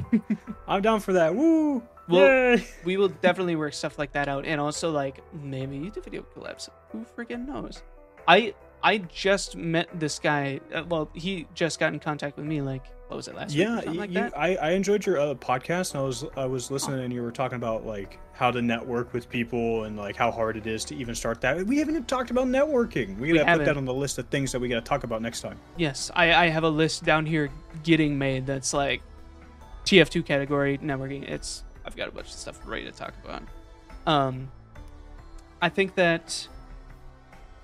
I'm 0.68 0.82
down 0.84 1.00
for 1.00 1.14
that. 1.14 1.34
Woo! 1.34 1.82
Well- 2.08 2.28
Yay! 2.28 2.68
We 2.86 2.98
will 2.98 3.08
definitely 3.10 3.56
work 3.56 3.74
stuff 3.74 3.98
like 3.98 4.12
that 4.14 4.28
out, 4.28 4.46
and 4.46 4.62
also 4.62 4.92
like 4.92 5.22
maybe 5.34 5.78
YouTube 5.80 6.04
video 6.04 6.24
collabs. 6.36 6.70
Who 6.92 7.06
freaking 7.18 7.48
knows? 7.48 7.82
I 8.28 8.54
I 8.84 8.98
just 9.00 9.56
met 9.56 9.88
this 10.00 10.20
guy. 10.20 10.60
Uh, 10.74 10.84
well, 10.88 11.10
he 11.16 11.48
just 11.56 11.80
got 11.80 11.94
in 11.94 12.00
contact 12.00 12.38
with 12.38 12.46
me. 12.46 12.62
Like, 12.62 12.84
what 13.14 13.18
was 13.18 13.28
it 13.28 13.36
last 13.36 13.50
week? 13.50 13.60
Yeah, 13.60 13.76
something 13.76 13.94
you, 13.94 14.00
like 14.00 14.12
you- 14.12 14.32
I, 14.36 14.56
I 14.56 14.72
enjoyed 14.72 15.06
your 15.06 15.20
uh, 15.20 15.36
podcast. 15.36 15.92
And 15.94 16.02
I 16.02 16.04
was 16.04 16.26
I 16.36 16.46
was 16.46 16.72
listening, 16.72 17.02
and 17.02 17.14
you 17.14 17.22
were 17.22 17.32
talking 17.32 17.58
about 17.58 17.86
like 17.86 18.20
how 18.34 18.50
to 18.50 18.62
network 18.62 19.14
with 19.14 19.30
people 19.30 19.84
and 19.84 19.96
like 19.96 20.16
how 20.16 20.32
hard 20.32 20.58
it 20.58 20.66
is 20.66 20.84
to 20.86 20.96
even 20.96 21.14
start 21.14 21.40
that. 21.42 21.64
We 21.66 21.78
haven't 21.78 21.94
even 21.94 22.06
talked 22.06 22.32
about 22.32 22.48
networking. 22.48 23.18
We 23.20 23.32
We 23.32 23.38
gotta 23.38 23.58
put 23.58 23.66
that 23.66 23.78
on 23.78 23.86
the 23.86 23.94
list 23.94 24.18
of 24.18 24.28
things 24.30 24.52
that 24.52 24.60
we 24.60 24.68
gotta 24.68 24.82
talk 24.82 25.04
about 25.04 25.22
next 25.22 25.42
time. 25.42 25.60
Yes, 25.78 26.10
I, 26.16 26.34
I 26.34 26.48
have 26.48 26.64
a 26.64 26.70
list 26.70 27.04
down 27.04 27.26
here 27.28 27.52
getting 27.84 28.18
made 28.18 28.48
that's 28.48 28.74
like 28.74 29.04
TF2 29.86 30.26
category 30.26 30.80
networking. 30.80 31.30
It's 31.30 31.64
I've 31.86 31.96
got 31.96 32.08
a 32.08 32.12
bunch 32.12 32.28
of 32.28 32.34
stuff 32.34 32.60
ready 32.66 32.86
to 32.86 32.92
talk 32.92 33.14
about. 33.24 33.44
Um, 34.08 34.52
I 35.62 35.70
think 35.70 35.94
that 35.96 36.48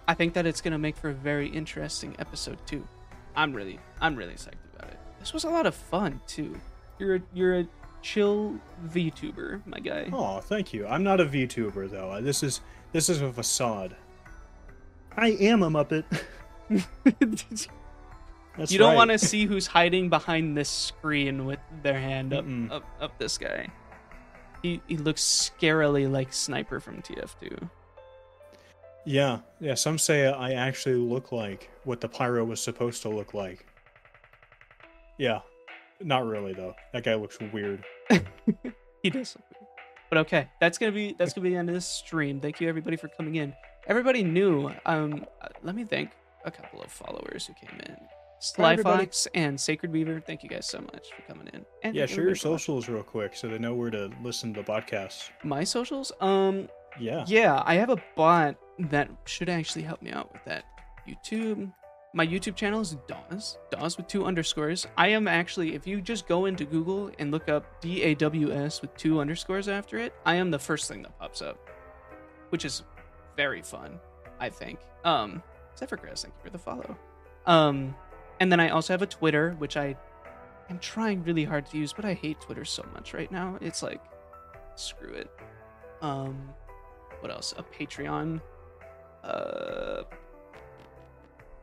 I 0.07 0.13
think 0.13 0.35
that 0.35 0.45
it's 0.45 0.61
gonna 0.61 0.77
make 0.77 0.95
for 0.95 1.09
a 1.09 1.13
very 1.13 1.49
interesting 1.49 2.15
episode 2.19 2.59
too. 2.67 2.87
I'm 3.35 3.53
really 3.53 3.79
I'm 3.99 4.15
really 4.15 4.33
psyched. 4.33 4.68
This 5.19 5.33
was 5.33 5.43
a 5.43 5.49
lot 5.49 5.65
of 5.65 5.75
fun 5.75 6.21
too. 6.27 6.59
You're 6.97 7.15
a, 7.15 7.21
you're 7.33 7.59
a 7.59 7.67
chill 8.01 8.59
VTuber, 8.87 9.65
my 9.65 9.79
guy. 9.79 10.09
Oh, 10.11 10.39
thank 10.39 10.73
you. 10.73 10.87
I'm 10.87 11.03
not 11.03 11.19
a 11.19 11.25
VTuber 11.25 11.89
though. 11.89 12.21
This 12.21 12.43
is 12.43 12.61
this 12.91 13.09
is 13.09 13.21
a 13.21 13.31
facade. 13.31 13.95
I 15.15 15.31
am 15.31 15.63
a 15.63 15.69
Muppet. 15.69 16.05
That's 18.57 18.71
you 18.71 18.77
don't 18.77 18.89
right. 18.89 18.95
want 18.95 19.11
to 19.11 19.17
see 19.17 19.45
who's 19.45 19.67
hiding 19.67 20.09
behind 20.09 20.57
this 20.57 20.69
screen 20.69 21.45
with 21.45 21.59
their 21.83 21.99
hand 21.99 22.33
up 22.33 22.45
Mm-mm. 22.45 22.71
up, 22.71 22.83
up 22.99 23.17
this 23.17 23.37
guy. 23.37 23.67
He 24.61 24.81
he 24.87 24.97
looks 24.97 25.21
scarily 25.21 26.11
like 26.11 26.33
Sniper 26.33 26.79
from 26.79 27.01
TF2. 27.01 27.69
Yeah, 29.05 29.39
yeah. 29.59 29.75
Some 29.75 29.97
say 29.97 30.27
I 30.27 30.51
actually 30.51 30.95
look 30.95 31.31
like 31.31 31.69
what 31.83 32.01
the 32.01 32.09
pyro 32.09 32.43
was 32.43 32.61
supposed 32.61 33.01
to 33.03 33.09
look 33.09 33.33
like. 33.33 33.65
Yeah, 35.19 35.41
not 36.01 36.25
really 36.25 36.53
though. 36.53 36.73
That 36.93 37.03
guy 37.03 37.13
looks 37.15 37.37
weird. 37.53 37.83
he 39.03 39.09
does. 39.11 39.37
But 40.09 40.17
okay, 40.19 40.49
that's 40.59 40.77
gonna 40.79 40.91
be 40.91 41.13
that's 41.19 41.33
gonna 41.33 41.43
be 41.43 41.51
the 41.51 41.57
end 41.57 41.69
of 41.69 41.75
this 41.75 41.85
stream. 41.85 42.39
Thank 42.39 42.59
you 42.59 42.67
everybody 42.67 42.95
for 42.97 43.09
coming 43.09 43.35
in. 43.35 43.53
Everybody 43.85 44.23
new. 44.23 44.71
Um, 44.85 45.25
uh, 45.41 45.49
let 45.61 45.75
me 45.75 45.83
thank 45.83 46.11
a 46.45 46.51
couple 46.51 46.81
of 46.81 46.91
followers 46.91 47.45
who 47.45 47.53
came 47.53 47.79
in. 47.81 47.95
Sly 48.39 48.73
everybody. 48.73 49.03
Fox 49.05 49.27
and 49.33 49.59
Sacred 49.59 49.91
Beaver. 49.91 50.21
Thank 50.25 50.41
you 50.43 50.49
guys 50.49 50.65
so 50.67 50.79
much 50.79 51.09
for 51.13 51.21
coming 51.31 51.47
in. 51.53 51.65
And 51.83 51.93
Yeah, 51.93 52.03
thank 52.03 52.09
share 52.11 52.23
your 52.23 52.29
everybody 52.31 52.39
for 52.39 52.49
watching. 52.51 52.57
socials 52.59 52.87
real 52.89 53.03
quick 53.03 53.35
so 53.35 53.49
they 53.49 53.57
know 53.59 53.73
where 53.73 53.91
to 53.91 54.09
listen 54.23 54.53
to 54.53 54.61
the 54.63 54.71
podcast. 54.71 55.29
My 55.43 55.63
socials. 55.65 56.11
Um, 56.21 56.69
Yeah. 56.99 57.25
Yeah, 57.27 57.61
I 57.65 57.75
have 57.75 57.89
a 57.89 57.97
bot 58.15 58.55
that 58.79 59.09
should 59.25 59.49
actually 59.49 59.81
help 59.83 60.01
me 60.01 60.11
out 60.11 60.31
with 60.31 60.43
that. 60.45 60.63
YouTube. 61.07 61.71
My 62.11 62.25
YouTube 62.25 62.55
channel 62.55 62.81
is 62.81 62.97
Daws. 63.07 63.59
Daws 63.69 63.95
with 63.95 64.07
two 64.07 64.25
underscores. 64.25 64.87
I 64.97 65.09
am 65.09 65.27
actually, 65.27 65.75
if 65.75 65.85
you 65.85 66.01
just 66.01 66.27
go 66.27 66.45
into 66.45 66.65
Google 66.65 67.11
and 67.19 67.29
look 67.29 67.47
up 67.49 67.79
D 67.81 68.01
A 68.01 68.15
W 68.15 68.51
S 68.51 68.81
with 68.81 68.95
two 68.97 69.19
underscores 69.19 69.67
after 69.67 69.99
it, 69.99 70.13
I 70.25 70.35
am 70.35 70.49
the 70.49 70.57
first 70.57 70.87
thing 70.87 71.03
that 71.03 71.17
pops 71.19 71.43
up, 71.43 71.59
which 72.49 72.65
is 72.65 72.81
very 73.37 73.61
fun, 73.61 73.99
I 74.39 74.49
think. 74.49 74.79
Um, 75.03 75.43
except 75.71 75.91
for 75.91 75.97
Chris, 75.97 76.23
thank 76.23 76.33
you 76.33 76.43
for 76.43 76.49
the 76.49 76.57
follow. 76.57 76.97
Um, 77.45 77.93
and 78.39 78.51
then 78.51 78.59
I 78.59 78.69
also 78.69 78.91
have 78.93 79.03
a 79.03 79.07
Twitter, 79.07 79.51
which 79.59 79.77
I 79.77 79.95
am 80.71 80.79
trying 80.79 81.23
really 81.23 81.43
hard 81.43 81.67
to 81.67 81.77
use, 81.77 81.93
but 81.93 82.05
I 82.05 82.15
hate 82.15 82.41
Twitter 82.41 82.65
so 82.65 82.83
much 82.91 83.13
right 83.13 83.31
now. 83.31 83.59
It's 83.61 83.83
like, 83.83 84.01
screw 84.73 85.13
it. 85.13 85.29
Um, 86.01 86.49
what 87.19 87.31
else? 87.31 87.53
A 87.55 87.61
Patreon. 87.63 88.41
Uh, 89.23 90.03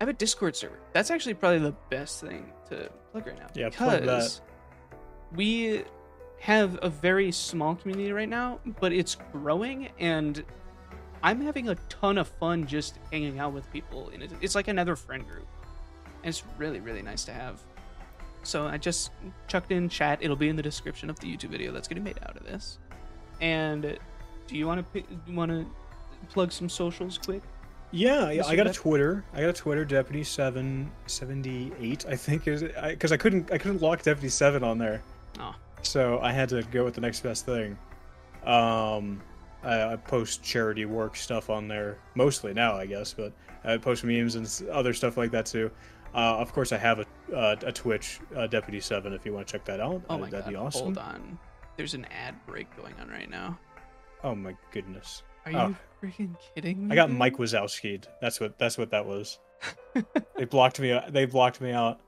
I 0.00 0.04
have 0.04 0.08
a 0.08 0.12
Discord 0.12 0.54
server. 0.54 0.78
That's 0.92 1.10
actually 1.10 1.34
probably 1.34 1.60
the 1.60 1.74
best 1.90 2.20
thing 2.20 2.52
to 2.68 2.90
plug 3.12 3.26
right 3.26 3.38
now. 3.38 3.46
Yeah, 3.54 3.70
because 3.70 4.42
we 5.34 5.84
have 6.40 6.78
a 6.82 6.90
very 6.90 7.32
small 7.32 7.74
community 7.74 8.12
right 8.12 8.28
now, 8.28 8.60
but 8.80 8.92
it's 8.92 9.16
growing, 9.32 9.88
and 9.98 10.44
I'm 11.22 11.40
having 11.40 11.70
a 11.70 11.76
ton 11.88 12.18
of 12.18 12.28
fun 12.28 12.66
just 12.66 12.98
hanging 13.10 13.38
out 13.38 13.54
with 13.54 13.70
people. 13.72 14.10
And 14.12 14.22
it's 14.42 14.54
like 14.54 14.68
another 14.68 14.96
friend 14.96 15.26
group, 15.26 15.48
and 16.22 16.28
it's 16.28 16.42
really 16.58 16.80
really 16.80 17.02
nice 17.02 17.24
to 17.24 17.32
have. 17.32 17.62
So 18.42 18.66
I 18.66 18.76
just 18.76 19.10
chucked 19.48 19.72
in 19.72 19.88
chat. 19.88 20.18
It'll 20.20 20.36
be 20.36 20.48
in 20.48 20.56
the 20.56 20.62
description 20.62 21.08
of 21.08 21.18
the 21.20 21.34
YouTube 21.34 21.50
video 21.50 21.72
that's 21.72 21.88
getting 21.88 22.04
made 22.04 22.18
out 22.22 22.36
of 22.36 22.44
this. 22.44 22.78
And 23.40 23.98
do 24.46 24.56
you 24.56 24.66
want 24.66 24.86
to 24.92 25.04
want 25.30 25.50
to 25.50 25.66
plug 26.28 26.52
some 26.52 26.68
socials 26.68 27.18
quick? 27.18 27.42
Yeah, 27.96 28.30
yeah, 28.30 28.46
I 28.46 28.56
got 28.56 28.66
a 28.66 28.72
Twitter. 28.72 29.24
I 29.32 29.40
got 29.40 29.48
a 29.48 29.52
Twitter, 29.54 29.84
Deputy 29.84 30.22
Seven 30.22 30.90
Seventy 31.06 31.72
Eight. 31.80 32.04
I 32.06 32.14
think 32.14 32.46
is 32.46 32.62
because 32.62 33.10
I, 33.12 33.16
couldn't 33.16 33.50
I 33.50 33.58
couldn't 33.58 33.80
lock 33.80 34.02
Deputy 34.02 34.28
Seven 34.28 34.62
on 34.62 34.76
there, 34.76 35.02
Oh, 35.40 35.54
so 35.82 36.20
I 36.20 36.30
had 36.32 36.50
to 36.50 36.62
go 36.64 36.84
with 36.84 36.94
the 36.94 37.00
next 37.00 37.20
best 37.20 37.46
thing. 37.46 37.78
Um, 38.44 39.22
I, 39.62 39.92
I 39.92 39.96
post 39.96 40.42
charity 40.42 40.84
work 40.84 41.16
stuff 41.16 41.48
on 41.48 41.68
there 41.68 41.98
mostly 42.14 42.52
now, 42.52 42.76
I 42.76 42.84
guess, 42.84 43.14
but 43.14 43.32
I 43.64 43.78
post 43.78 44.04
memes 44.04 44.34
and 44.34 44.68
other 44.70 44.92
stuff 44.92 45.16
like 45.16 45.30
that 45.30 45.46
too. 45.46 45.70
Uh, 46.14 46.36
of 46.38 46.52
course, 46.52 46.72
I 46.72 46.76
have 46.78 47.00
a 47.00 47.06
uh, 47.34 47.56
a 47.62 47.72
Twitch, 47.72 48.20
uh, 48.36 48.46
Deputy 48.46 48.80
Seven. 48.80 49.14
If 49.14 49.24
you 49.24 49.32
want 49.32 49.46
to 49.46 49.52
check 49.52 49.64
that 49.64 49.80
out, 49.80 50.02
oh 50.10 50.14
uh, 50.14 50.18
my 50.18 50.28
that'd 50.28 50.44
god! 50.44 50.50
be 50.50 50.56
awesome. 50.56 50.82
Hold 50.82 50.98
on. 50.98 51.38
There's 51.78 51.94
an 51.94 52.06
ad 52.06 52.34
break 52.46 52.74
going 52.76 52.94
on 53.00 53.08
right 53.08 53.30
now. 53.30 53.58
Oh 54.22 54.34
my 54.34 54.54
goodness! 54.70 55.22
Are 55.46 55.52
you 55.52 55.58
Oh. 55.58 55.76
Freaking 56.06 56.36
kidding 56.54 56.86
me? 56.88 56.92
I 56.92 56.94
got 56.96 57.08
dude? 57.08 57.18
Mike 57.18 57.36
Wazowski. 57.36 58.04
That's 58.20 58.40
what 58.40 58.58
that's 58.58 58.78
what 58.78 58.90
that 58.90 59.06
was. 59.06 59.38
they 60.36 60.44
blocked 60.44 60.80
me. 60.80 60.92
out. 60.92 61.12
They 61.12 61.24
blocked 61.24 61.60
me 61.60 61.72
out. 61.72 62.00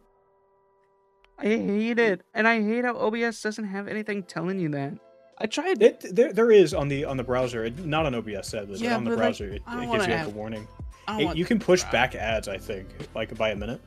I 1.39 1.45
hate 1.47 1.99
it, 1.99 2.23
and 2.35 2.49
I 2.49 2.61
hate 2.63 2.85
how 2.85 2.97
OBS 2.97 3.41
doesn't 3.43 3.65
have 3.65 3.87
anything 3.89 4.23
telling 4.25 4.59
you 4.59 4.69
that. 4.71 4.95
I 5.39 5.47
tried. 5.47 5.81
It 5.81 6.05
there 6.15 6.33
there 6.33 6.51
is 6.51 6.75
on 6.75 6.89
the 6.89 7.05
on 7.05 7.17
the 7.17 7.23
browser, 7.23 7.65
it, 7.65 7.79
not 7.87 8.07
on 8.07 8.15
OBS 8.15 8.49
sadly, 8.49 8.79
Yeah, 8.79 8.91
but 8.91 8.97
on 8.97 9.05
the 9.05 9.11
but, 9.11 9.17
like, 9.17 9.19
browser 9.23 9.45
it, 9.51 9.55
it 9.55 9.65
gives 9.67 9.83
you 9.93 9.99
like 9.99 10.09
have- 10.11 10.27
a 10.27 10.31
warning. 10.31 10.67
It- 11.11 11.37
you 11.37 11.45
can 11.47 11.59
push 11.59 11.85
back 11.85 12.15
ads, 12.15 12.49
I 12.49 12.59
think, 12.59 12.89
like 13.15 13.35
by 13.39 13.51
a 13.51 13.57
minute. 13.57 13.81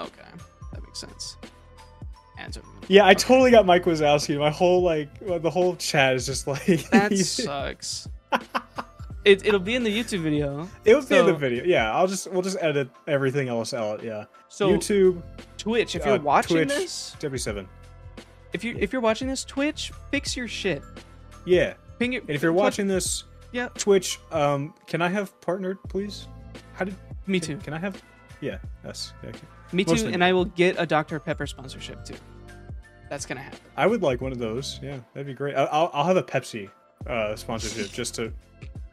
Okay, 0.00 0.22
that 0.72 0.82
makes 0.82 1.00
sense. 1.00 1.36
Ads 2.38 2.56
are. 2.56 2.62
Yeah, 2.88 3.04
I 3.04 3.10
Okay. 3.10 3.18
totally 3.18 3.50
got 3.50 3.66
Mike 3.66 3.84
Wazowski. 3.84 4.38
My 4.38 4.50
whole 4.50 4.82
like 4.82 5.08
the 5.42 5.50
whole 5.50 5.74
chat 5.76 6.14
is 6.14 6.24
just 6.24 6.46
like 6.46 6.64
That 6.90 7.14
sucks. 7.18 8.08
It 9.24 9.46
it'll 9.46 9.60
be 9.60 9.74
in 9.74 9.82
the 9.84 9.90
YouTube 10.02 10.20
video. 10.22 10.68
it 10.84 10.94
would 10.94 11.08
be 11.08 11.16
in 11.16 11.26
the 11.26 11.34
video. 11.34 11.64
Yeah, 11.64 11.92
I'll 11.94 12.06
just 12.06 12.30
we'll 12.30 12.42
just 12.42 12.56
edit 12.60 12.88
everything 13.06 13.48
else 13.48 13.72
out. 13.74 14.02
Yeah, 14.02 14.24
So 14.48 14.70
YouTube 14.70 15.22
Twitch, 15.58 15.94
if 15.94 16.04
you're 16.04 16.14
uh, 16.16 16.18
watching 16.18 16.56
Twitch. 16.56 16.68
this, 16.68 17.16
W 17.20 17.38
seven. 17.38 17.68
if 18.52 18.64
you 18.64 18.76
if 18.78 18.92
you're 18.92 19.02
watching 19.02 19.28
this, 19.28 19.44
Twitch, 19.44 19.92
fix 20.10 20.36
your 20.36 20.48
shit. 20.48 20.82
Yeah, 21.44 21.74
Ping 21.98 22.14
it. 22.14 22.22
and 22.22 22.30
if 22.30 22.42
you're 22.42 22.52
watching 22.52 22.86
this, 22.86 23.24
Yeah. 23.52 23.68
Twitch, 23.74 24.18
um, 24.30 24.74
can 24.86 25.02
I 25.02 25.08
have 25.08 25.38
partnered, 25.40 25.78
please? 25.88 26.26
How 26.74 26.84
did 26.84 26.94
me 27.26 27.38
can- 27.40 27.58
too, 27.58 27.64
Can 27.64 27.74
I 27.74 27.78
have? 27.78 28.00
Yeah, 28.40 28.58
yes. 28.84 29.12
Yeah, 29.22 29.28
okay. 29.30 29.38
me 29.72 29.84
too, 29.84 30.06
and 30.06 30.18
me. 30.20 30.26
I 30.26 30.32
will 30.32 30.46
get 30.46 30.74
a 30.78 30.86
Dr 30.86 31.20
Pepper 31.20 31.46
sponsorship 31.46 32.04
too. 32.04 32.16
That's 33.08 33.26
gonna 33.26 33.40
happen. 33.40 33.58
I 33.76 33.86
would 33.86 34.02
like 34.02 34.20
one 34.20 34.32
of 34.32 34.38
those. 34.38 34.80
Yeah, 34.82 34.98
that'd 35.14 35.26
be 35.26 35.34
great. 35.34 35.54
I'll 35.54 35.90
I'll 35.92 36.04
have 36.06 36.16
a 36.16 36.22
Pepsi 36.22 36.70
uh, 37.06 37.36
sponsorship 37.36 37.92
just 37.92 38.14
to 38.16 38.32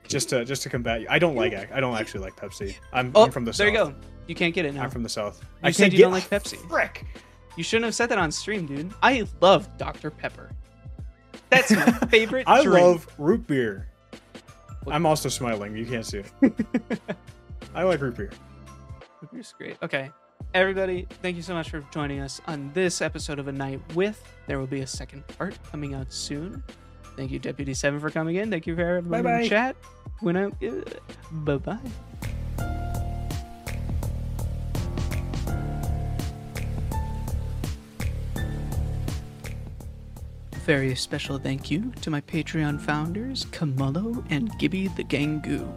just 0.09 0.27
to 0.29 0.43
just 0.43 0.63
to 0.63 0.69
combat 0.69 1.01
you. 1.01 1.07
I 1.09 1.19
don't 1.19 1.35
like 1.35 1.53
I 1.71 1.79
don't 1.79 1.95
actually 1.95 2.21
like 2.21 2.35
Pepsi. 2.35 2.75
I'm, 2.91 3.11
Oh, 3.15 3.23
I'm 3.23 3.31
from 3.31 3.45
the 3.45 3.51
there 3.51 3.53
south. 3.53 3.73
There 3.73 3.85
you 3.85 3.91
go. 3.91 3.95
You 4.27 4.35
can't 4.35 4.53
get 4.53 4.65
it 4.65 4.73
now. 4.73 4.83
I'm 4.83 4.89
from 4.89 5.03
the 5.03 5.09
south. 5.09 5.39
You 5.41 5.47
I 5.69 5.71
said 5.71 5.91
you 5.93 5.97
get 5.99 6.03
don't 6.03 6.11
like 6.11 6.29
Pepsi. 6.29 6.57
Frick. 6.69 7.05
You 7.55 7.63
shouldn't 7.63 7.85
have 7.85 7.95
said 7.95 8.09
that 8.09 8.17
on 8.17 8.31
stream, 8.31 8.65
dude. 8.65 8.91
I 9.01 9.25
love 9.41 9.69
Dr 9.77 10.11
Pepper. 10.11 10.51
That's 11.49 11.71
my 11.71 11.91
favorite. 12.09 12.47
I 12.47 12.63
drink. 12.63 12.83
love 12.85 13.07
root 13.17 13.47
beer. 13.47 13.87
What- 14.83 14.95
I'm 14.95 15.05
also 15.05 15.29
smiling. 15.29 15.75
You 15.75 15.85
can't 15.85 16.05
see 16.05 16.19
it. 16.19 16.31
I 17.75 17.83
like 17.83 18.01
root 18.01 18.15
beer. 18.17 18.31
Root 19.21 19.31
beer's 19.31 19.53
great. 19.57 19.77
Okay. 19.81 20.11
Everybody, 20.53 21.05
thank 21.21 21.35
you 21.35 21.41
so 21.43 21.53
much 21.53 21.69
for 21.69 21.81
joining 21.91 22.21
us 22.21 22.39
on 22.47 22.71
this 22.73 23.01
episode 23.01 23.39
of 23.39 23.47
A 23.47 23.51
Night 23.51 23.79
With. 23.93 24.23
There 24.47 24.57
will 24.57 24.67
be 24.67 24.79
a 24.81 24.87
second 24.87 25.27
part 25.27 25.57
coming 25.71 25.93
out 25.93 26.11
soon. 26.13 26.63
Thank 27.15 27.31
you, 27.31 27.39
Deputy 27.39 27.73
Seven, 27.73 27.99
for 27.99 28.09
coming 28.09 28.35
in. 28.37 28.49
Thank 28.49 28.65
you 28.67 28.75
for 28.75 28.81
everybody 28.81 29.19
in 29.19 29.23
Bye-bye. 29.23 29.43
the 29.43 29.49
chat. 29.49 29.75
When 30.21 30.37
I, 30.37 30.45
uh, 30.45 30.71
bye 31.31 31.57
bye. 31.57 31.77
Very 40.65 40.93
special 40.95 41.39
thank 41.39 41.71
you 41.71 41.91
to 42.01 42.11
my 42.11 42.21
Patreon 42.21 42.79
founders, 42.79 43.45
Kamalo 43.45 44.23
and 44.29 44.51
Gibby 44.59 44.87
the 44.89 45.03
Gangu. 45.03 45.67